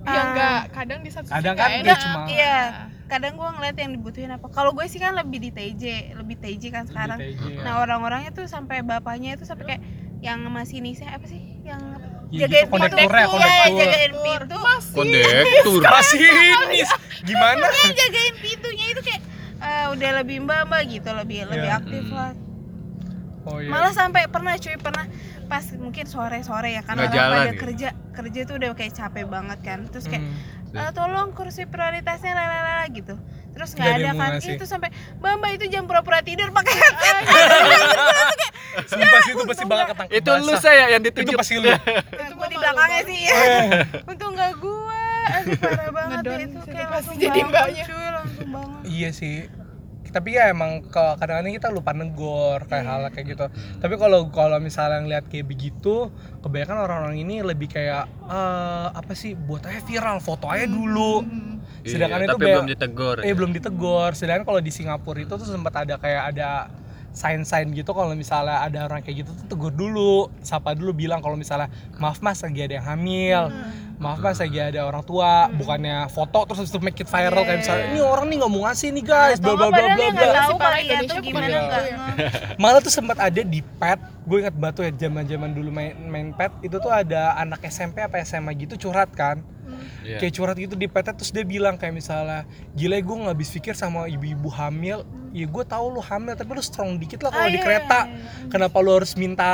ya 0.01 0.23
enggak 0.25 0.61
kadang 0.73 1.05
di 1.05 1.13
satu 1.13 1.29
Kadang 1.29 1.53
kan 1.55 1.71
enak. 1.77 1.99
cuma- 1.99 2.25
Iya. 2.25 2.57
Kadang 3.05 3.37
gue 3.37 3.49
ngeliat 3.53 3.77
yang 3.77 3.91
dibutuhin 3.93 4.31
apa. 4.31 4.47
Kalau 4.49 4.73
gue 4.73 4.87
sih 4.87 4.97
kan 4.97 5.13
lebih 5.13 5.43
di 5.43 5.51
TJ, 5.51 5.85
lebih 6.15 6.39
TJ 6.39 6.63
kan 6.71 6.85
sekarang. 6.87 7.19
Gitu 7.19 7.37
aja. 7.53 7.61
Nah 7.61 7.75
orang-orangnya 7.77 8.31
tuh 8.31 8.47
sampai 8.47 8.81
bapaknya 8.81 9.35
itu 9.35 9.45
sampai 9.45 9.67
kayak 9.69 9.83
yang 10.21 10.41
masinisnya 10.47 11.11
apa 11.11 11.27
sih? 11.27 11.43
Yang 11.61 11.83
Ya 12.31 12.47
jagain 12.47 12.65
gitu, 12.65 12.73
pintu, 12.73 12.97
Iya, 12.97 13.27
kondektur. 13.27 13.77
jagain 13.77 14.13
pintu. 14.17 14.57
Kondektur. 14.95 15.81
Masinis 15.85 16.91
gimana? 17.21 17.67
Yang 17.69 17.95
jagain 17.99 18.35
pintunya 18.39 18.87
itu 18.89 19.01
kayak 19.03 19.23
eh, 19.61 19.87
udah 19.91 20.11
lebih 20.17 20.37
mbak-mbak 20.41 20.83
gitu, 20.89 21.11
lebih 21.13 21.39
lebih 21.45 21.69
Iya. 21.69 21.77
aktif 21.77 22.05
lah. 22.09 22.33
Oh 23.43 23.57
iya. 23.57 23.69
Malah 23.69 23.91
sampai 23.91 24.27
pernah 24.27 24.55
cuy 24.55 24.77
pernah 24.77 25.07
pas 25.47 25.65
mungkin 25.75 26.05
sore-sore 26.05 26.71
ya 26.71 26.83
kan 26.83 26.95
Nggak 26.95 27.07
orang 27.07 27.17
jalan 27.17 27.33
pada 27.35 27.51
gitu. 27.51 27.61
kerja 27.63 27.89
kerja 28.13 28.41
tuh 28.45 28.55
udah 28.57 28.69
kayak 28.73 28.93
capek 28.93 29.25
banget 29.27 29.59
kan. 29.61 29.79
Terus 29.87 30.05
kayak 30.07 30.23
Hmm. 30.23 30.79
"Eh, 30.79 30.91
tolong 30.93 31.29
kursi 31.31 31.65
prioritasnya 31.65 32.31
lalala 32.31 32.85
gitu. 32.89 33.19
Terus 33.51 33.75
Nggak 33.75 33.91
ada 33.93 34.11
kan. 34.15 34.31
Itu 34.39 34.65
sampai 34.65 34.89
Mbak 35.17 35.33
Mbak 35.37 35.51
itu 35.53 35.65
jam 35.69 35.85
pura-pura 35.85 36.21
tidur 36.21 36.49
pakai 36.51 36.75
headset. 36.75 37.17
Sumpah 38.87 39.19
sih 39.21 39.33
itu 39.33 39.45
pasti 39.45 39.65
bakal 39.65 39.87
ketangkep 39.91 40.15
Itu 40.15 40.31
lu 40.39 40.55
saya 40.57 40.85
yang 40.89 41.03
Itu 41.03 41.11
ditunjuk. 41.11 41.37
pasti 41.37 41.55
lu. 41.57 41.67
Nah, 41.67 41.81
gua 42.39 42.47
di 42.47 42.57
belakangnya 42.57 43.01
sih 43.03 43.19
ya. 43.21 43.35
Untung 44.05 44.33
nggak 44.33 44.53
gua. 44.57 45.03
Aduh 45.31 45.55
parah 45.59 45.91
banget 45.91 46.17
Ngedon 46.17 46.33
deh 46.33 46.47
itu 46.47 46.61
kayak 46.67 46.89
langsung 46.89 47.15
jadi 47.17 47.41
mbaknya. 47.43 47.85
Cuy, 47.85 48.07
langsung 48.11 48.49
bangun. 48.49 48.81
Iya 48.85 49.09
sih. 49.11 49.37
Tapi 50.11 50.37
ya 50.37 50.51
emang 50.51 50.85
kalau 50.91 51.15
kadang-kadang 51.17 51.55
kita 51.55 51.69
lupa 51.71 51.95
negor 51.95 52.67
kayak 52.67 52.85
hal 52.87 53.03
kayak 53.15 53.27
gitu. 53.35 53.47
Tapi 53.79 53.95
kalau 53.97 54.29
kalau 54.35 54.59
misalnya 54.59 55.01
ngeliat 55.03 55.25
kayak 55.31 55.47
begitu, 55.47 56.11
kebanyakan 56.43 56.77
orang-orang 56.85 57.19
ini 57.23 57.43
lebih 57.47 57.71
kayak 57.71 58.11
eh, 58.27 58.89
apa 58.91 59.13
sih 59.15 59.39
buat 59.39 59.63
aja 59.67 59.81
viral 59.87 60.19
foto 60.19 60.51
aja 60.51 60.67
dulu. 60.67 61.23
Iya, 61.81 61.97
Sedangkan 61.97 62.21
itu 62.27 62.37
tapi 62.37 62.45
belum 62.45 62.69
ditegur. 62.69 63.17
Eh 63.25 63.33
belum 63.33 63.53
ditegur. 63.57 64.11
Sedangkan 64.13 64.45
kalau 64.45 64.61
di 64.61 64.73
Singapura 64.75 65.23
itu 65.23 65.35
tuh 65.39 65.49
sempat 65.49 65.73
ada 65.87 65.97
kayak 65.97 66.37
ada 66.37 66.69
sign-sign 67.11 67.75
gitu 67.75 67.91
kalau 67.91 68.15
misalnya 68.15 68.63
ada 68.63 68.87
orang 68.87 69.03
kayak 69.03 69.27
gitu 69.27 69.31
tuh 69.35 69.47
tegur 69.51 69.75
dulu, 69.75 70.31
sapa 70.47 70.79
dulu 70.79 70.95
bilang 70.95 71.19
kalau 71.19 71.35
misalnya 71.35 71.67
maaf 71.99 72.23
mas 72.23 72.39
lagi 72.41 72.61
ada 72.63 72.75
yang 72.79 72.87
hamil, 72.87 73.43
maaf 73.99 74.23
mas 74.23 74.39
lagi 74.39 74.59
ada 74.63 74.87
orang 74.87 75.03
tua, 75.03 75.51
bukannya 75.51 76.07
foto 76.09 76.47
terus 76.47 76.63
habis 76.63 76.71
itu 76.71 76.81
make 76.81 76.99
it 77.03 77.11
viral 77.11 77.43
kayak 77.43 77.67
misalnya 77.67 77.85
ini 77.91 78.01
orang 78.01 78.27
nih 78.31 78.37
nggak 78.41 78.53
mau 78.53 78.63
ngasih 78.71 78.89
nih 78.95 79.05
guys, 79.05 79.39
bla 79.43 79.55
bla 79.59 79.69
bla 79.75 79.87
bla 79.91 80.07
bla. 80.15 80.31
tahu 80.39 80.57
tuh 81.11 81.23
gimana 81.23 81.59
Malah 82.63 82.81
tuh 82.81 82.93
sempat 82.95 83.19
ada 83.19 83.41
di 83.43 83.61
pet, 83.61 83.99
gue 84.25 84.39
ingat 84.47 84.55
batu 84.55 84.87
ya 84.87 84.93
zaman 84.95 85.27
zaman 85.27 85.51
dulu 85.51 85.69
main 85.75 85.99
main 86.07 86.31
pet 86.31 86.55
itu 86.63 86.79
tuh 86.79 86.93
ada 86.95 87.35
anak 87.37 87.67
SMP 87.67 88.01
apa 88.07 88.23
SMA 88.23 88.55
gitu 88.55 88.89
curhat 88.89 89.11
kan, 89.19 89.43
Iya. 90.01 90.19
kayak 90.19 90.33
curhat 90.33 90.57
gitu 90.57 90.75
di 90.75 90.87
pet 90.87 91.07
terus 91.07 91.31
dia 91.31 91.43
bilang 91.43 91.75
kayak 91.75 91.93
misalnya 91.93 92.45
gila 92.73 92.97
gue 92.97 93.17
nggak 93.21 93.35
habis 93.35 93.51
pikir 93.51 93.75
sama 93.75 94.07
ibu-ibu 94.07 94.49
hamil. 94.49 95.03
Ya 95.31 95.47
gue 95.47 95.65
tahu 95.65 95.95
lu 95.95 96.01
hamil 96.01 96.35
tapi 96.35 96.51
lu 96.51 96.61
strong 96.61 96.97
dikit 96.97 97.21
lah 97.21 97.31
kalau 97.31 97.45
Ah, 97.45 97.49
di 97.49 97.57
iya, 97.57 97.63
kereta. 97.63 98.01
iya, 98.03 98.13
iya. 98.13 98.49
kenapa 98.49 98.77
lu 98.79 98.91
harus 98.93 99.15
minta 99.15 99.53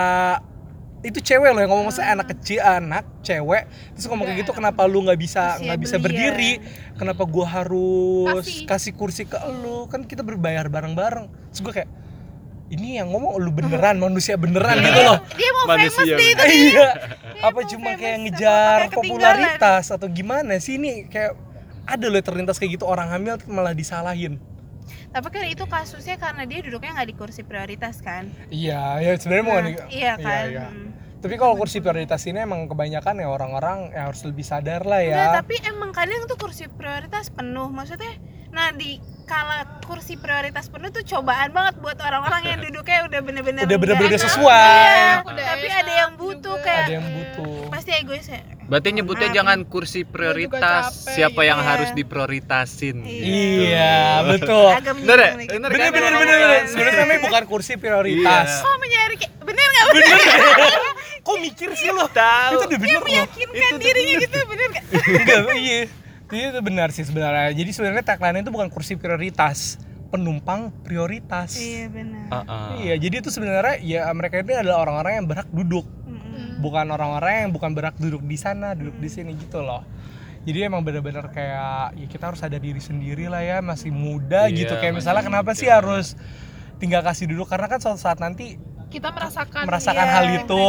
itu 1.01 1.21
cewek 1.21 1.53
loh 1.53 1.61
yang 1.61 1.71
ngomong 1.71 1.87
maksudnya 1.87 2.13
anak 2.13 2.33
kecil 2.33 2.59
anak 2.59 3.05
cewek. 3.21 3.69
Terus 3.93 4.07
ngomong 4.07 4.27
kayak 4.27 4.39
gitu 4.41 4.53
kenapa 4.53 4.83
lu 4.85 5.03
nggak 5.03 5.17
bisa 5.17 5.61
nggak 5.61 5.79
bisa 5.79 5.97
belia. 5.97 6.33
berdiri? 6.33 6.53
kenapa 6.95 7.23
gua 7.23 7.47
harus 7.47 8.43
Kasih. 8.43 8.67
kasih 8.67 8.93
kursi 8.93 9.23
ke 9.23 9.37
lu? 9.61 9.87
Kan 9.87 10.03
kita 10.03 10.21
berbayar 10.21 10.67
bareng-bareng. 10.67 11.29
Terus 11.53 11.61
gue 11.61 11.73
kayak 11.75 11.91
ini 12.67 12.99
yang 12.99 13.07
ngomong 13.09 13.39
lu 13.39 13.53
beneran 13.63 14.01
manusia 14.01 14.35
beneran 14.35 14.81
gitu 14.81 14.99
loh. 14.99 15.23
Dia 15.37 15.51
mau 15.55 15.65
Manusia 15.69 16.03
famous 16.03 16.19
deh 16.19 16.31
itu. 16.33 16.45
iya 16.73 16.89
apa 17.39 17.53
mau 17.55 17.67
cuma 17.67 17.91
kayak 17.95 18.19
ngejar 18.23 18.79
popularitas 18.91 19.85
atau 19.89 20.07
gimana 20.07 20.57
sih 20.57 20.77
ini 20.77 21.05
kayak 21.07 21.37
ada 21.85 22.07
loh 22.07 22.19
terlintas 22.19 22.57
kayak 22.57 22.75
gitu 22.75 22.85
orang 22.85 23.09
hamil 23.09 23.37
malah 23.47 23.73
disalahin 23.73 24.37
Tapi 25.09 25.29
kan 25.29 25.45
itu 25.45 25.65
kasusnya 25.65 26.15
karena 26.15 26.45
dia 26.45 26.61
duduknya 26.61 26.93
nggak 26.93 27.09
di 27.09 27.17
kursi 27.17 27.41
prioritas 27.41 27.99
kan. 27.99 28.29
iya 28.49 29.01
ya 29.01 29.13
sebenarnya 29.15 29.45
mau 29.45 29.57
Nah, 29.57 29.65
nih- 29.65 29.89
iya 29.91 30.15
kan. 30.15 30.45
iya. 30.47 30.67
Hmm. 30.67 30.93
tapi 31.17 31.35
kalau 31.37 31.57
kursi 31.57 31.81
prioritas 31.81 32.23
ini 32.23 32.39
emang 32.39 32.67
kebanyakan 32.67 33.17
ya 33.17 33.27
orang-orang 33.27 33.91
ya 33.91 34.07
harus 34.07 34.23
lebih 34.23 34.43
sadar 34.43 34.85
lah 34.85 35.01
ya 35.01 35.17
Enggak, 35.27 35.35
tapi 35.41 35.55
emang 35.65 35.91
kadang 35.91 36.23
tuh 36.25 36.37
kursi 36.37 36.69
prioritas 36.69 37.29
penuh. 37.29 37.67
Maksudnya, 37.67 38.15
nah 38.49 38.71
di 38.71 39.01
kala 39.27 39.59
kursi 39.83 40.15
prioritas 40.15 40.67
penuh 40.67 40.89
tuh 40.89 41.03
cobaan 41.05 41.51
banget 41.51 41.75
buat 41.77 41.99
orang-orang 41.99 42.43
yang 42.47 42.59
duduknya 42.65 43.05
udah 43.05 43.21
bener-bener 43.21 43.63
Udah 43.63 43.77
bener-bener 43.77 44.17
sesuai. 44.17 44.87
Iya, 44.95 45.15
Udah 45.21 45.45
tapi 45.45 45.67
enak 45.67 45.81
ada 45.81 45.93
yang 45.97 46.13
butuh 46.15 46.55
juga. 46.55 46.65
kayak 46.65 46.81
ada 46.81 46.93
yang 46.95 47.07
butuh 47.09 47.55
pasti 47.69 47.91
egois 47.93 48.27
ya. 48.27 48.41
Berarti 48.65 48.89
nyebutnya 48.93 49.29
jangan 49.33 49.59
kursi 49.63 50.03
prioritas, 50.03 50.85
capek, 50.97 51.11
siapa 51.13 51.41
yang 51.43 51.59
gitu. 51.59 51.69
harus 51.69 51.89
Iya. 51.89 51.97
diprioritasin. 51.97 52.97
iya 53.03 53.95
betul 54.25 54.71
Agak 54.73 54.95
Bener 54.97 55.19
ya? 55.21 55.31
Bener 55.37 55.69
bener 55.69 55.71
kan? 55.81 55.93
bener 55.93 56.13
bener 56.17 56.37
bener 56.37 56.61
sebenarnya 56.67 56.99
namanya 57.01 57.21
bukan 57.23 57.43
kursi 57.45 57.73
prioritas 57.75 58.49
Iya. 58.49 58.63
Kok 58.63 58.77
mencari 58.77 59.15
kayak 59.17 59.33
bener 59.41 59.67
nggak 59.69 59.87
bener 59.89 60.19
kok 61.27 61.37
mikir 61.41 61.69
sih 61.73 61.91
lo 61.91 62.07
Tahu. 62.09 62.53
itu 62.53 62.65
udah 62.65 62.79
bener 62.81 62.95
loh 62.97 63.07
meyakinkan 63.09 63.73
dirinya 63.77 64.15
gitu 64.21 64.39
bener 64.45 64.67
nggak? 64.69 64.85
enggak 65.17 65.57
iya 65.57 65.81
itu 66.29 66.59
benar 66.59 66.91
sih 66.91 67.03
sebenarnya 67.03 67.55
jadi 67.55 67.71
sebenarnya 67.71 68.05
tagline 68.05 68.43
itu 68.43 68.51
bukan 68.51 68.67
kursi 68.67 68.99
prioritas 68.99 69.79
penumpang 70.07 70.71
prioritas 70.83 71.59
Iya 71.59 71.91
benar. 71.91 72.27
Heeh. 72.31 72.71
Iya, 72.83 72.95
jadi 72.97 73.15
itu 73.21 73.31
sebenarnya 73.31 73.77
ya 73.83 74.07
mereka 74.15 74.39
ini 74.39 74.55
adalah 74.55 74.87
orang-orang 74.87 75.13
yang 75.19 75.27
berhak 75.27 75.49
duduk, 75.51 75.83
Mm-mm. 76.07 76.63
bukan 76.63 76.87
orang-orang 76.89 77.47
yang 77.47 77.51
bukan 77.51 77.75
berhak 77.75 77.99
duduk 77.99 78.23
di 78.23 78.39
sana, 78.39 78.79
duduk 78.79 78.95
di 78.99 79.11
sini 79.11 79.35
gitu 79.35 79.67
loh. 79.67 79.83
Jadi 80.47 80.63
emang 80.63 80.87
benar-benar 80.87 81.35
kayak 81.35 81.99
ya 81.99 82.07
kita 82.07 82.31
harus 82.31 82.39
ada 82.39 82.55
diri 82.55 82.79
sendiri 82.79 83.27
lah 83.27 83.43
ya, 83.43 83.59
masih 83.59 83.91
muda 83.91 84.47
Iya, 84.47 84.63
gitu. 84.63 84.75
Kayak 84.79 84.95
misalnya 84.95 85.27
kenapa 85.27 85.51
muda. 85.51 85.59
sih 85.59 85.69
harus 85.69 86.15
tinggal 86.79 87.03
kasih 87.03 87.27
duduk 87.27 87.51
karena 87.51 87.67
kan 87.67 87.83
suatu 87.83 87.99
saat 87.99 88.23
nanti 88.23 88.63
kita 88.87 89.11
merasakan 89.11 89.67
merasakan 89.67 90.07
Iya, 90.07 90.15
hal 90.15 90.27
itu. 90.39 90.67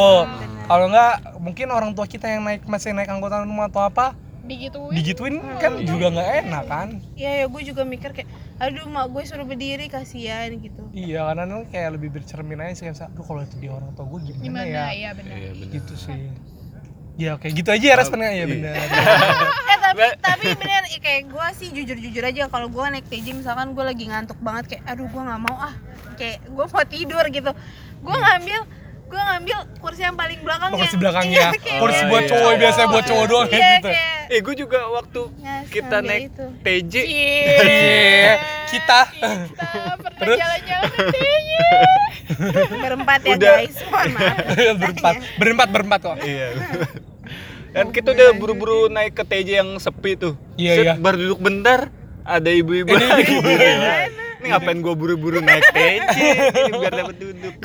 Kalau 0.66 0.86
enggak 0.90 1.14
mungkin 1.38 1.68
orang 1.70 1.94
tua 1.94 2.10
kita 2.10 2.26
yang 2.26 2.42
naik 2.42 2.66
masih 2.66 2.98
naik 2.98 3.08
angkutan 3.08 3.46
umum 3.46 3.70
atau 3.70 3.86
apa 3.86 4.18
digituin. 4.48 4.94
Digituin 4.96 5.36
kan 5.60 5.74
juga 5.84 6.06
nggak 6.16 6.30
enak 6.48 6.64
kan. 6.66 6.90
Iya 7.14 7.32
ya 7.44 7.46
gue 7.52 7.62
juga 7.68 7.82
mikir 7.84 8.16
kayak 8.16 8.30
aduh 8.58 8.88
mak 8.90 9.12
gue 9.14 9.24
suruh 9.28 9.46
berdiri 9.46 9.86
kasihan 9.92 10.50
gitu. 10.58 10.82
Iya, 10.96 11.30
karena 11.30 11.44
kan 11.46 11.62
kayak 11.70 11.90
lebih 12.00 12.10
bercermin 12.18 12.58
aja 12.58 12.74
sih 12.74 12.84
kayak, 12.90 13.14
aduh 13.14 13.26
kalau 13.28 13.42
itu 13.46 13.56
dia 13.62 13.72
orang 13.76 13.92
tua 13.94 14.06
gue 14.10 14.20
gimana, 14.34 14.44
gimana? 14.44 14.66
Ya? 14.66 14.86
iya 14.96 15.10
benar. 15.14 15.36
Iya 15.38 15.52
benar. 15.54 15.74
Gitu 15.76 15.94
sih. 15.94 16.22
Ya 17.18 17.32
kayak 17.38 17.54
gitu 17.54 17.70
aja 17.74 17.86
ya 17.86 17.96
responnya. 17.98 18.32
Ya 18.34 18.46
benar. 18.50 18.74
eh 19.74 19.78
tapi 19.82 20.04
tapi 20.22 20.46
bener 20.58 20.84
eh, 20.90 21.02
kayak 21.02 21.24
gue 21.30 21.48
sih 21.58 21.68
jujur 21.74 21.98
jujur 21.98 22.24
aja 22.24 22.48
kalau 22.50 22.70
gue 22.70 22.86
naik 22.88 23.06
TJ 23.10 23.38
misalkan 23.38 23.74
gue 23.74 23.84
lagi 23.86 24.06
ngantuk 24.06 24.38
banget 24.42 24.78
kayak 24.78 24.84
aduh 24.86 25.06
gue 25.06 25.22
nggak 25.22 25.42
mau 25.44 25.58
ah. 25.58 25.76
Kayak 26.18 26.46
gue 26.50 26.66
mau 26.66 26.86
tidur 26.88 27.26
gitu. 27.30 27.52
Gue 28.02 28.16
ngambil 28.16 28.62
gue 29.08 29.16
ngambil 29.18 29.58
kursi 29.78 30.02
yang 30.02 30.14
paling 30.14 30.40
belakang 30.40 30.70
Kursi 30.70 30.84
yang- 30.90 31.00
belakangnya. 31.00 31.46
iya, 31.58 31.80
Kursi 31.80 32.02
Oh, 32.02 32.08
buat 32.08 32.22
iya. 32.22 32.30
cowok 32.30 32.52
biasanya 32.58 32.88
buat 32.88 33.06
cowok 33.06 33.26
doang 33.26 33.48
iya, 33.48 33.54
kayak 33.54 33.72
gitu. 33.74 33.90
kayak 33.90 34.16
Eh 34.28 34.40
gue 34.40 34.56
juga 34.58 34.80
waktu 34.90 35.22
Ya, 35.38 35.56
kita 35.66 35.98
naik 36.02 36.24
itu. 36.28 36.46
TJ 36.62 36.94
Iya. 37.02 38.36
Kita 38.68 39.00
kita 39.08 39.96
pernah 39.96 40.12
Terus? 40.20 40.38
jalan-jalan 40.38 40.90
ke 40.92 41.04
TJ 41.08 41.50
berempat 42.84 43.20
ya 43.22 43.34
Udah. 43.34 43.56
guys 43.58 43.78
mohon 43.82 44.10
maaf 44.12 44.38
berempat, 44.78 45.14
berempat 45.40 45.68
berempat 45.72 46.00
kok. 46.04 46.18
Iya. 46.20 46.48
Kan 47.70 47.88
kita 47.90 48.12
udah 48.12 48.30
buru-buru 48.34 48.88
naik 48.88 49.14
ke 49.14 49.24
TJ 49.24 49.50
yang 49.58 49.70
sepi 49.78 50.16
tuh. 50.16 50.36
Iya, 50.56 50.72
Set, 50.74 50.84
iya. 50.84 50.94
Baru 50.98 51.16
duduk 51.18 51.40
bentar, 51.40 51.88
ada 52.22 52.50
ibu-ibu 52.50 52.92
lagi. 52.92 53.38
Ini 54.48 54.56
ngapain 54.56 54.80
gua 54.80 54.96
buru-buru 54.96 55.44
naik 55.44 55.68
ini 55.76 56.72
biar 56.72 56.94
dapat 57.04 57.18
duduk. 57.20 57.56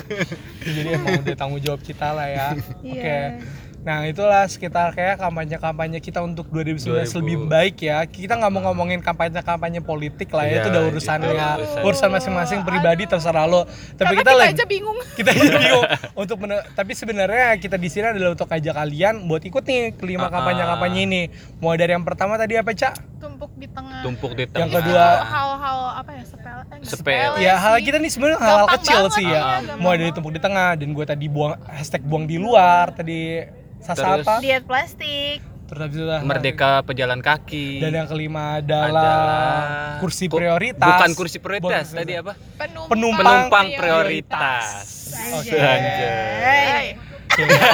Jadi 0.66 0.89
emang 0.91 1.22
udah 1.22 1.37
tanggung 1.39 1.62
jawab 1.62 1.78
kita 1.87 2.11
lah 2.11 2.26
ya. 2.26 2.49
Iya. 2.83 2.99
Oke. 2.99 3.18
Nah 3.83 4.07
itulah 4.07 4.47
sekitar 4.47 4.95
kayak 4.95 5.18
kampanye-kampanye 5.18 5.99
kita 5.99 6.22
untuk 6.22 6.47
2019 6.55 7.03
2000. 7.03 7.18
lebih 7.18 7.37
baik 7.51 7.76
ya. 7.83 8.07
Kita 8.07 8.39
nggak 8.39 8.51
mau 8.55 8.70
ngomongin 8.70 9.03
kampanye-kampanye 9.03 9.83
politik 9.83 10.30
lah 10.30 10.47
ya. 10.47 10.51
Iya, 10.51 10.57
itu 10.57 10.68
udah 10.70 10.83
itu 10.83 10.91
urusannya 10.95 11.30
urusan. 11.35 11.83
urusan 11.83 12.11
masing-masing 12.14 12.61
pribadi 12.62 13.11
terserah 13.11 13.43
lo. 13.43 13.66
Tapi 13.99 14.14
Karena 14.14 14.14
kita 14.14 14.22
kita 14.22 14.39
lagi 14.39 14.55
aja 14.55 14.64
bingung 14.70 14.99
kita 15.18 15.28
aja 15.35 15.51
bingung 15.59 15.85
untuk 16.14 16.37
tapi 16.78 16.93
sebenarnya 16.95 17.59
kita 17.59 17.74
di 17.74 17.89
sini 17.91 18.07
adalah 18.09 18.39
untuk 18.39 18.47
ajak 18.47 18.70
kalian 18.72 19.14
buat 19.26 19.43
ikut 19.43 19.64
nih 19.66 19.99
kelima 19.99 20.30
kampanye-kampanye 20.30 21.01
ini. 21.03 21.22
Mulai 21.59 21.76
dari 21.76 21.93
yang 21.93 22.07
pertama 22.07 22.39
tadi 22.39 22.55
apa, 22.55 22.70
Cak? 22.70 22.95
tumpuk 23.22 23.55
di 23.55 23.70
tengah 23.70 24.03
Tumpuk 24.03 24.35
di 24.35 24.47
Yang 24.47 24.51
tengah. 24.51 24.83
kedua, 24.83 25.07
hal-hal 25.22 25.78
apa 25.95 26.11
ya 26.11 26.24
sepele 26.26 26.62
eh, 26.66 26.78
Sepele. 26.83 27.35
ya 27.39 27.55
hal 27.55 27.74
kita 27.78 27.99
nih 27.99 28.11
sebenarnya 28.11 28.39
hal, 28.39 28.66
Gampang 28.66 28.74
kecil 28.78 29.03
sih 29.14 29.26
ya. 29.26 29.43
iya, 29.62 29.74
Mulai 29.78 29.97
dari 29.99 30.11
tumpuk 30.11 30.35
di 30.35 30.43
tengah 30.43 30.74
dan 30.74 30.89
gue 30.91 31.07
tadi 31.07 31.26
buang 31.26 31.55
hashtag 31.64 32.03
buang 32.03 32.26
di 32.26 32.35
luar 32.35 32.91
tadi 32.91 33.47
Sasa 33.83 34.16
Terus- 34.16 34.39
diet 34.39 34.62
plastik 34.62 35.43
Terus 35.66 35.80
habis 35.83 35.97
itu 35.97 36.05
lah- 36.05 36.20
Merdeka 36.20 36.85
pejalan 36.85 37.18
kaki. 37.18 37.80
Dan 37.80 37.97
yang 37.97 38.05
kelima 38.05 38.61
adalah, 38.61 38.93
adalah 38.93 39.57
kursi 39.99 40.28
Ku- 40.28 40.37
prioritas. 40.37 40.85
Bukan 40.85 41.11
kursi 41.16 41.41
prioritas, 41.41 41.89
Bukan- 41.89 41.97
tadi 41.97 42.12
apa? 42.14 42.33
penumpang, 42.55 42.91
Penumpang 42.93 43.24
Penumpang 43.49 43.66
prioritas. 43.72 44.76
prioritas. 45.09 45.33
Oke. 45.35 45.57
Anjay. 45.57 46.12
Hey, 46.45 46.87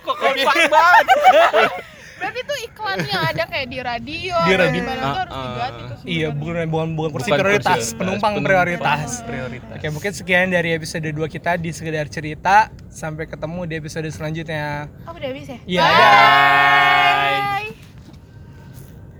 Kok 0.00 0.16
kompak 0.16 0.56
banget? 0.66 1.06
berarti 2.16 2.38
itu 2.40 2.54
iklan 2.64 2.96
yang 3.04 3.22
ada 3.30 3.42
kayak 3.44 3.66
di 3.66 3.78
radio 3.78 4.34
Di 4.42 4.54
radio. 4.54 4.72
di 4.72 4.80
mana 4.82 5.02
tuh 5.06 5.18
harus 5.20 5.30
Ah, 5.30 5.36
ah. 5.36 5.46
diganti 5.46 5.82
Iya, 6.06 6.28
sebenarnya. 6.28 6.32
bukan 6.32 6.66
bukan, 6.66 6.88
bukan 6.94 7.10
kursi 7.10 7.26
Bukan 7.26 7.38
prioritas, 7.38 7.76
kursi 7.76 7.90
penumpang 7.92 8.32
penumpang 8.32 8.46
prioritas. 8.46 9.08
prioritas. 9.22 9.74
Oke, 9.74 9.86
mungkin 9.90 10.10
sekian 10.12 10.46
dari 10.48 10.68
episode 10.72 11.04
2 11.04 11.28
kita 11.28 11.50
di 11.56 11.70
sekedar 11.70 12.06
cerita. 12.06 12.70
Sampai 12.88 13.24
ketemu 13.24 13.64
di 13.64 13.74
episode 13.76 14.06
selanjutnya. 14.08 14.86
oh 15.04 15.12
udah 15.12 15.26
habis 15.26 15.46
ya 15.46 15.58
Iya, 15.66 15.82
dah. 15.82 17.85